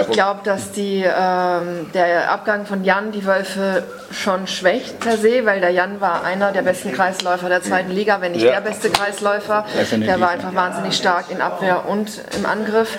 Ich 0.00 0.10
glaube, 0.12 0.40
dass 0.44 0.72
die, 0.72 1.04
ähm, 1.04 1.90
der 1.92 2.30
Abgang 2.30 2.66
von 2.66 2.84
Jan 2.84 3.12
die 3.12 3.24
Wölfe 3.26 3.84
schon 4.10 4.46
schwächt 4.46 5.00
per 5.00 5.16
se, 5.16 5.44
weil 5.44 5.60
der 5.60 5.70
Jan 5.70 6.00
war 6.00 6.24
einer 6.24 6.52
der 6.52 6.62
besten 6.62 6.92
Kreisläufer 6.92 7.48
der 7.48 7.62
zweiten 7.62 7.90
Liga, 7.90 8.20
wenn 8.20 8.32
nicht 8.32 8.42
Ja. 8.44 8.52
der 8.52 8.60
beste 8.60 8.90
Kreisläufer. 8.90 9.64
Definitiv, 9.78 10.12
Der 10.12 10.20
war 10.20 10.30
einfach 10.30 10.54
wahnsinnig 10.54 10.96
stark 10.96 11.26
in 11.30 11.40
Abwehr 11.40 11.84
und 11.88 12.10
im 12.36 12.46
Angriff. 12.46 12.98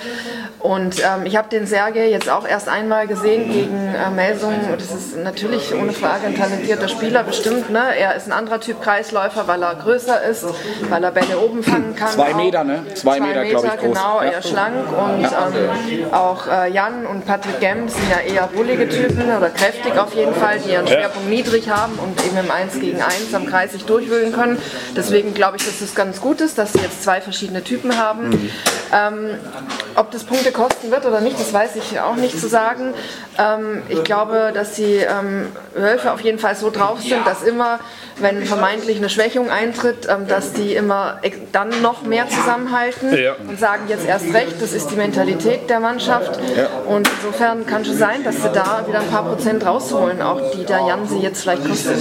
Und 0.66 0.98
ähm, 0.98 1.24
ich 1.26 1.36
habe 1.36 1.48
den 1.48 1.64
Sergej 1.64 2.10
jetzt 2.10 2.28
auch 2.28 2.44
erst 2.46 2.68
einmal 2.68 3.06
gesehen 3.06 3.52
gegen 3.52 3.94
äh, 3.94 4.10
Melsungen. 4.10 4.58
Das 4.76 4.90
ist 4.90 5.16
natürlich 5.16 5.72
ohne 5.72 5.92
Frage 5.92 6.26
ein 6.26 6.36
talentierter 6.36 6.88
Spieler, 6.88 7.22
bestimmt. 7.22 7.70
Ne? 7.70 7.96
Er 7.96 8.16
ist 8.16 8.26
ein 8.26 8.32
anderer 8.32 8.58
Typ 8.58 8.82
Kreisläufer 8.82 9.46
weil 9.46 9.62
er 9.62 9.76
größer 9.76 10.24
ist, 10.24 10.44
weil 10.90 11.04
er 11.04 11.12
Bälle 11.12 11.38
oben 11.38 11.62
fangen 11.62 11.94
kann. 11.94 12.08
Zwei 12.08 12.32
auch. 12.32 12.36
Meter, 12.36 12.64
ne? 12.64 12.84
Zwei 12.94 13.20
Meter, 13.20 13.44
glaub 13.44 13.64
ich, 13.64 13.70
groß. 13.70 13.80
Genau, 13.80 14.20
Ja. 14.22 14.30
eher 14.32 14.42
schlank 14.42 14.74
und 14.90 15.24
ähm, 15.24 16.12
auch 16.12 16.48
äh, 16.48 16.72
Jan 16.72 17.06
und 17.06 17.24
Patrick 17.24 17.60
Gemm 17.60 17.88
sind 17.88 18.02
ja 18.10 18.34
eher 18.34 18.48
bullige 18.48 18.88
Typen 18.88 19.22
oder 19.22 19.50
kräftig 19.50 19.96
auf 19.96 20.14
jeden 20.14 20.34
Fall, 20.34 20.58
die 20.58 20.72
ihren 20.72 20.88
Schwerpunkt 20.88 21.28
niedrig 21.28 21.70
haben 21.70 21.92
und 22.02 22.26
eben 22.26 22.38
im 22.38 22.50
1 22.50 22.80
gegen 22.80 23.00
1 23.00 23.32
am 23.34 23.46
Kreis 23.46 23.70
sich 23.70 23.84
durchwühlen 23.84 24.32
können. 24.32 24.60
Deswegen 24.96 25.32
glaube 25.32 25.58
ich, 25.58 25.64
dass 25.64 25.80
es 25.80 25.94
ganz 25.94 26.20
gut 26.20 26.40
ist, 26.40 26.58
dass 26.58 26.72
sie 26.72 26.80
jetzt 26.80 27.04
zwei 27.04 27.20
verschiedene 27.20 27.62
Typen 27.62 27.96
haben. 27.96 28.50
Ähm, 28.92 29.30
ob 29.94 30.10
das 30.10 30.24
Punkte 30.24 30.52
kosten 30.56 30.90
wird 30.90 31.04
oder 31.04 31.20
nicht, 31.20 31.38
das 31.38 31.52
weiß 31.52 31.76
ich 31.76 32.00
auch 32.00 32.16
nicht 32.16 32.40
zu 32.40 32.48
sagen. 32.48 32.94
Ähm, 33.38 33.82
ich 33.88 34.02
glaube, 34.04 34.50
dass 34.54 34.72
die 34.72 34.94
ähm, 34.96 35.48
Wölfe 35.74 36.12
auf 36.12 36.20
jeden 36.20 36.38
Fall 36.38 36.56
so 36.56 36.70
drauf 36.70 37.00
sind, 37.02 37.26
dass 37.26 37.42
immer, 37.42 37.78
wenn 38.18 38.44
vermeintlich 38.46 38.96
eine 38.96 39.10
Schwächung 39.10 39.50
eintritt, 39.50 40.08
ähm, 40.08 40.26
dass 40.26 40.52
die 40.54 40.74
immer 40.74 41.20
dann 41.52 41.82
noch 41.82 42.02
mehr 42.02 42.26
zusammenhalten 42.28 43.14
Ja. 43.16 43.34
und 43.46 43.60
sagen 43.60 43.82
jetzt 43.88 44.06
erst 44.06 44.32
recht, 44.32 44.60
das 44.60 44.72
ist 44.72 44.90
die 44.90 44.96
Mentalität 44.96 45.68
der 45.68 45.80
Mannschaft. 45.80 46.40
Und 46.86 47.08
insofern 47.18 47.66
kann 47.66 47.84
schon 47.84 47.98
sein, 47.98 48.24
dass 48.24 48.36
sie 48.36 48.48
da 48.52 48.84
wieder 48.86 49.00
ein 49.00 49.08
paar 49.08 49.24
Prozent 49.24 49.64
rausholen, 49.66 50.22
auch 50.22 50.40
die 50.52 50.64
der 50.64 50.80
Jan 50.88 51.06
sie 51.06 51.18
jetzt 51.18 51.42
vielleicht 51.42 51.68
kostet. 51.68 51.98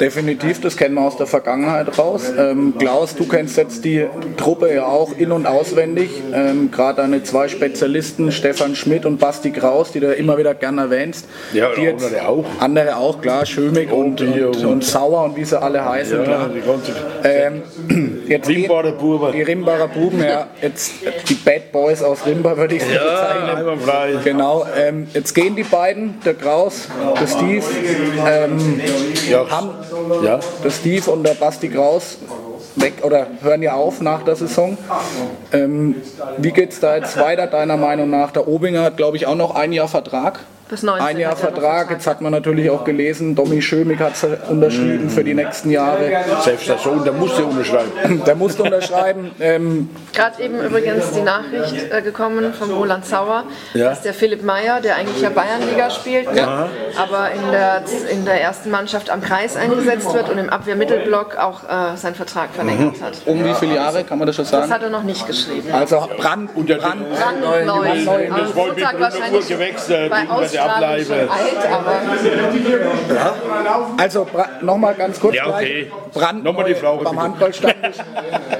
Definitiv, 0.00 0.60
das 0.60 0.76
kennen 0.76 0.94
wir 0.96 1.00
aus 1.02 1.16
der 1.16 1.26
Vergangenheit 1.26 1.98
raus. 1.98 2.30
Ähm, 2.38 2.74
Klaus, 2.78 3.14
du 3.14 3.26
kennst 3.26 3.56
jetzt 3.56 3.82
die 3.84 4.04
Truppe 4.36 4.74
ja 4.74 4.84
auch 4.84 5.16
in- 5.16 5.32
und 5.32 5.46
auswendig. 5.46 6.10
Ähm, 6.34 6.70
Gerade 6.70 7.00
deine 7.00 7.22
zwei 7.22 7.48
Spezialisten, 7.48 8.30
Stefan 8.30 8.76
Schmidt 8.76 9.06
und 9.06 9.18
Basti 9.18 9.50
Kraus, 9.52 9.92
die 9.92 10.00
du 10.00 10.12
immer 10.12 10.36
wieder 10.36 10.54
gerne 10.54 10.82
erwähnst. 10.82 11.26
Ja, 11.54 11.70
die 11.74 11.80
jetzt- 11.82 12.04
andere 12.04 12.28
auch. 12.28 12.44
Andere 12.60 12.96
auch, 12.96 13.22
klar, 13.22 13.46
Schömig 13.46 13.90
und, 13.90 14.20
Und 14.20 14.38
und, 14.42 14.64
und- 14.66 14.84
Sauer 14.84 15.24
und 15.24 15.36
wie 15.36 15.44
sie 15.46 15.60
alle 15.60 15.82
heißen. 15.82 16.18
Ja, 16.18 16.24
klar. 16.24 16.50
die 16.54 16.60
ganze 16.60 16.92
Ähm, 17.24 18.22
jetzt 18.28 18.48
Rimbacher 18.50 18.92
Buben. 18.92 19.32
Die 19.32 19.42
Rimbacher 19.42 19.88
Buben, 19.88 20.22
ja. 20.22 20.48
Jetzt 20.60 20.92
die 21.28 21.34
Bad 21.34 21.72
Boys 21.72 22.02
aus 22.02 22.26
Rimba 22.26 22.54
würde 22.56 22.74
ich 22.76 22.82
sie 22.84 22.92
Ja, 22.94 23.00
bezeichnen. 23.02 24.20
Genau, 24.24 24.66
ähm, 24.76 25.06
jetzt 25.14 25.34
gehen 25.34 25.56
die 25.56 25.62
beiden, 25.62 26.20
der 26.24 26.34
Kraus, 26.34 26.88
der 27.18 27.26
Steve, 27.26 27.64
ähm, 28.28 28.80
haben 29.50 29.70
Ja. 30.22 30.40
der 30.64 30.70
Steve 30.70 31.10
und 31.10 31.22
der 31.24 31.34
Basti 31.34 31.68
Kraus 31.68 32.18
weg 32.76 32.94
oder 33.02 33.26
hören 33.40 33.62
ja 33.62 33.74
auf 33.74 34.00
nach 34.00 34.22
der 34.22 34.36
Saison. 34.36 34.76
Ähm, 35.52 35.96
wie 36.38 36.52
geht 36.52 36.72
es 36.72 36.80
da 36.80 36.96
jetzt 36.96 37.18
weiter, 37.18 37.46
deiner 37.46 37.76
Meinung 37.76 38.10
nach? 38.10 38.30
Der 38.30 38.46
Obinger 38.46 38.82
hat, 38.82 38.96
glaube 38.96 39.16
ich, 39.16 39.26
auch 39.26 39.34
noch 39.34 39.54
ein 39.54 39.72
Jahr 39.72 39.88
Vertrag. 39.88 40.40
Bis 40.68 40.82
19 40.82 41.06
Ein 41.06 41.18
Jahr 41.18 41.30
er 41.32 41.36
Vertrag. 41.36 41.90
Jetzt 41.92 42.08
hat 42.08 42.20
man 42.20 42.32
natürlich 42.32 42.68
auch 42.70 42.82
gelesen, 42.82 43.36
Domi 43.36 43.62
Schömig 43.62 44.00
hat 44.00 44.14
unterschrieben 44.48 45.08
für 45.10 45.22
die 45.22 45.32
nächsten 45.34 45.70
Jahre. 45.70 46.10
Selbst 46.42 46.68
der 46.68 46.78
Sohn, 46.78 47.04
der 47.04 47.12
musste 47.12 47.44
unterschreiben. 47.44 47.92
Der 48.26 48.34
musste 48.34 48.62
unterschreiben. 48.64 49.30
Ähm, 49.38 49.88
Gerade 50.12 50.42
eben 50.42 50.58
übrigens 50.60 51.12
die 51.12 51.20
Nachricht 51.20 51.92
äh, 51.92 52.02
gekommen 52.02 52.52
von 52.54 52.70
Roland 52.72 53.04
Sauer, 53.06 53.44
Ja. 53.74 53.90
dass 53.90 54.02
der 54.02 54.12
Philipp 54.14 54.42
Meyer, 54.42 54.80
der 54.80 54.96
eigentlich 54.96 55.20
ja 55.20 55.28
Bayernliga 55.30 55.90
spielt, 55.90 56.32
ne, 56.34 56.68
aber 56.96 57.30
in 57.30 57.52
der, 57.52 57.82
in 58.10 58.24
der 58.24 58.40
ersten 58.40 58.70
Mannschaft 58.70 59.10
am 59.10 59.20
Kreis 59.22 59.56
eingesetzt 59.56 60.12
wird 60.12 60.28
und 60.30 60.38
im 60.38 60.50
Abwehrmittelblock 60.50 61.36
auch 61.36 61.62
äh, 61.64 61.96
seinen 61.96 62.14
Vertrag 62.16 62.50
verlängert 62.52 62.96
hat. 63.00 63.14
um 63.26 63.44
wie 63.44 63.54
viele 63.54 63.76
Jahre, 63.76 64.02
kann 64.04 64.18
man 64.18 64.26
das 64.26 64.36
schon 64.36 64.44
Das 64.44 64.50
sagen? 64.50 64.70
hat 64.72 64.82
er 64.82 64.90
noch 64.90 65.02
nicht 65.04 65.26
geschrieben. 65.26 65.68
Also 65.72 66.08
Brand, 66.16 66.50
Und 66.56 66.68
der- 66.68 66.76
Brand, 66.78 67.08
Brandneu. 67.10 67.64
Brandneu. 67.64 68.28
Am 68.30 68.36
Das 68.40 68.56
wollte 68.56 68.74
mit 68.74 68.84
Montag 68.84 68.92
Bruno 68.96 70.40
Ausstrahlung 70.58 71.00
Ableibe. 71.00 71.28
aber 71.72 72.02
Also 74.02 74.26
nochmal 74.62 74.94
ganz 74.94 75.20
kurz 75.20 75.36
Ja, 75.36 75.48
okay. 75.48 75.90
Brand 76.12 76.44
Nochmal 76.44 76.66
die 76.66 76.74
Frau, 76.74 76.96
beim. 76.96 77.20
Handballstammtisch. 77.20 77.96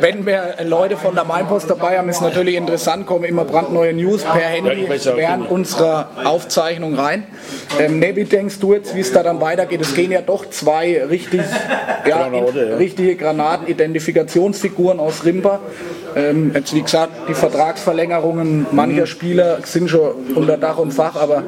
Wenn 0.01 0.27
wir 0.27 0.57
Leute 0.65 0.97
von 0.97 1.15
der 1.15 1.25
Mainpost 1.25 1.71
dabei 1.71 1.99
haben, 1.99 2.09
ist 2.09 2.21
natürlich 2.21 2.57
interessant, 2.57 3.07
kommen 3.07 3.25
immer 3.25 3.45
brandneue 3.45 3.93
News 3.93 4.23
per 4.23 4.35
Handy 4.35 4.89
während 4.89 5.51
unserer 5.51 6.11
Aufzeichnung 6.25 6.95
rein. 6.95 7.25
Ähm, 7.79 7.99
ne, 7.99 8.15
wie 8.17 8.25
denkst 8.25 8.59
du 8.61 8.75
jetzt, 8.75 8.95
wie 8.95 9.01
es 9.01 9.13
da 9.13 9.23
dann 9.23 9.41
weitergeht? 9.41 9.81
Es 9.81 9.95
gehen 9.95 10.11
ja 10.11 10.21
doch 10.21 10.49
zwei 10.51 11.05
richtig, 11.05 11.43
ja, 12.07 12.29
Granate, 12.29 12.71
ja. 12.71 12.77
richtige 12.77 13.17
Granaten-Identifikationsfiguren 13.17 15.01
aus 15.01 15.25
Rimba. 15.25 15.61
Ähm, 16.15 16.53
jetzt 16.55 16.75
wie 16.75 16.81
gesagt, 16.81 17.29
die 17.29 17.35
Vertragsverlängerungen 17.35 18.67
mancher 18.71 19.07
Spieler 19.07 19.59
sind 19.65 19.91
schon 19.91 20.15
unter 20.35 20.57
Dach 20.57 20.79
und 20.79 20.93
Fach, 20.93 21.15
aber 21.17 21.43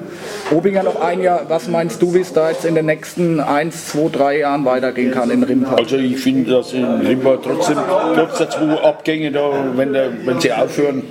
Obinger 0.51 0.83
noch 0.83 1.01
ein 1.01 1.23
Jahr. 1.23 1.43
Was 1.49 1.69
meinst 1.69 2.01
du, 2.01 2.15
wie 2.15 2.21
es 2.21 2.33
da 2.33 2.51
jetzt 2.51 2.65
in 2.65 2.75
den 2.75 2.87
nächsten 2.87 3.41
1, 3.41 3.89
2, 3.89 4.09
3 4.11 4.39
Jahren 4.39 4.65
weitergehen 4.65 5.11
kann 5.11 5.31
in 5.31 5.43
Rimpa? 5.43 5.75
Also 5.75 5.97
ich 5.97 6.19
finde, 6.19 6.53
dass 6.53 6.73
in 6.73 6.85
Rimba 6.85 7.39
trotzdem, 7.43 7.77
trotz 8.15 8.39
der 8.39 8.51
zwei 8.51 8.75
Abgänge 8.83 9.31
da, 9.31 9.51
wenn, 9.75 9.93
der, 9.93 10.11
wenn 10.25 10.41
sie 10.41 10.53
aufhören, 10.53 11.03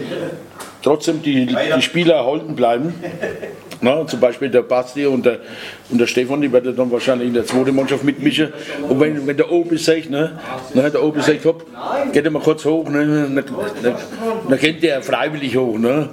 trotzdem 0.82 1.22
die, 1.22 1.46
die 1.46 1.82
Spieler 1.82 2.16
erhalten 2.16 2.56
bleiben. 2.56 2.96
Na, 3.80 4.08
zum 4.08 4.20
Beispiel 4.20 4.50
der 4.50 4.64
Basti 4.64 5.06
und 5.06 5.26
der, 5.26 5.40
und 5.90 6.00
der 6.00 6.08
Stefan, 6.08 6.42
die 6.42 6.52
werden 6.52 6.76
dann 6.76 6.92
wahrscheinlich 6.92 7.28
in 7.28 7.34
der 7.34 7.46
zweiten 7.46 7.76
Mannschaft 7.76 8.04
mitmischen. 8.04 8.52
Und 8.90 9.00
wenn, 9.00 9.28
wenn 9.28 9.38
der 9.38 9.52
Obi 9.52 9.78
sagt, 9.78 10.10
ne, 10.10 10.40
ne, 10.74 10.90
der 10.90 11.04
Obi 11.04 11.22
sagt, 11.22 11.46
hopp, 11.46 11.66
geht 12.12 12.26
er 12.26 12.32
mal 12.32 12.42
kurz 12.42 12.66
hoch, 12.66 12.90
ne, 12.90 13.06
dann, 13.06 13.36
dann, 13.84 13.96
dann 14.50 14.60
geht 14.60 14.82
der 14.82 15.02
freiwillig 15.04 15.56
hoch. 15.56 15.78
Ne. 15.78 16.10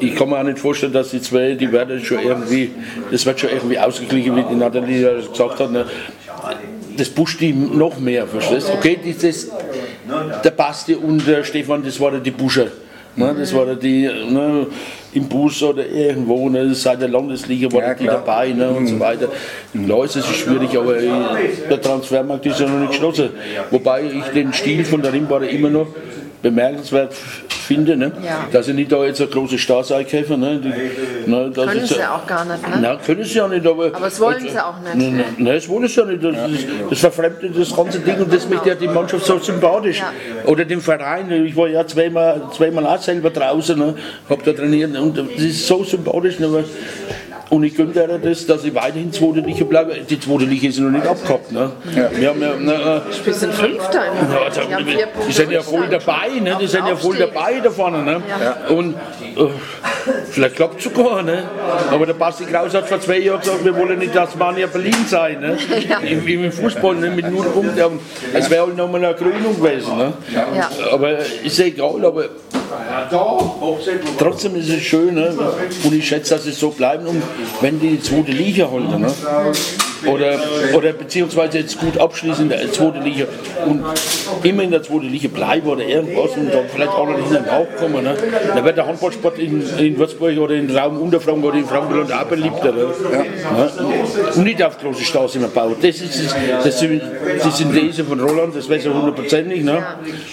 Ich 0.00 0.14
kann 0.14 0.30
mir 0.30 0.38
auch 0.38 0.44
nicht 0.44 0.58
vorstellen, 0.58 0.92
dass 0.92 1.10
die 1.10 1.20
zwei, 1.20 1.52
die 1.54 1.70
werden 1.70 2.02
schon 2.02 2.20
irgendwie, 2.20 2.70
das 3.10 3.26
wird 3.26 3.40
schon 3.40 3.50
irgendwie 3.50 3.78
ausgeglichen, 3.78 4.34
wie 4.36 4.42
die 4.42 4.54
Nathalie 4.54 5.22
gesagt 5.28 5.60
hat. 5.60 5.70
Ne. 5.70 5.84
Das 6.96 7.10
pusht 7.10 7.40
die 7.40 7.52
noch 7.52 7.98
mehr, 7.98 8.26
verstehst 8.26 8.68
du? 8.68 8.72
Okay, 8.74 8.98
dieses, 9.04 9.50
der 10.42 10.50
Basti 10.50 10.94
und 10.94 11.26
der 11.26 11.44
Stefan, 11.44 11.84
das 11.84 12.00
waren 12.00 12.22
die 12.22 12.30
Buscher. 12.30 12.68
Ne, 13.16 13.34
das 13.38 13.54
waren 13.54 13.78
die 13.78 14.06
ne, 14.06 14.66
im 15.12 15.28
Bus 15.28 15.62
oder 15.62 15.86
irgendwo, 15.86 16.48
ne, 16.48 16.74
seit 16.74 17.00
der 17.00 17.08
Landesliga 17.08 17.70
waren 17.72 17.82
Ja, 17.82 17.94
die 17.94 18.06
dabei 18.06 18.48
ne, 18.48 18.68
und 18.70 18.86
so 18.88 18.98
weiter. 18.98 19.28
Klar 19.72 20.04
ist 20.04 20.16
es 20.16 20.26
schwierig, 20.26 20.76
aber 20.76 20.96
der 20.96 21.80
Transfermarkt 21.80 22.44
ist 22.46 22.58
ja 22.58 22.68
noch 22.68 22.80
nicht 22.80 22.92
geschlossen. 22.92 23.30
Wobei 23.70 24.02
ich 24.02 24.24
den 24.34 24.52
Stil 24.52 24.84
von 24.84 25.00
der 25.00 25.12
Rimbacher 25.12 25.48
immer 25.48 25.70
noch 25.70 25.86
bemerkenswert 26.42 27.14
finde, 27.64 27.96
ne? 27.96 28.12
Ja. 28.22 28.46
dass 28.52 28.66
sie 28.66 28.72
nicht 28.72 28.92
da 28.92 29.04
jetzt 29.04 29.20
eine 29.20 29.30
große 29.30 29.58
Stars 29.58 29.90
einkaufen. 29.92 30.40
Ne? 30.40 30.60
Die, 30.60 31.30
ne, 31.30 31.50
das 31.54 31.66
können 31.66 31.80
ist 31.80 31.94
sie 31.94 32.04
auch 32.04 32.26
gar 32.26 32.44
nicht. 32.44 32.62
Ne? 32.62 32.78
na, 32.80 32.96
können 32.96 33.24
sie 33.24 33.38
ja 33.38 33.48
nicht, 33.48 33.66
aber. 33.66 33.86
Aber 33.86 34.00
das 34.00 34.20
wollen 34.20 34.48
sie 34.48 34.58
auch 34.58 34.78
nicht. 34.80 34.94
Nein, 34.94 35.24
nein, 35.38 35.54
das 35.54 35.68
wollen 35.68 35.88
sie 35.88 36.00
ja 36.00 36.06
nicht. 36.06 36.22
Das, 36.22 36.34
das, 36.34 36.50
das 36.90 36.98
verfremdet 37.00 37.58
das 37.58 37.74
ganze 37.74 38.00
Ding 38.00 38.20
und 38.20 38.32
das 38.32 38.48
macht 38.48 38.66
ja 38.66 38.74
die 38.74 38.88
Mannschaft 38.88 39.24
so 39.24 39.38
sympathisch. 39.38 39.98
Ja. 39.98 40.12
Oder 40.46 40.64
den 40.64 40.80
Verein. 40.80 41.30
Ich 41.30 41.56
war 41.56 41.68
ja 41.68 41.86
zweimal, 41.86 42.42
zweimal 42.56 42.86
auch 42.86 43.00
selber 43.00 43.30
draußen, 43.30 43.78
ne, 43.78 43.94
hab 44.28 44.42
da 44.44 44.52
trainiert 44.52 44.96
und 44.96 45.16
das 45.16 45.26
ist 45.36 45.66
so 45.66 45.82
sympathisch. 45.84 46.38
Ne, 46.38 46.64
und 47.50 47.62
ich 47.62 47.76
gönne 47.76 47.92
dir 47.92 48.18
das, 48.18 48.46
dass 48.46 48.64
ich 48.64 48.74
weiterhin 48.74 49.12
zweite 49.12 49.40
Liga 49.40 49.64
bleibe. 49.64 49.94
Die 50.08 50.18
zweite 50.18 50.44
Liga 50.44 50.68
ist 50.68 50.78
noch 50.78 50.90
nicht 50.90 51.06
abgehabt. 51.06 51.52
Ne? 51.52 51.70
Wir 52.12 52.30
haben 52.30 52.40
ja, 52.40 52.54
ne, 52.54 52.72
äh, 52.72 53.26
Wir 53.26 53.34
sind 53.34 53.54
Fünfter 53.54 54.04
ja, 54.04 55.06
Punkte 55.06 55.26
die 55.28 55.32
sind 55.32 55.50
ja 55.50 55.62
voll 55.62 55.86
dabei, 55.88 56.28
ne? 56.40 56.56
die 56.60 56.66
sind 56.66 56.86
ja 56.86 56.96
voll 56.96 57.16
dabei 57.16 57.60
da 57.62 57.70
vorne. 57.70 58.02
Ne? 58.02 58.22
Ja. 58.40 58.74
Und 58.74 58.94
äh, 58.94 59.46
vielleicht 60.30 60.56
klappt 60.56 60.78
es 60.78 60.84
sogar. 60.84 61.22
Ne? 61.22 61.44
Aber 61.90 62.06
der 62.06 62.14
Basti 62.14 62.44
Kraus 62.44 62.74
hat 62.74 62.88
vor 62.88 63.00
zwei 63.00 63.18
Jahren 63.18 63.40
gesagt, 63.40 63.64
wir 63.64 63.76
wollen 63.76 63.98
nicht 63.98 64.14
das 64.14 64.34
Mania 64.36 64.66
Berlin 64.66 64.94
sein. 65.06 65.40
Ne? 65.40 65.58
Ja. 65.88 65.98
Im, 65.98 66.26
Im 66.26 66.52
Fußball 66.52 66.94
ne? 66.96 67.10
mit 67.10 67.30
null 67.30 67.46
Punkten. 67.46 68.00
Es 68.32 68.48
wäre 68.50 68.66
halt 68.66 68.76
nochmal 68.76 69.04
eine 69.04 69.14
Krönung 69.14 69.56
gewesen. 69.56 69.96
Ne? 69.96 70.12
Ja. 70.34 70.70
Aber 70.92 71.18
ist 71.18 71.58
ja 71.58 71.66
egal, 71.66 72.04
aber 72.04 72.24
trotzdem 74.18 74.56
ist 74.56 74.68
es 74.68 74.82
schön 74.82 75.14
ne? 75.14 75.36
und 75.84 75.94
ich 75.94 76.06
schätze, 76.06 76.34
dass 76.34 76.46
es 76.46 76.58
so 76.58 76.70
bleiben 76.70 77.06
und 77.06 77.22
wenn 77.60 77.80
die 77.80 78.00
zweite 78.00 78.32
Liga 78.32 78.70
halten. 78.70 79.00
Ne? 79.00 79.12
Oder, 80.06 80.38
oder 80.74 80.92
beziehungsweise 80.92 81.58
jetzt 81.58 81.78
gut 81.78 81.98
abschließen 81.98 82.44
in 82.44 82.48
der 82.50 82.72
zweiten 82.72 83.02
Liga 83.02 83.26
und 83.66 83.84
immer 84.42 84.62
in 84.62 84.70
der 84.70 84.82
zweiten 84.82 85.08
Liga 85.08 85.28
bleiben 85.28 85.66
oder 85.66 85.82
irgendwas 85.82 86.36
und 86.36 86.52
dann 86.52 86.64
vielleicht 86.72 86.92
auch 86.92 87.08
noch 87.08 87.16
hinten 87.16 87.48
raufkommen. 87.48 88.04
Ne? 88.04 88.14
Dann 88.54 88.64
wird 88.64 88.76
der 88.76 88.86
Handballsport 88.86 89.38
in, 89.38 89.62
in 89.78 89.98
Würzburg 89.98 90.36
oder 90.38 90.54
in 90.54 90.74
Raum 90.76 91.00
Unterfranken 91.00 91.44
oder 91.44 91.56
in 91.56 91.66
Frankenland 91.66 92.12
auch 92.12 92.24
beliebter. 92.24 92.72
Ne? 92.72 92.86
Ja. 93.12 94.32
Und 94.34 94.44
nicht 94.44 94.62
auf 94.62 94.78
große 94.78 95.04
Straßen 95.04 95.40
mehr 95.40 95.50
bauen. 95.50 95.76
Das 95.80 96.00
ist 96.00 96.24
das, 96.24 96.34
das 96.64 96.80
sind 96.80 97.00
die 97.44 97.50
Synthese 97.50 98.04
von 98.04 98.20
Roland, 98.20 98.54
das 98.56 98.68
weiß 98.68 98.84
er 98.86 98.94
hundertprozentig. 98.94 99.64
Ne? 99.64 99.82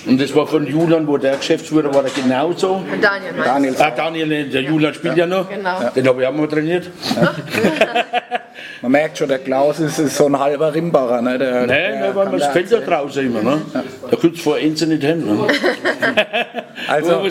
Und 0.05 0.19
das 0.19 0.35
war 0.35 0.47
von 0.47 0.67
Julian, 0.67 1.07
wo 1.07 1.17
der 1.17 1.37
Geschäftsführer 1.37 1.93
war, 1.93 2.03
der 2.03 2.11
genauso. 2.23 2.83
Daniel 3.01 3.33
Daniel, 3.43 3.75
Ah, 3.79 3.91
Daniel, 3.91 4.49
der 4.49 4.61
Julian 4.61 4.93
spielt 4.93 5.17
ja 5.17 5.25
noch. 5.25 5.49
Genau. 5.49 5.79
Den 5.95 6.07
habe 6.07 6.21
ich 6.21 6.27
auch 6.27 6.33
mal 6.33 6.47
trainiert. 6.47 6.89
man 8.81 8.91
merkt 8.91 9.17
schon, 9.17 9.27
der 9.27 9.39
Klaus 9.39 9.79
ist, 9.79 9.99
ist 9.99 10.17
so 10.17 10.25
ein 10.25 10.37
halber 10.37 10.73
Rimbacher. 10.73 11.21
Ne? 11.21 11.37
Der, 11.37 11.67
Nein, 11.67 11.67
der 11.67 12.15
weil 12.15 12.25
man 12.29 12.39
da 12.39 12.49
fällt 12.49 12.71
ja 12.71 12.79
draußen 12.79 13.25
immer. 13.25 13.41
Ne? 13.41 13.61
Da 14.09 14.17
kommt 14.17 14.39
vor 14.39 14.55
eins 14.55 14.81
nicht 14.85 15.03
hin. 15.03 15.25
Ne? 15.25 15.47
Also, 16.87 17.21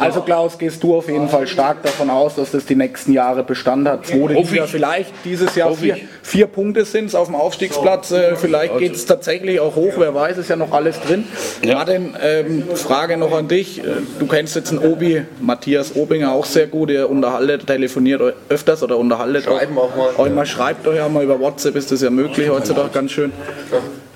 also 0.00 0.20
Klaus, 0.22 0.58
gehst 0.58 0.82
du 0.82 0.96
auf 0.96 1.08
jeden 1.08 1.28
Fall 1.28 1.46
stark 1.46 1.82
davon 1.82 2.10
aus, 2.10 2.34
dass 2.34 2.50
das 2.50 2.66
die 2.66 2.74
nächsten 2.74 3.12
Jahre 3.12 3.42
Bestand 3.44 3.88
hat. 3.88 4.06
Zweite 4.06 4.34
Liga 4.34 4.64
ich. 4.64 4.70
vielleicht 4.70 5.12
dieses 5.24 5.54
Jahr 5.54 5.72
vier, 5.74 5.98
vier 6.22 6.46
Punkte 6.46 6.84
sind 6.84 7.06
es 7.06 7.14
auf 7.14 7.28
dem 7.28 7.36
Aufstiegsplatz. 7.36 8.10
Äh, 8.10 8.36
vielleicht 8.36 8.76
geht 8.78 8.94
es 8.94 9.06
tatsächlich 9.06 9.60
auch 9.60 9.76
hoch, 9.76 9.94
wer 9.96 10.14
weiß, 10.14 10.38
ist 10.38 10.50
ja 10.50 10.56
noch 10.56 10.72
alles 10.72 11.00
drin. 11.00 11.24
Ja. 11.64 11.76
Martin, 11.76 12.14
ähm, 12.22 12.64
Frage 12.74 13.16
noch 13.16 13.32
an 13.32 13.48
dich. 13.48 13.80
Du 14.18 14.26
kennst 14.26 14.56
jetzt 14.56 14.70
einen 14.70 14.78
Obi, 14.80 15.22
Matthias 15.40 15.94
Obinger 15.96 16.32
auch 16.32 16.44
sehr 16.44 16.66
gut. 16.66 16.90
Ihr 16.90 17.08
unterhaltet, 17.08 17.66
telefoniert 17.66 18.22
öfters 18.48 18.82
oder 18.82 18.98
unterhaltet 18.98 19.44
Schreiben 19.44 19.78
auch 19.78 19.94
mal. 19.96 20.10
Euch 20.16 20.32
mal 20.32 20.46
schreibt 20.46 20.86
euch 20.86 21.00
auch 21.00 21.10
mal 21.10 21.24
über 21.24 21.38
WhatsApp, 21.40 21.76
ist 21.76 21.90
das 21.92 22.02
ja 22.02 22.10
möglich 22.10 22.48
heutzutage 22.48 22.90
ganz 22.90 23.10
schön. 23.12 23.32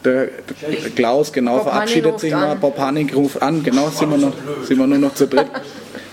Der, 0.05 0.29
der 0.63 0.91
Klaus, 0.95 1.33
genau, 1.33 1.57
Bob 1.57 1.65
verabschiedet 1.65 2.21
sich 2.21 2.33
mal. 2.33 2.53
an. 2.53 2.61
Bob 2.61 2.79
Hanning 2.79 3.13
ruft 3.13 3.43
an, 3.43 3.63
genau, 3.63 3.89
sind 3.89 4.11
wir, 4.11 4.19
noch, 4.19 4.33
sind 4.63 4.79
wir 4.79 4.87
nur 4.87 4.99
noch 4.99 5.15
zu 5.15 5.27
dritt. 5.27 5.47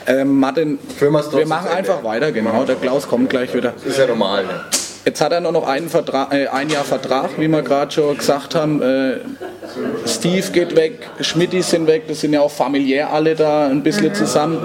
Ähm, 0.05 0.39
Martin, 0.39 0.79
wir 0.99 1.45
machen 1.45 1.69
einfach 1.69 2.03
weiter, 2.03 2.31
genau. 2.31 2.63
Der 2.65 2.75
Klaus 2.75 3.07
kommt 3.07 3.29
gleich 3.29 3.53
wieder. 3.53 3.73
Das 3.75 3.86
ist 3.86 3.99
ja 3.99 4.07
normal. 4.07 4.45
Ne? 4.45 4.65
Jetzt 5.06 5.20
hat 5.20 5.34
er 5.34 5.41
nur 5.41 5.51
noch 5.51 5.68
einen 5.68 5.89
Vertrag, 5.89 6.34
äh, 6.34 6.47
ein 6.47 6.70
Jahr 6.70 6.86
Vertrag, 6.86 7.32
wie 7.38 7.49
wir 7.49 7.62
gerade 7.62 7.91
schon 7.91 8.18
gesagt 8.18 8.56
haben. 8.56 8.82
Äh, 8.82 9.18
Steve 10.06 10.49
geht 10.51 10.76
weg, 10.78 11.10
Schmittis 11.20 11.72
sind 11.72 11.88
weg, 11.88 12.04
das 12.08 12.22
sind 12.22 12.32
ja 12.32 12.39
auch 12.39 12.51
familiär 12.51 13.12
alle 13.12 13.36
da 13.36 13.68
ein 13.68 13.84
bisschen 13.84 14.16
zusammen. 14.16 14.60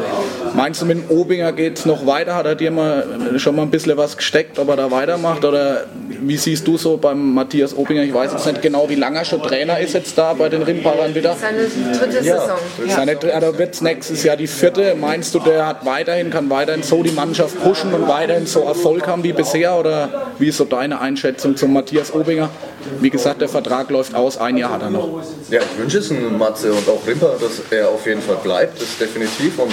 Meinst 0.55 0.81
du, 0.81 0.87
mit 0.87 0.99
dem 0.99 1.11
Obinger 1.17 1.53
geht 1.53 1.79
es 1.79 1.87
noch 1.87 2.07
weiter? 2.07 2.37
Hat 2.37 2.47
er 2.47 2.55
dir 2.55 2.71
mal 2.71 3.05
äh, 3.35 3.39
schon 3.39 3.57
mal 3.57 3.63
ein 3.63 3.71
bisschen 3.71 3.97
was 3.97 4.17
gesteckt, 4.17 4.61
ob 4.61 4.69
er 4.69 4.77
da 4.77 4.91
weitermacht? 4.93 5.45
Oder 5.45 5.87
wie 6.21 6.37
siehst 6.37 6.67
du 6.67 6.77
so 6.77 6.97
beim 6.97 7.35
Matthias 7.35 7.77
Obinger? 7.77 8.03
Ich 8.03 8.13
weiß 8.13 8.33
jetzt 8.33 8.47
nicht 8.47 8.63
genau, 8.63 8.89
wie 8.89 8.95
lange 8.95 9.19
er 9.19 9.25
schon 9.25 9.43
Trainer 9.43 9.79
ist 9.79 9.95
jetzt 9.95 10.17
da 10.17 10.35
bei 10.35 10.49
den 10.49 10.63
Rindpaarern 10.63 11.15
wieder. 11.15 11.37
Seine 11.37 11.67
dritte 11.97 12.23
Saison. 12.23 12.59
Seine, 12.89 13.19
also 13.35 13.59
wird 13.59 13.81
nächstes 13.83 14.23
Jahr 14.25 14.37
die 14.37 14.47
vierte. 14.47 14.95
Meinst 14.95 15.35
du, 15.35 15.39
der 15.39 15.67
hat 15.67 15.85
weiterhin, 15.85 16.31
kann 16.31 16.51
weiterhin 16.51 16.83
so 16.83 17.03
die 17.03 17.11
Mannschaft 17.11 17.63
pushen 17.63 17.93
und 17.95 18.09
weiterhin 18.09 18.47
so 18.47 18.63
Erfolg 18.63 19.07
haben 19.07 19.23
wie 19.25 19.33
bisher? 19.33 19.79
Oder 19.79 20.29
wie 20.39 20.49
ist 20.49 20.57
so 20.57 20.65
deine 20.65 21.01
Einschätzung 21.01 21.57
zum 21.57 21.73
Matthias 21.73 22.13
Obinger? 22.15 22.51
Wie 23.01 23.11
gesagt, 23.11 23.41
der 23.41 23.49
Vertrag 23.49 23.91
läuft 23.91 24.15
aus, 24.15 24.39
ein 24.39 24.57
Jahr 24.57 24.73
hat 24.73 24.83
er 24.83 24.91
noch. 24.91 25.23
Ja, 25.51 25.61
ich 25.61 25.79
wünsche 25.79 25.99
es 25.99 26.11
einem 26.11 26.39
Matze 26.39 26.73
und 26.73 26.89
auch 26.89 27.07
Rimper, 27.07 27.35
dass 27.41 27.61
er 27.71 27.89
auf 27.89 28.07
jeden 28.07 28.23
Fall 28.23 28.37
bleibt, 28.43 28.81
das 28.81 28.89
ist 28.89 29.01
definitiv. 29.01 29.59
Und 29.59 29.73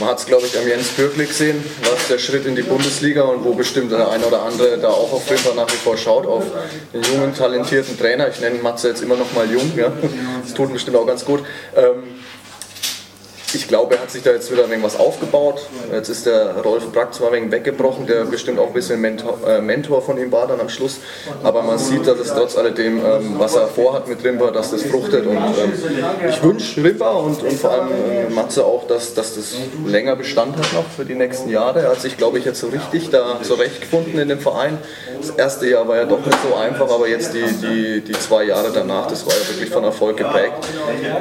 man 0.00 0.08
hat 0.08 0.18
es, 0.18 0.26
glaube 0.26 0.46
ich, 0.46 0.58
am 0.58 0.66
Jens 0.66 0.88
Bürkli 0.88 1.26
gesehen, 1.26 1.62
was 1.82 2.08
der 2.08 2.18
Schritt 2.18 2.46
in 2.46 2.56
die 2.56 2.62
Bundesliga 2.62 3.22
und 3.22 3.44
wo 3.44 3.52
bestimmt 3.52 3.92
der 3.92 4.10
eine 4.10 4.24
oder 4.24 4.42
andere 4.42 4.78
da 4.78 4.88
auch 4.88 5.12
auf 5.12 5.30
Rimper 5.30 5.54
nach 5.54 5.70
wie 5.70 5.76
vor 5.76 5.96
schaut, 5.96 6.26
auf 6.26 6.44
den 6.92 7.02
jungen, 7.02 7.34
talentierten 7.34 7.98
Trainer. 7.98 8.28
Ich 8.28 8.40
nenne 8.40 8.58
Matze 8.62 8.88
jetzt 8.88 9.02
immer 9.02 9.16
noch 9.16 9.32
mal 9.34 9.48
jung, 9.50 9.70
ja. 9.76 9.92
das 10.42 10.54
tut 10.54 10.70
ihm 10.70 10.72
bestimmt 10.72 10.96
auch 10.96 11.06
ganz 11.06 11.24
gut. 11.24 11.40
Ähm, 11.76 12.02
ich 13.54 13.68
glaube, 13.68 13.94
er 13.94 14.02
hat 14.02 14.10
sich 14.10 14.22
da 14.22 14.30
jetzt 14.30 14.50
wieder 14.52 14.64
ein 14.64 14.70
wenig 14.70 14.84
was 14.84 14.98
aufgebaut. 14.98 15.66
Jetzt 15.92 16.08
ist 16.08 16.26
der 16.26 16.56
Rolf 16.58 16.90
Brack 16.92 17.14
zwar 17.14 17.28
ein 17.28 17.34
wenig 17.34 17.50
weggebrochen, 17.50 18.06
der 18.06 18.24
bestimmt 18.24 18.58
auch 18.58 18.68
ein 18.68 18.72
bisschen 18.72 19.00
Mentor, 19.00 19.38
äh, 19.46 19.60
Mentor 19.60 20.02
von 20.02 20.18
ihm 20.18 20.30
war 20.30 20.46
dann 20.46 20.60
am 20.60 20.68
Schluss. 20.68 20.98
Aber 21.42 21.62
man 21.62 21.78
sieht, 21.78 22.06
dass 22.06 22.18
es 22.18 22.32
trotz 22.32 22.56
alledem, 22.56 22.98
ähm, 22.98 23.34
was 23.38 23.56
er 23.56 23.66
vorhat 23.66 24.08
mit 24.08 24.22
Rimper, 24.24 24.52
dass 24.52 24.70
das 24.70 24.82
fruchtet. 24.82 25.26
Und 25.26 25.36
ähm, 25.36 25.72
ich 26.28 26.42
wünsche 26.42 26.82
Rimper 26.82 27.16
und, 27.16 27.42
und 27.42 27.52
vor 27.52 27.70
allem 27.72 27.88
äh, 27.88 28.30
Matze 28.30 28.64
auch, 28.64 28.86
dass, 28.86 29.14
dass 29.14 29.34
das 29.34 29.54
länger 29.86 30.16
Bestand 30.16 30.56
hat 30.56 30.72
noch 30.72 30.88
für 30.96 31.04
die 31.04 31.14
nächsten 31.14 31.50
Jahre. 31.50 31.80
Er 31.80 31.90
hat 31.90 32.00
sich, 32.00 32.16
glaube 32.16 32.38
ich, 32.38 32.44
jetzt 32.44 32.60
so 32.60 32.68
richtig 32.68 33.10
da 33.10 33.40
zurechtgefunden 33.42 34.18
in 34.18 34.28
dem 34.28 34.40
Verein. 34.40 34.78
Das 35.20 35.30
erste 35.30 35.68
Jahr 35.68 35.88
war 35.88 35.96
ja 35.96 36.04
doch 36.04 36.24
nicht 36.24 36.38
so 36.48 36.54
einfach, 36.56 36.90
aber 36.90 37.08
jetzt 37.08 37.34
die, 37.34 37.44
die, 37.62 38.00
die 38.00 38.12
zwei 38.12 38.44
Jahre 38.44 38.70
danach, 38.72 39.06
das 39.06 39.26
war 39.26 39.32
ja 39.32 39.48
wirklich 39.48 39.70
von 39.70 39.84
Erfolg 39.84 40.16
geprägt. 40.16 40.52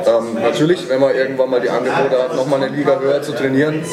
Ähm, 0.06 0.36
natürlich, 0.36 0.88
wenn 0.90 1.00
man 1.00 1.16
irgendwann 1.16 1.50
mal 1.50 1.62
die 1.62 1.70
Angebote 1.70 2.19
hat, 2.24 2.36
nochmal 2.36 2.64
eine 2.64 2.76
Liga 2.76 3.00
höher 3.00 3.22
zu 3.22 3.34
trainieren, 3.34 3.84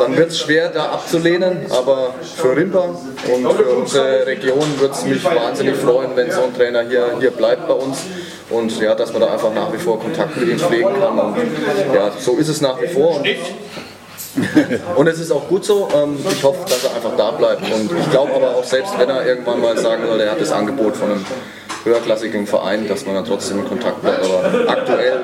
dann 0.00 0.16
wird 0.16 0.30
es 0.30 0.40
schwer, 0.40 0.68
da 0.68 0.86
abzulehnen. 0.86 1.66
Aber 1.70 2.14
für 2.36 2.56
Rimper 2.56 2.84
und 3.34 3.52
für 3.52 3.64
unsere 3.64 4.26
Region 4.26 4.66
würde 4.78 4.94
es 4.94 5.04
mich 5.04 5.24
wahnsinnig 5.24 5.76
freuen, 5.76 6.10
wenn 6.14 6.30
so 6.30 6.42
ein 6.42 6.54
Trainer 6.54 6.82
hier, 6.82 7.16
hier 7.18 7.30
bleibt 7.30 7.66
bei 7.68 7.74
uns. 7.74 7.98
Und 8.50 8.80
ja, 8.80 8.94
dass 8.94 9.12
man 9.12 9.20
da 9.22 9.32
einfach 9.32 9.52
nach 9.52 9.72
wie 9.72 9.78
vor 9.78 10.00
Kontakt 10.00 10.36
mit 10.36 10.48
ihm 10.48 10.58
pflegen 10.58 10.94
kann. 11.00 11.18
Und 11.18 11.36
ja, 11.94 12.10
so 12.18 12.36
ist 12.36 12.48
es 12.48 12.60
nach 12.60 12.80
wie 12.80 12.88
vor. 12.88 13.16
Und 13.16 13.26
und 14.96 15.06
es 15.06 15.18
ist 15.18 15.32
auch 15.32 15.48
gut 15.48 15.64
so. 15.64 15.88
Ähm, 15.94 16.16
Ich 16.30 16.42
hoffe, 16.42 16.60
dass 16.68 16.84
er 16.84 16.94
einfach 16.94 17.16
da 17.16 17.30
bleibt. 17.32 17.62
Und 17.62 17.90
ich 17.98 18.10
glaube 18.10 18.34
aber 18.34 18.56
auch, 18.56 18.64
selbst 18.64 18.98
wenn 18.98 19.08
er 19.08 19.26
irgendwann 19.26 19.60
mal 19.60 19.76
sagen 19.76 20.04
soll, 20.06 20.20
er 20.20 20.32
hat 20.32 20.40
das 20.40 20.52
Angebot 20.52 20.96
von 20.96 21.10
einem 21.10 21.26
höherklassigen 21.88 22.46
Verein, 22.46 22.86
dass 22.88 23.06
man 23.06 23.14
dann 23.14 23.24
trotzdem 23.24 23.58
in 23.60 23.64
Kontakt 23.64 24.02
bleibt. 24.02 24.24
Aber 24.24 24.70
aktuell 24.70 25.20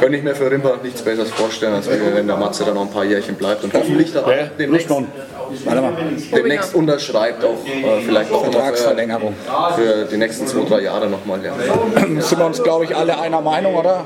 könnte 0.00 0.18
ich 0.18 0.22
mir 0.22 0.34
für 0.34 0.50
Rimper 0.50 0.78
nichts 0.82 1.02
Besseres 1.02 1.30
vorstellen, 1.30 1.74
als 1.74 1.88
wenn 1.88 2.26
der 2.26 2.36
Matze 2.36 2.64
dann 2.64 2.74
noch 2.74 2.82
ein 2.82 2.90
paar 2.90 3.04
Jährchen 3.04 3.34
bleibt 3.36 3.64
und 3.64 3.72
hoffentlich 3.72 4.12
dann 4.12 4.24
auch 4.24 4.32
demnächst, 4.58 4.90
demnächst 6.34 6.74
unterschreibt, 6.74 7.44
auch 7.44 7.56
äh, 7.66 8.00
vielleicht 8.04 8.32
auch 8.32 8.42
Vertragsverlängerung. 8.42 9.34
für 9.76 10.04
die 10.10 10.16
nächsten 10.16 10.46
zwei, 10.46 10.64
drei 10.64 10.80
Jahre 10.82 11.08
nochmal. 11.08 11.40
Ja. 11.44 11.52
Sind 12.20 12.38
wir 12.38 12.46
uns, 12.46 12.62
glaube 12.62 12.84
ich, 12.84 12.94
alle 12.94 13.18
einer 13.18 13.40
Meinung, 13.40 13.74
oder? 13.74 14.04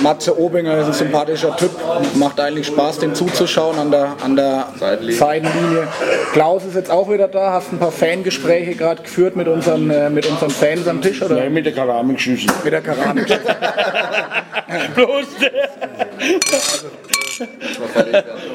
Matze 0.00 0.38
Obinger 0.38 0.78
ist 0.78 0.86
ein 0.86 0.92
sympathischer 0.92 1.56
Typ, 1.56 1.70
macht 2.14 2.40
eigentlich 2.40 2.66
Spaß, 2.66 2.98
dem 2.98 3.14
zuzuschauen 3.14 3.78
an 3.78 3.90
der, 3.90 4.16
an 4.22 4.36
der 4.36 4.68
Seitenlinie. 4.78 5.16
Seitenlinie. 5.16 5.88
Klaus 6.32 6.64
ist 6.64 6.74
jetzt 6.74 6.90
auch 6.90 7.10
wieder 7.10 7.28
da, 7.28 7.52
hast 7.52 7.72
ein 7.72 7.78
paar 7.78 7.92
Fangespräche 7.92 8.74
gerade 8.74 9.02
geführt 9.02 9.36
mit 9.36 9.48
unseren, 9.48 9.90
äh, 9.90 10.10
mit 10.10 10.26
unseren 10.26 10.50
Fans 10.50 10.86
am 10.86 11.00
Tisch, 11.00 11.22
oder? 11.22 11.41
Nein, 11.42 11.52
mit 11.54 11.66
der 11.66 11.72
Keramik 11.72 12.20
schießen. 12.20 12.50
Mit 12.62 12.72
der 12.72 12.80
Keramik. 12.80 13.26
Bloß 14.94 15.26
der. 15.40 15.68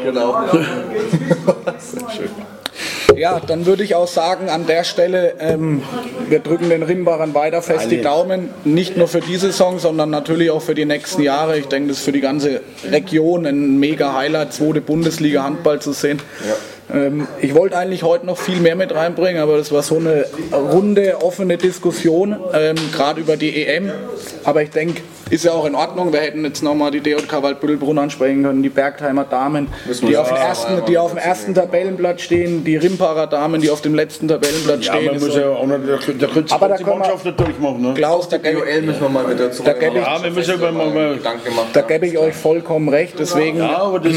Genau. 0.06 0.48
Ja, 3.18 3.42
dann 3.46 3.66
würde 3.66 3.84
ich 3.84 3.96
auch 3.96 4.08
sagen, 4.08 4.50
an 4.50 4.68
der 4.68 4.86
Stelle, 4.86 5.34
ähm, 5.40 5.82
wir 6.30 6.40
drücken 6.40 6.70
den 6.70 6.84
Rimbarern 6.84 7.34
weiter 7.34 7.62
fest 7.62 7.92
die 7.92 8.02
Daumen. 8.02 8.52
Nicht 8.64 8.96
nur 8.96 9.10
für 9.10 9.20
diese 9.20 9.48
Saison, 9.48 9.80
sondern 9.80 10.10
natürlich 10.10 10.52
auch 10.52 10.62
für 10.62 10.76
die 10.76 10.86
nächsten 10.86 11.24
Jahre. 11.24 11.58
Ich 11.58 11.68
denke, 11.68 11.90
das 11.90 11.98
ist 11.98 12.04
für 12.06 12.14
die 12.14 12.22
ganze 12.22 12.62
Region 12.90 13.46
ein 13.46 13.80
mega 13.80 14.14
Highlight, 14.14 14.54
zweite 14.54 14.80
Bundesliga 14.80 15.44
Handball 15.44 15.82
zu 15.82 15.92
sehen. 15.92 16.22
Ähm, 16.46 16.54
ich 17.42 17.54
wollte 17.54 17.78
eigentlich 17.78 18.04
heute 18.04 18.26
noch 18.26 18.38
viel 18.38 18.62
mehr 18.62 18.78
mit 18.78 18.96
reinbringen, 18.96 19.42
aber 19.42 19.58
das 19.58 19.74
war 19.74 19.84
so 19.84 19.98
eine 19.98 20.26
runde, 20.54 21.22
offene 21.22 21.58
Diskussion, 21.58 22.38
ähm, 22.54 22.76
gerade 22.94 23.20
über 23.20 23.36
die 23.36 23.66
EM. 23.66 23.92
Aber 24.46 24.64
ich 24.64 24.70
denke, 24.70 25.02
ist 25.30 25.44
ja 25.46 25.52
auch 25.52 25.66
in 25.66 25.76
Ordnung. 25.76 26.12
Wir 26.14 26.22
hätten 26.22 26.44
jetzt 26.46 26.64
nochmal 26.64 26.92
die 26.92 27.02
DJK 27.02 27.42
Waldbüttelbrunn 27.44 27.98
ansprechen 27.98 28.44
können, 28.44 28.64
die 28.64 28.70
Bergheimer 28.70 29.24
Damen, 29.26 29.68
die 30.02 30.16
auf, 30.18 30.28
dem 30.30 30.38
ersten, 30.38 30.86
die 30.88 30.98
auf 30.98 31.12
dem 31.12 31.18
ersten 31.18 31.54
Tabellenblatt 31.54 32.22
stehen, 32.22 32.64
die 32.64 32.78
Rimparer 32.78 33.28
Damen, 33.28 33.62
die 33.62 33.70
auf 33.70 33.82
dem 33.82 33.96
letzten 33.96 34.28
Tabellenblatt 34.28 34.84
Ja, 34.84 34.94
stehen. 34.96 35.14
muss 35.20 35.34
so- 35.34 35.40
ja 35.40 35.50
auch 35.50 35.66
noch, 35.68 35.78
da 36.20 36.28
könnte 36.28 36.54
Aber 36.56 36.70
da 36.70 36.78
die 36.78 36.84
können 36.84 36.96
wir- 36.96 37.00
Mannschaft 37.00 37.26
nicht 37.26 37.40
durchmachen. 37.40 37.82
Ne? 37.82 37.94
Klaus, 37.96 38.30
da 38.30 38.38
gebe 38.38 38.60
DOL 38.60 38.82
müssen 38.84 39.02
wir 39.02 39.10
mal 39.10 39.28
mit 39.28 39.40
dazu 39.40 39.64
Da 39.64 39.74
gebe 39.74 39.98
ich- 40.00 40.04
Ja, 40.06 40.24
wir 40.24 40.32
müssen 40.32 40.52
aber 40.54 40.72
mal, 40.72 40.90
mal, 40.94 41.20
da 41.74 41.82
gebe 41.82 42.08
ich 42.08 42.18
euch 42.18 42.34
vollkommen 42.36 42.90
recht. 42.90 43.16
Deswegen 43.20 43.58
ja, 43.60 43.78
aber 43.78 44.00
das, 44.00 44.14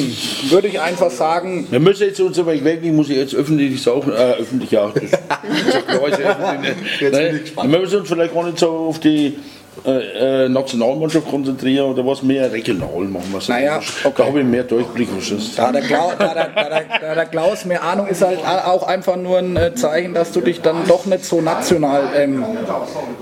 würde 0.50 0.68
ich 0.68 0.80
einfach 0.80 1.10
sagen, 1.10 1.66
wir 1.70 1.80
müssen 1.80 2.04
jetzt 2.06 2.20
uns 2.20 2.38
aber 2.38 2.52
weg, 2.64 2.80
ich 2.82 2.92
muss 2.92 3.08
ich 3.10 3.16
jetzt 3.16 3.34
öffentlich 3.34 3.82
sagen, 3.82 4.10
äh, 4.12 4.40
öffentlich 4.40 4.70
ja. 4.70 4.90
Das, 4.94 5.10
das 5.10 5.20
ich 6.20 7.12
ne? 7.12 7.38
gespannt. 7.40 7.72
Wir 7.72 7.78
müssen 7.80 8.00
uns 8.00 8.08
vielleicht 8.08 8.34
gar 8.34 8.44
nicht 8.44 8.58
so 8.58 8.68
auf 8.70 8.98
die 9.00 9.38
äh, 9.84 10.44
äh, 10.44 10.48
Nationalmannschaft 10.48 11.28
konzentrieren 11.28 11.86
oder 11.86 12.06
was 12.06 12.22
mehr 12.22 12.52
regional 12.52 13.04
machen. 13.04 13.32
Wir 13.32 13.40
Naja, 13.54 13.80
okay. 14.04 14.14
Da 14.16 14.26
habe 14.26 14.40
ich 14.40 14.46
mehr 14.46 14.64
Durchblick. 14.64 15.08
Da 15.56 15.72
der, 15.72 15.82
Klaus, 15.82 16.12
da, 16.18 16.34
der, 16.34 16.48
da, 16.54 16.68
der, 16.68 16.84
da 17.00 17.14
der 17.14 17.26
Klaus 17.26 17.64
mehr 17.64 17.82
Ahnung 17.82 18.06
ist 18.06 18.22
halt 18.22 18.38
auch 18.44 18.86
einfach 18.86 19.16
nur 19.16 19.38
ein 19.38 19.56
äh, 19.56 19.74
Zeichen, 19.74 20.14
dass 20.14 20.32
du 20.32 20.40
dich 20.40 20.60
dann 20.60 20.86
doch 20.86 21.06
nicht 21.06 21.24
so 21.24 21.40
national 21.40 22.02
ähm, 22.16 22.44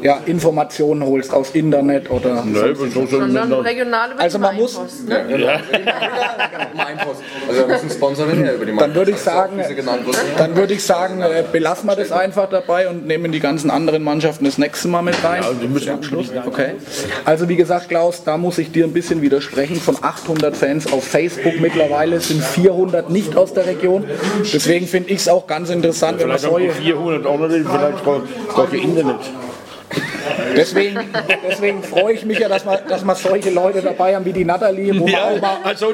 ja, 0.03 0.19
Informationen 0.27 1.05
holst 1.05 1.33
aus 1.33 1.51
Internet 1.51 2.11
oder. 2.11 2.45
Nein, 2.45 2.57
aber 2.57 2.87
so 2.89 3.07
Sondern 3.07 3.53
regionale 3.53 4.15
über 4.15 4.23
Also 4.23 4.39
man 4.39 4.57
muss- 4.57 4.79
ne? 5.07 5.25
ja. 5.39 5.61
Mein 6.75 6.99
Post. 6.99 7.23
Also 7.49 7.63
da 7.63 7.67
müssen 7.69 7.91
Sponsoren 7.91 8.43
her 8.45 8.55
über 8.55 8.67
die 8.67 8.77
Dann 8.77 8.95
würde 8.95 9.11
ich 9.13 9.19
sagen, 9.19 9.57
genannt 9.75 10.07
wurden. 10.07 10.19
dann 10.37 10.57
würde 10.57 10.75
ich 10.75 10.85
sagen, 10.85 11.21
äh, 11.23 11.45
belassen 11.51 11.87
wir 11.89 11.97
das 11.97 12.13
einfach 12.13 12.49
dabei 12.49 12.89
und 12.89 13.07
nehmen 13.07 13.33
die 13.33 13.41
ganzen 13.41 13.71
anderen 13.71 14.03
Mannschaften 14.03 14.45
das 14.45 14.59
nächste 14.59 14.89
Mal 14.89 15.03
mit 15.03 15.23
rein. 15.25 15.43
Ja, 15.43 16.48
Okay. 16.49 16.77
Also 17.27 17.49
wie 17.49 17.57
gesagt, 17.57 17.91
Klaus, 17.91 18.25
da 18.25 18.39
muss 18.39 18.57
ich 18.57 18.73
dir 18.73 18.85
ein 18.85 18.93
bisschen 18.93 19.21
widersprechen. 19.21 19.77
Von 19.77 19.97
800 20.01 20.57
Fans 20.57 20.91
auf 20.91 21.05
Facebook 21.05 21.61
mittlerweile 21.61 22.21
sind 22.21 22.43
400 22.43 23.11
nicht 23.11 23.37
aus 23.37 23.53
der 23.53 23.67
Region. 23.67 24.05
Deswegen 24.51 24.87
finde 24.87 25.11
ich 25.11 25.19
es 25.19 25.29
auch 25.29 25.47
ganz 25.47 25.69
interessant, 25.69 26.21
wenn 26.21 26.29
man 26.29 26.39
solche 26.39 26.71
400 26.71 27.27
andere, 27.27 27.51
vielleicht 27.51 28.05
kein 28.55 28.81
Internet. 28.81 29.21
Deswegen, 30.57 30.99
deswegen 31.49 31.83
freue 31.83 32.15
ich 32.15 32.25
mich 32.25 32.39
ja, 32.39 32.49
dass 32.49 32.65
wir, 32.65 32.79
dass 32.89 33.05
wir 33.05 33.15
solche 33.15 33.51
Leute 33.51 33.83
dabei 33.83 34.15
haben 34.15 34.25
wie 34.25 34.33
die 34.33 34.45
Natalie, 34.45 34.99
wo 34.99 35.07
man 35.07 35.21
auch 35.21 35.41
mal 35.41 35.57
also, 35.65 35.93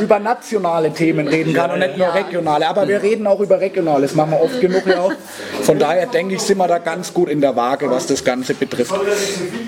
über 0.00 0.18
nationale 0.18 0.92
Themen 0.92 1.28
reden 1.28 1.54
kann 1.54 1.70
und 1.70 1.78
nicht 1.78 1.96
nur 1.96 2.14
regionale. 2.14 2.66
Aber 2.68 2.88
wir 2.88 3.02
reden 3.02 3.26
auch 3.26 3.40
über 3.40 3.60
regionale, 3.60 4.02
das 4.02 4.14
machen 4.14 4.32
wir 4.32 4.40
oft 4.40 4.60
genug 4.60 4.86
ja 4.86 5.00
auch. 5.00 5.12
Von 5.62 5.78
daher 5.78 6.06
denke 6.06 6.34
ich, 6.34 6.42
sind 6.42 6.58
wir 6.58 6.68
da 6.68 6.78
ganz 6.78 7.12
gut 7.12 7.28
in 7.28 7.40
der 7.40 7.56
Waage, 7.56 7.90
was 7.90 8.06
das 8.06 8.24
Ganze 8.24 8.54
betrifft. 8.54 8.94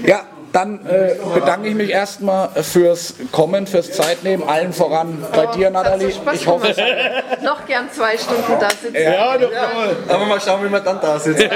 Ja, 0.07 0.25
dann 0.55 0.87
äh, 0.87 1.17
bedanke 1.35 1.69
ich 1.69 1.75
mich 1.75 1.91
erstmal 1.91 2.49
fürs 2.63 3.15
Kommen, 3.33 3.67
fürs 3.67 3.91
Zeitnehmen, 3.91 4.49
allen 4.49 4.73
voran 4.73 5.19
bei 5.35 5.47
dir, 5.47 5.69
Nathalie. 5.69 6.07
Hat 6.07 6.15
so 6.15 6.21
Spaß 6.21 6.35
Ich 6.37 6.47
hoffe, 6.47 6.73
gemacht. 6.73 7.43
noch 7.43 7.67
gern 7.67 7.91
zwei 7.93 8.17
Stunden 8.17 8.53
da 8.61 8.71
sitzen. 8.71 8.95
Ja, 8.95 9.37
doch, 9.37 9.51
jawohl. 9.51 9.97
Aber 10.09 10.27
mal 10.27 10.41
schauen, 10.41 10.65
wie 10.65 10.69
man 10.69 10.85
dann 10.85 11.01
da 11.01 11.19
sitzt. 11.19 11.45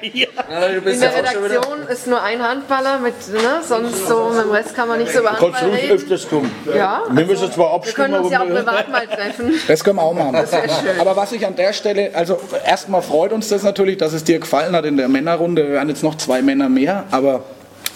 Du 0.00 0.90
In 0.90 1.00
der 1.00 1.10
ja. 1.10 1.16
Redaktion 1.16 1.86
ist 1.88 2.06
nur 2.06 2.22
ein 2.22 2.42
Handballer, 2.42 2.98
mit, 2.98 3.14
ne, 3.32 3.60
sonst 3.62 4.06
so 4.08 4.30
mit 4.30 4.44
dem 4.44 4.50
Rest 4.50 4.74
kann 4.74 4.88
man 4.88 4.98
nicht 4.98 5.12
so 5.12 5.20
über 5.20 5.30
Kannst 5.30 5.42
Handball 5.42 5.68
ruhig 5.70 5.82
reden. 5.82 5.92
öfters 5.94 6.28
kommen. 6.28 6.50
Ja, 6.74 7.02
Wir 7.10 7.26
müssen 7.26 7.52
zwar 7.52 7.66
wir 7.70 7.74
abstimmen, 7.74 8.12
können 8.12 8.24
uns 8.24 8.32
ja 8.32 8.40
auch 8.40 8.46
privat 8.46 8.88
mal 8.88 9.06
treffen. 9.06 9.52
das 9.68 9.84
können 9.84 9.96
wir 9.96 10.02
auch 10.02 10.14
machen. 10.14 10.32
wäre 10.34 10.46
schön. 10.48 11.00
Aber 11.00 11.16
was 11.16 11.32
ich 11.32 11.46
an 11.46 11.56
der 11.56 11.72
Stelle, 11.72 12.10
also 12.14 12.40
erstmal 12.64 13.02
freut 13.02 13.32
uns 13.32 13.48
das 13.48 13.62
natürlich, 13.62 13.98
dass 13.98 14.12
es 14.12 14.24
dir 14.24 14.38
gefallen 14.38 14.74
hat 14.74 14.84
in 14.86 14.96
der 14.96 15.08
Männerrunde. 15.08 15.62
Wir 15.64 15.72
werden 15.74 15.88
jetzt 15.90 16.02
noch 16.02 16.16
zwei 16.16 16.42
Männer 16.42 16.68
mehr, 16.68 17.04
aber 17.10 17.42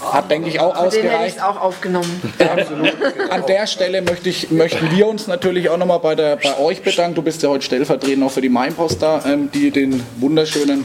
hat, 0.00 0.30
denke 0.30 0.48
ich, 0.48 0.60
auch 0.60 0.72
Den 0.74 0.82
hätte 0.84 0.86
ausgereicht. 1.08 1.36
ich 1.36 1.42
auch 1.42 1.60
aufgenommen. 1.60 2.22
An 3.30 3.44
der 3.46 3.66
Stelle 3.66 4.02
möchte 4.02 4.28
ich, 4.28 4.50
möchten 4.50 4.90
wir 4.96 5.06
uns 5.06 5.26
natürlich 5.26 5.68
auch 5.70 5.76
nochmal 5.78 6.00
bei, 6.00 6.14
der- 6.14 6.36
bei 6.36 6.58
euch 6.58 6.82
bedanken. 6.82 7.14
Du 7.14 7.22
bist 7.22 7.42
ja 7.42 7.48
heute 7.48 7.64
stellvertretend 7.64 8.22
auch 8.24 8.30
für 8.30 8.40
die 8.42 8.48
Mainpost 8.48 9.02
da, 9.02 9.22
ähm, 9.26 9.50
die 9.52 9.70
den 9.70 10.02
wunderschönen 10.18 10.84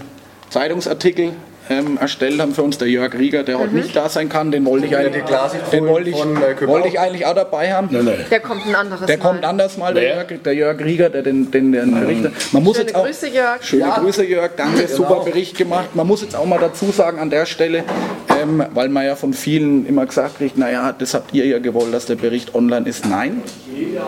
Zeitungsartikel 0.50 1.32
ähm, 1.72 2.00
erstellt 2.02 2.42
haben 2.42 2.56
für 2.56 2.64
uns, 2.64 2.80
der 2.80 2.88
Jörg 2.88 3.14
Rieger, 3.14 3.44
der 3.44 3.58
Mhm. 3.58 3.62
heute 3.62 3.76
nicht 3.76 3.96
da 3.96 4.10
sein 4.10 4.28
kann. 4.28 4.50
Den 4.52 4.66
wollte 4.66 4.88
ich 4.88 4.98
eigentlich, 4.98 5.24
Klarsicht 5.24 5.72
den 5.72 5.86
wollte 5.86 6.10
ich, 6.10 6.16
äh, 6.18 6.68
wollte 6.68 6.88
ich 6.88 7.00
eigentlich 7.00 7.28
auch 7.28 7.36
dabei 7.36 7.72
haben. 7.72 7.90
Nein, 7.92 8.06
nein. 8.06 8.26
Der 8.32 8.40
kommt 8.40 8.66
ein 8.66 8.74
anderes 8.74 9.06
Der 9.06 9.18
Mal. 9.20 9.24
kommt 9.24 9.46
anders 9.46 9.78
mal, 9.78 9.94
der 9.94 10.02
Wer? 10.04 10.16
Jörg, 10.16 10.44
der 10.44 10.54
Jörg 10.56 10.80
Rieger, 10.84 11.10
der 11.12 11.22
den, 11.22 11.52
den, 11.52 11.72
den 11.72 12.00
Bericht. 12.00 12.54
Man 12.54 12.64
muss 12.64 12.78
Schöne 12.78 12.88
jetzt 12.90 12.96
auch, 12.96 13.06
Grüße, 13.06 13.28
Jörg. 13.30 13.62
Schöne 13.64 13.86
Grüße, 14.00 14.26
Jörg. 14.26 14.50
Danke, 14.58 14.82
Genau. 14.86 14.96
super 14.96 15.20
Bericht 15.26 15.56
gemacht. 15.60 15.96
Man 15.96 16.08
muss 16.08 16.24
jetzt 16.24 16.36
auch 16.36 16.46
mal 16.46 16.58
dazu 16.60 16.90
sagen 16.92 17.20
an 17.20 17.30
der 17.30 17.46
Stelle, 17.46 17.84
ähm, 18.42 18.64
weil 18.74 18.90
man 18.90 19.06
ja 19.06 19.16
von 19.16 19.34
vielen 19.34 19.86
immer 19.86 20.06
gesagt 20.06 20.38
kriegt, 20.38 20.58
naja, 20.58 20.94
das 20.98 21.14
habt 21.14 21.34
ihr 21.34 21.46
ja 21.46 21.60
gewollt, 21.60 21.94
dass 21.94 22.06
der 22.06 22.16
Bericht 22.16 22.56
online 22.56 22.88
ist. 22.88 23.06
Nein, 23.06 23.42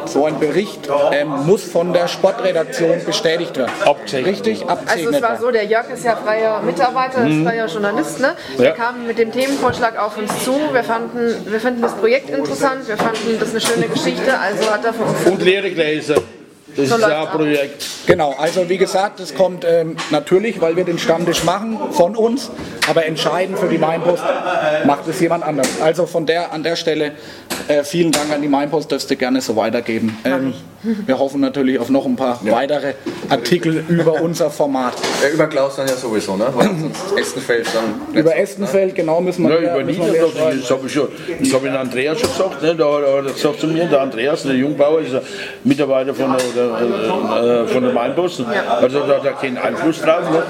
so 0.05 0.25
ein 0.25 0.39
Bericht 0.39 0.89
ähm, 1.11 1.29
muss 1.45 1.63
von 1.63 1.93
der 1.93 2.07
Sportredaktion 2.07 3.03
bestätigt 3.05 3.57
werden. 3.57 3.71
Abgesegnet. 3.85 4.31
Richtig, 4.33 4.61
Also 4.61 4.73
abgesegnet 4.73 5.15
es 5.15 5.21
war 5.21 5.37
so, 5.39 5.51
der 5.51 5.65
Jörg 5.65 5.89
ist 5.89 6.03
ja 6.03 6.15
freier 6.15 6.61
Mitarbeiter, 6.61 7.27
ist 7.27 7.43
freier 7.43 7.67
Journalist. 7.67 8.19
Ne? 8.19 8.33
Der 8.57 8.65
Ja. 8.65 8.71
kam 8.71 9.07
mit 9.07 9.17
dem 9.17 9.31
Themenvorschlag 9.31 9.97
auf 9.97 10.17
uns 10.17 10.43
zu. 10.43 10.53
Wir 10.71 10.83
fanden, 10.83 11.35
wir 11.45 11.59
finden 11.59 11.81
das 11.81 11.93
Projekt 11.95 12.29
interessant, 12.29 12.87
wir 12.87 12.97
fanden 12.97 13.39
das 13.39 13.51
eine 13.51 13.61
schöne 13.61 13.87
Geschichte, 13.87 14.37
also 14.39 14.69
hat 14.71 14.85
er 14.85 14.93
für 14.93 15.03
uns 15.03 15.25
Und 15.25 15.41
leere 15.41 15.69
Gläser. 15.71 16.15
Das 16.75 16.89
So 16.89 16.95
ist 16.95 17.03
ein. 17.03 17.27
Projekt. 17.27 17.85
Genau, 18.07 18.33
also 18.37 18.67
wie 18.69 18.77
gesagt, 18.77 19.19
es 19.19 19.35
kommt 19.35 19.65
ähm, 19.67 19.95
natürlich, 20.09 20.59
weil 20.61 20.75
wir 20.75 20.83
den 20.83 20.99
Stammtisch 20.99 21.43
machen, 21.43 21.77
von 21.91 22.15
uns, 22.15 22.49
aber 22.89 23.05
entscheidend 23.05 23.59
für 23.59 23.67
die 23.67 23.77
Mainpost 23.77 24.23
macht 24.85 25.07
es 25.07 25.19
jemand 25.19 25.43
anders. 25.43 25.67
Also 25.81 26.05
von 26.05 26.25
der, 26.25 26.51
an 26.51 26.63
der 26.63 26.75
Stelle 26.75 27.13
äh, 27.67 27.83
vielen 27.83 28.11
Dank 28.11 28.31
an 28.31 28.41
die 28.41 28.47
Mainpost, 28.47 28.91
dürfst 28.91 29.09
du 29.09 29.15
gerne 29.15 29.41
so 29.41 29.55
weitergeben. 29.55 30.17
Ähm, 30.23 30.53
wir 30.83 31.19
hoffen 31.19 31.41
natürlich 31.41 31.79
auf 31.79 31.89
noch 31.89 32.05
ein 32.05 32.15
paar 32.15 32.39
weitere 32.43 32.93
Artikel 33.29 33.83
über 33.87 34.21
unser 34.21 34.49
Format. 34.49 34.93
Äh, 35.23 35.33
über 35.33 35.47
Klaus 35.47 35.75
dann 35.75 35.87
ja 35.87 35.93
sowieso, 35.95 36.35
ne? 36.35 36.45
Essenfeld 37.19 37.67
dann. 37.73 38.09
nicht 38.11 38.19
Über 38.19 38.31
so, 38.31 38.35
Estenfeld, 38.35 38.95
genau, 38.95 39.21
müssen 39.21 39.43
wir 39.47 39.55
Ja, 39.55 39.61
mehr- 39.61 39.75
über 39.75 39.83
Niedersachsen, 39.83 40.59
das 40.61 40.71
habe 40.71 40.87
ich 40.87 40.93
schon, 40.93 41.07
das 41.39 41.53
habe 41.53 41.67
ich 41.67 41.73
Andreas 41.73 42.19
schon 42.19 42.29
gesagt, 42.29 42.61
ne? 42.63 42.75
da 42.75 42.85
hat 42.85 43.03
er 43.03 43.21
gesagt 43.33 43.59
zu 43.59 43.67
mir, 43.67 43.85
der 43.85 44.01
Andreas, 44.01 44.43
der 44.43 44.55
Jungbauer, 44.55 45.01
ist 45.01 45.13
ein 45.13 45.21
Mitarbeiter 45.63 46.13
von 46.13 46.35
der, 46.55 46.63
der, 46.63 47.63
äh, 47.63 47.67
von 47.67 47.83
der 47.83 47.93
Mainpost, 47.93 48.43
also 48.81 48.99
da 49.01 49.15
hat 49.17 49.25
er 49.25 49.33
keinen 49.33 49.57
Einfluss 49.57 50.01
drauf. 50.01 50.29
Ne? 50.31 50.43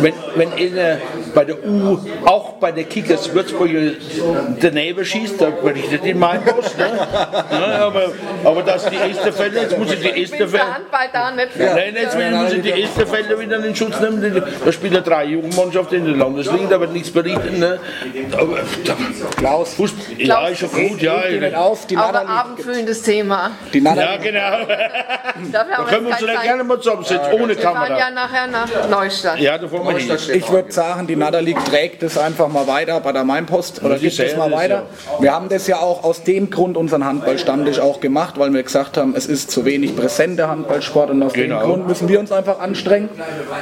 Wenn, 0.00 0.14
wenn 0.36 0.52
einer 0.52 0.98
bei 1.34 1.44
der 1.44 1.56
U, 1.66 1.98
auch 2.24 2.52
bei 2.54 2.72
der 2.72 2.84
Kickers 2.84 3.32
Würzburg 3.32 3.70
daneben 4.60 5.04
schießt, 5.04 5.40
dann 5.40 5.54
berichtet 5.62 6.04
die 6.04 6.14
Mainpost. 6.14 6.76
Ne? 6.78 6.86
Ja, 7.52 7.86
aber, 7.86 8.12
aber 8.44 8.62
dass 8.62 8.86
die 8.88 8.96
Esterfelder, 8.96 9.61
jetzt 9.62 9.78
muss 9.78 9.92
ich 9.92 10.00
die 10.00 10.08
da 11.12 11.30
nicht. 11.30 11.48
Nein, 11.58 11.94
jetzt 11.94 12.16
muss 12.18 12.52
ich 12.52 12.62
die 12.62 12.82
Esterfelder 12.82 13.38
wieder 13.38 13.56
in 13.56 13.62
den 13.62 13.76
Schutz 13.76 14.00
nehmen. 14.00 14.42
Da 14.64 14.72
spielen 14.72 15.02
drei 15.04 15.24
Jugendmannschaften 15.24 15.98
in 15.98 16.04
der 16.04 16.16
Landesliga, 16.16 16.66
da 16.68 16.80
wird 16.80 16.92
nichts 16.92 17.10
berichtet. 17.10 17.58
Ne? 17.58 17.78
Aber, 18.32 18.58
da, 18.84 18.96
Klaus, 19.36 19.74
Fußball, 19.74 20.16
ja, 20.18 20.48
ist 20.48 20.60
schon 20.60 20.70
gut, 20.70 21.02
ja. 21.02 21.22
Auf, 21.54 21.86
die 21.86 21.96
Aber 21.96 22.28
abendfüllendes 22.28 23.02
Thema. 23.02 23.52
die 23.72 23.80
Ja, 23.80 24.16
genau. 24.16 24.40
Dafür 25.52 25.76
Da 25.76 25.84
können 25.84 26.06
wir 26.06 26.12
uns 26.12 26.26
dann 26.26 26.42
gerne 26.42 26.64
mal 26.64 26.78
zusammensetzen, 26.78 27.32
ohne 27.32 27.56
Wir 27.56 27.62
fahren 27.62 27.90
ja 27.90 27.96
Kamera. 27.96 28.10
nachher 28.10 28.46
nach 28.46 28.88
Neustadt. 28.88 29.38
Ja, 29.38 29.58
da 29.58 29.68
fahren 29.68 29.86
wir 29.86 29.98
hin. 29.98 30.16
Ich 30.34 30.50
würde 30.50 30.72
sagen, 30.72 31.06
die 31.06 31.16
Natalie 31.16 31.54
trägt 31.54 32.02
es 32.02 32.18
einfach 32.18 32.48
mal 32.48 32.66
weiter 32.66 33.00
bei 33.00 33.12
der 33.12 33.24
Mainpost 33.24 33.82
oder 33.82 33.98
gibt 33.98 34.18
es 34.18 34.36
mal 34.36 34.50
weiter. 34.50 34.86
Wir 35.20 35.32
haben 35.32 35.48
das 35.48 35.66
ja 35.66 35.78
auch 35.78 36.04
aus 36.04 36.22
dem 36.24 36.50
Grund 36.50 36.76
unseren 36.76 37.04
Handballstammtisch 37.04 37.80
auch 37.80 38.00
gemacht, 38.00 38.38
weil 38.38 38.52
wir 38.52 38.62
gesagt 38.62 38.96
haben, 38.96 39.14
es 39.16 39.26
ist 39.26 39.50
zu 39.52 39.64
wenig 39.64 39.94
präsent 39.96 40.38
der 40.38 40.48
Handballsport 40.48 41.10
und 41.10 41.22
aus 41.22 41.32
Genau. 41.32 41.60
dem 41.60 41.66
Grund 41.68 41.86
müssen 41.88 42.08
wir 42.08 42.18
uns 42.18 42.32
einfach 42.32 42.58
anstrengen 42.58 43.08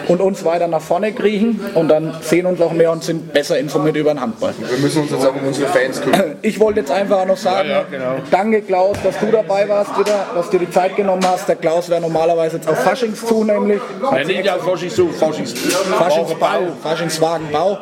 und 0.08 0.20
uns 0.20 0.44
weiter 0.44 0.68
nach 0.68 0.80
vorne 0.80 1.12
kriechen 1.12 1.60
und 1.74 1.88
dann 1.88 2.14
sehen 2.22 2.46
uns 2.46 2.60
auch 2.60 2.72
mehr 2.72 2.90
und 2.92 3.02
sind 3.04 3.32
besser 3.32 3.58
informiert 3.58 3.96
über 3.96 4.12
den 4.14 4.20
Handball. 4.20 4.54
Wir 4.58 4.78
müssen 4.78 5.02
uns 5.02 5.10
jetzt 5.10 5.26
auch 5.26 5.34
um 5.34 5.46
unsere 5.46 5.68
Fans 5.68 6.00
kümmern. 6.00 6.36
Ich 6.42 6.58
wollte 6.60 6.80
jetzt 6.80 6.90
einfach 6.90 7.26
noch 7.26 7.36
sagen, 7.36 7.68
Ja, 7.68 7.74
ja, 7.80 7.84
genau. 7.90 8.14
danke 8.30 8.62
Klaus, 8.62 8.96
dass 9.02 9.18
du 9.18 9.26
dabei 9.26 9.68
warst 9.68 9.98
wieder, 9.98 10.26
dass 10.34 10.48
du 10.50 10.58
dir 10.58 10.66
die 10.66 10.70
Zeit 10.72 10.96
genommen 10.96 11.22
hast. 11.26 11.48
Der 11.48 11.56
Klaus 11.56 11.88
wäre 11.90 12.00
normalerweise 12.00 12.56
jetzt 12.56 12.68
auf 12.68 12.78
Faschings 12.78 13.24
zu, 13.26 13.44
nämlich. 13.44 13.80
Nein, 14.00 14.26
nicht 14.26 14.48
auf 14.50 14.62
Faschings 14.64 14.96
so, 14.96 15.08
Faschings. 15.08 15.52
Faschingsbau, 15.52 16.72
Faschingswagenbau. 16.82 17.78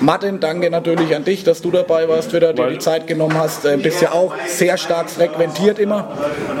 Martin, 0.00 0.40
danke 0.40 0.70
natürlich 0.70 1.14
an 1.16 1.24
dich, 1.24 1.42
dass 1.42 1.62
du 1.62 1.70
dabei 1.70 2.06
warst, 2.08 2.32
wieder 2.34 2.52
dir 2.52 2.68
die 2.68 2.78
Zeit 2.78 3.06
genommen 3.06 3.36
hast. 3.38 3.64
Äh, 3.64 3.78
bist 3.78 4.02
ja 4.02 4.12
auch 4.12 4.34
sehr 4.46 4.76
stark 4.76 5.08
frequentiert 5.08 5.78
immer. 5.78 6.12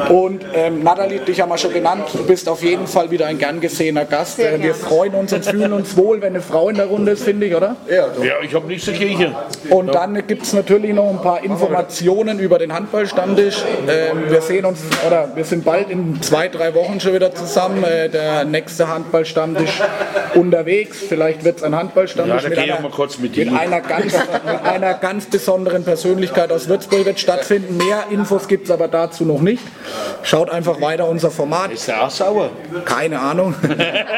Und 0.08 0.44
ähm, 0.54 0.82
Nathalie, 0.82 1.20
dich 1.20 1.40
haben 1.40 1.50
wir 1.50 1.58
schon 1.58 1.72
genannt. 1.72 2.04
Du 2.14 2.24
bist 2.24 2.48
auf 2.48 2.62
jeden 2.62 2.86
Fall 2.86 3.10
wieder 3.10 3.26
ein 3.26 3.38
gern 3.38 3.60
gesehener 3.60 4.06
Gast. 4.06 4.38
Äh, 4.38 4.62
wir 4.62 4.74
freuen 4.74 5.14
uns 5.14 5.32
und 5.32 5.44
fühlen 5.44 5.72
uns 5.72 5.96
wohl, 5.96 6.22
wenn 6.22 6.34
eine 6.34 6.40
Frau 6.40 6.70
in 6.70 6.76
der 6.76 6.86
Runde 6.86 7.12
ist, 7.12 7.24
finde 7.24 7.46
ich, 7.46 7.54
oder? 7.54 7.76
Ja, 7.90 8.06
ich 8.42 8.54
habe 8.54 8.66
nichts 8.66 8.86
dagegen. 8.86 9.34
Und 9.68 9.94
dann 9.94 10.26
gibt 10.26 10.42
es 10.42 10.52
natürlich 10.54 10.94
noch 10.94 11.10
ein 11.10 11.20
paar 11.20 11.44
Informationen 11.44 12.38
über 12.38 12.58
den 12.58 12.72
Handballstammtisch. 12.72 13.62
Ähm, 13.86 14.30
wir 14.30 14.40
sehen 14.40 14.64
uns, 14.64 14.80
oder 15.06 15.30
wir 15.34 15.44
sind 15.44 15.64
bald 15.64 15.90
in 15.90 16.22
zwei, 16.22 16.48
drei 16.48 16.74
Wochen 16.74 17.00
schon 17.00 17.12
wieder 17.12 17.34
zusammen. 17.34 17.84
Äh, 17.84 18.08
der 18.08 18.44
nächste 18.44 18.88
Handballstammtisch 18.88 19.82
unterwegs. 20.34 20.98
Vielleicht 21.08 21.44
wird 21.44 21.58
es 21.58 21.62
ein 21.62 21.74
Handballstammtisch 21.74 22.42
Ja, 22.42 22.48
da 22.48 22.54
gehen 22.54 22.68
wir 22.68 22.80
mal 22.80 22.90
kurz 22.90 23.18
mit 23.18 23.35
mit, 23.36 23.52
einer 23.52 23.80
ganz, 23.80 24.12
mit 24.12 24.62
einer 24.64 24.94
ganz 24.94 25.26
besonderen 25.26 25.84
Persönlichkeit 25.84 26.50
aus 26.52 26.68
Würzburg 26.68 27.04
wird 27.04 27.20
stattfinden. 27.20 27.76
Mehr 27.76 28.04
Infos 28.10 28.48
gibt 28.48 28.64
es 28.64 28.70
aber 28.70 28.88
dazu 28.88 29.24
noch 29.24 29.40
nicht. 29.40 29.62
Schaut 30.22 30.50
einfach 30.50 30.80
weiter 30.80 31.08
unser 31.08 31.30
Format. 31.30 31.72
Ist 31.72 31.88
der 31.88 32.04
auch 32.04 32.10
sauer? 32.10 32.50
Keine 32.84 33.20
Ahnung. 33.20 33.54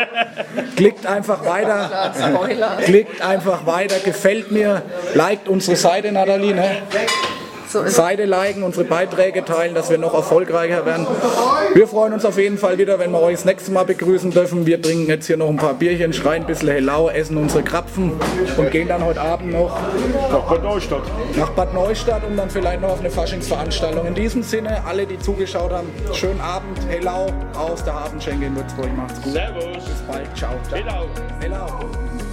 Klickt 0.77 1.07
einfach 1.07 1.45
weiter. 1.45 2.13
Spoiler. 2.15 2.79
Klickt 2.85 3.21
einfach 3.23 3.67
weiter, 3.67 3.99
gefällt 3.99 4.51
mir, 4.51 4.83
liked 5.15 5.49
unsere 5.49 5.77
Seite, 5.77 6.13
Nathalie, 6.13 6.55
ne? 6.55 6.83
Seite 7.69 8.25
liken, 8.25 8.63
unsere 8.63 8.85
Beiträge 8.85 9.45
teilen, 9.45 9.75
dass 9.75 9.91
wir 9.91 9.99
noch 9.99 10.15
erfolgreicher 10.15 10.87
werden. 10.87 11.07
Wir 11.75 11.87
freuen 11.87 12.13
uns 12.13 12.25
auf 12.25 12.39
jeden 12.39 12.59
Fall 12.59 12.79
wieder, 12.79 12.99
wenn 12.99 13.11
wir 13.11 13.21
euch 13.21 13.37
das 13.37 13.45
nächste 13.45 13.71
Mal 13.71 13.85
begrüßen 13.85 14.31
dürfen. 14.31 14.67
Wir 14.67 14.81
trinken 14.81 15.07
jetzt 15.07 15.27
hier 15.27 15.37
noch 15.37 15.49
ein 15.49 15.57
paar 15.57 15.75
Bierchen, 15.75 16.13
schreien 16.13 16.43
ein 16.43 16.47
bisschen 16.47 16.69
Hellau, 16.69 17.09
essen 17.11 17.37
unsere 17.37 17.63
Krapfen 17.63 18.13
und 18.57 18.71
gehen 18.71 18.89
dann 18.89 19.05
heute 19.05 19.21
Abend 19.21 19.53
noch 19.53 19.77
Nach 20.31 20.49
Bad 20.49 20.63
Neustadt. 20.63 21.03
nach 21.37 21.51
Bad 21.51 21.75
Neustadt 21.75 22.25
und 22.25 22.37
dann 22.37 22.51
vielleicht 22.51 22.81
noch 22.81 22.91
auf 22.91 23.01
eine 23.01 23.11
Faschingsveranstaltung. 23.11 24.07
In 24.07 24.15
diesem 24.15 24.43
Sinne, 24.43 24.83
alle, 24.87 25.07
die 25.07 25.19
zugeschaut 25.19 25.73
haben, 25.73 25.89
schönen 26.13 26.41
Abend, 26.41 26.79
Hellau 26.89 27.27
aus 27.55 27.85
der 27.85 27.95
Hafenschenke 27.95 28.47
in 28.47 28.57
Würzburg. 28.57 28.89
Macht's 28.97 29.21
gut. 29.23 29.33
Servus. 29.33 29.85
Bis 29.85 30.03
bald, 30.07 30.37
ciao. 30.37 30.53
ciao. 30.69 30.79
Hello. 30.79 31.07
Hellau. 31.41 32.28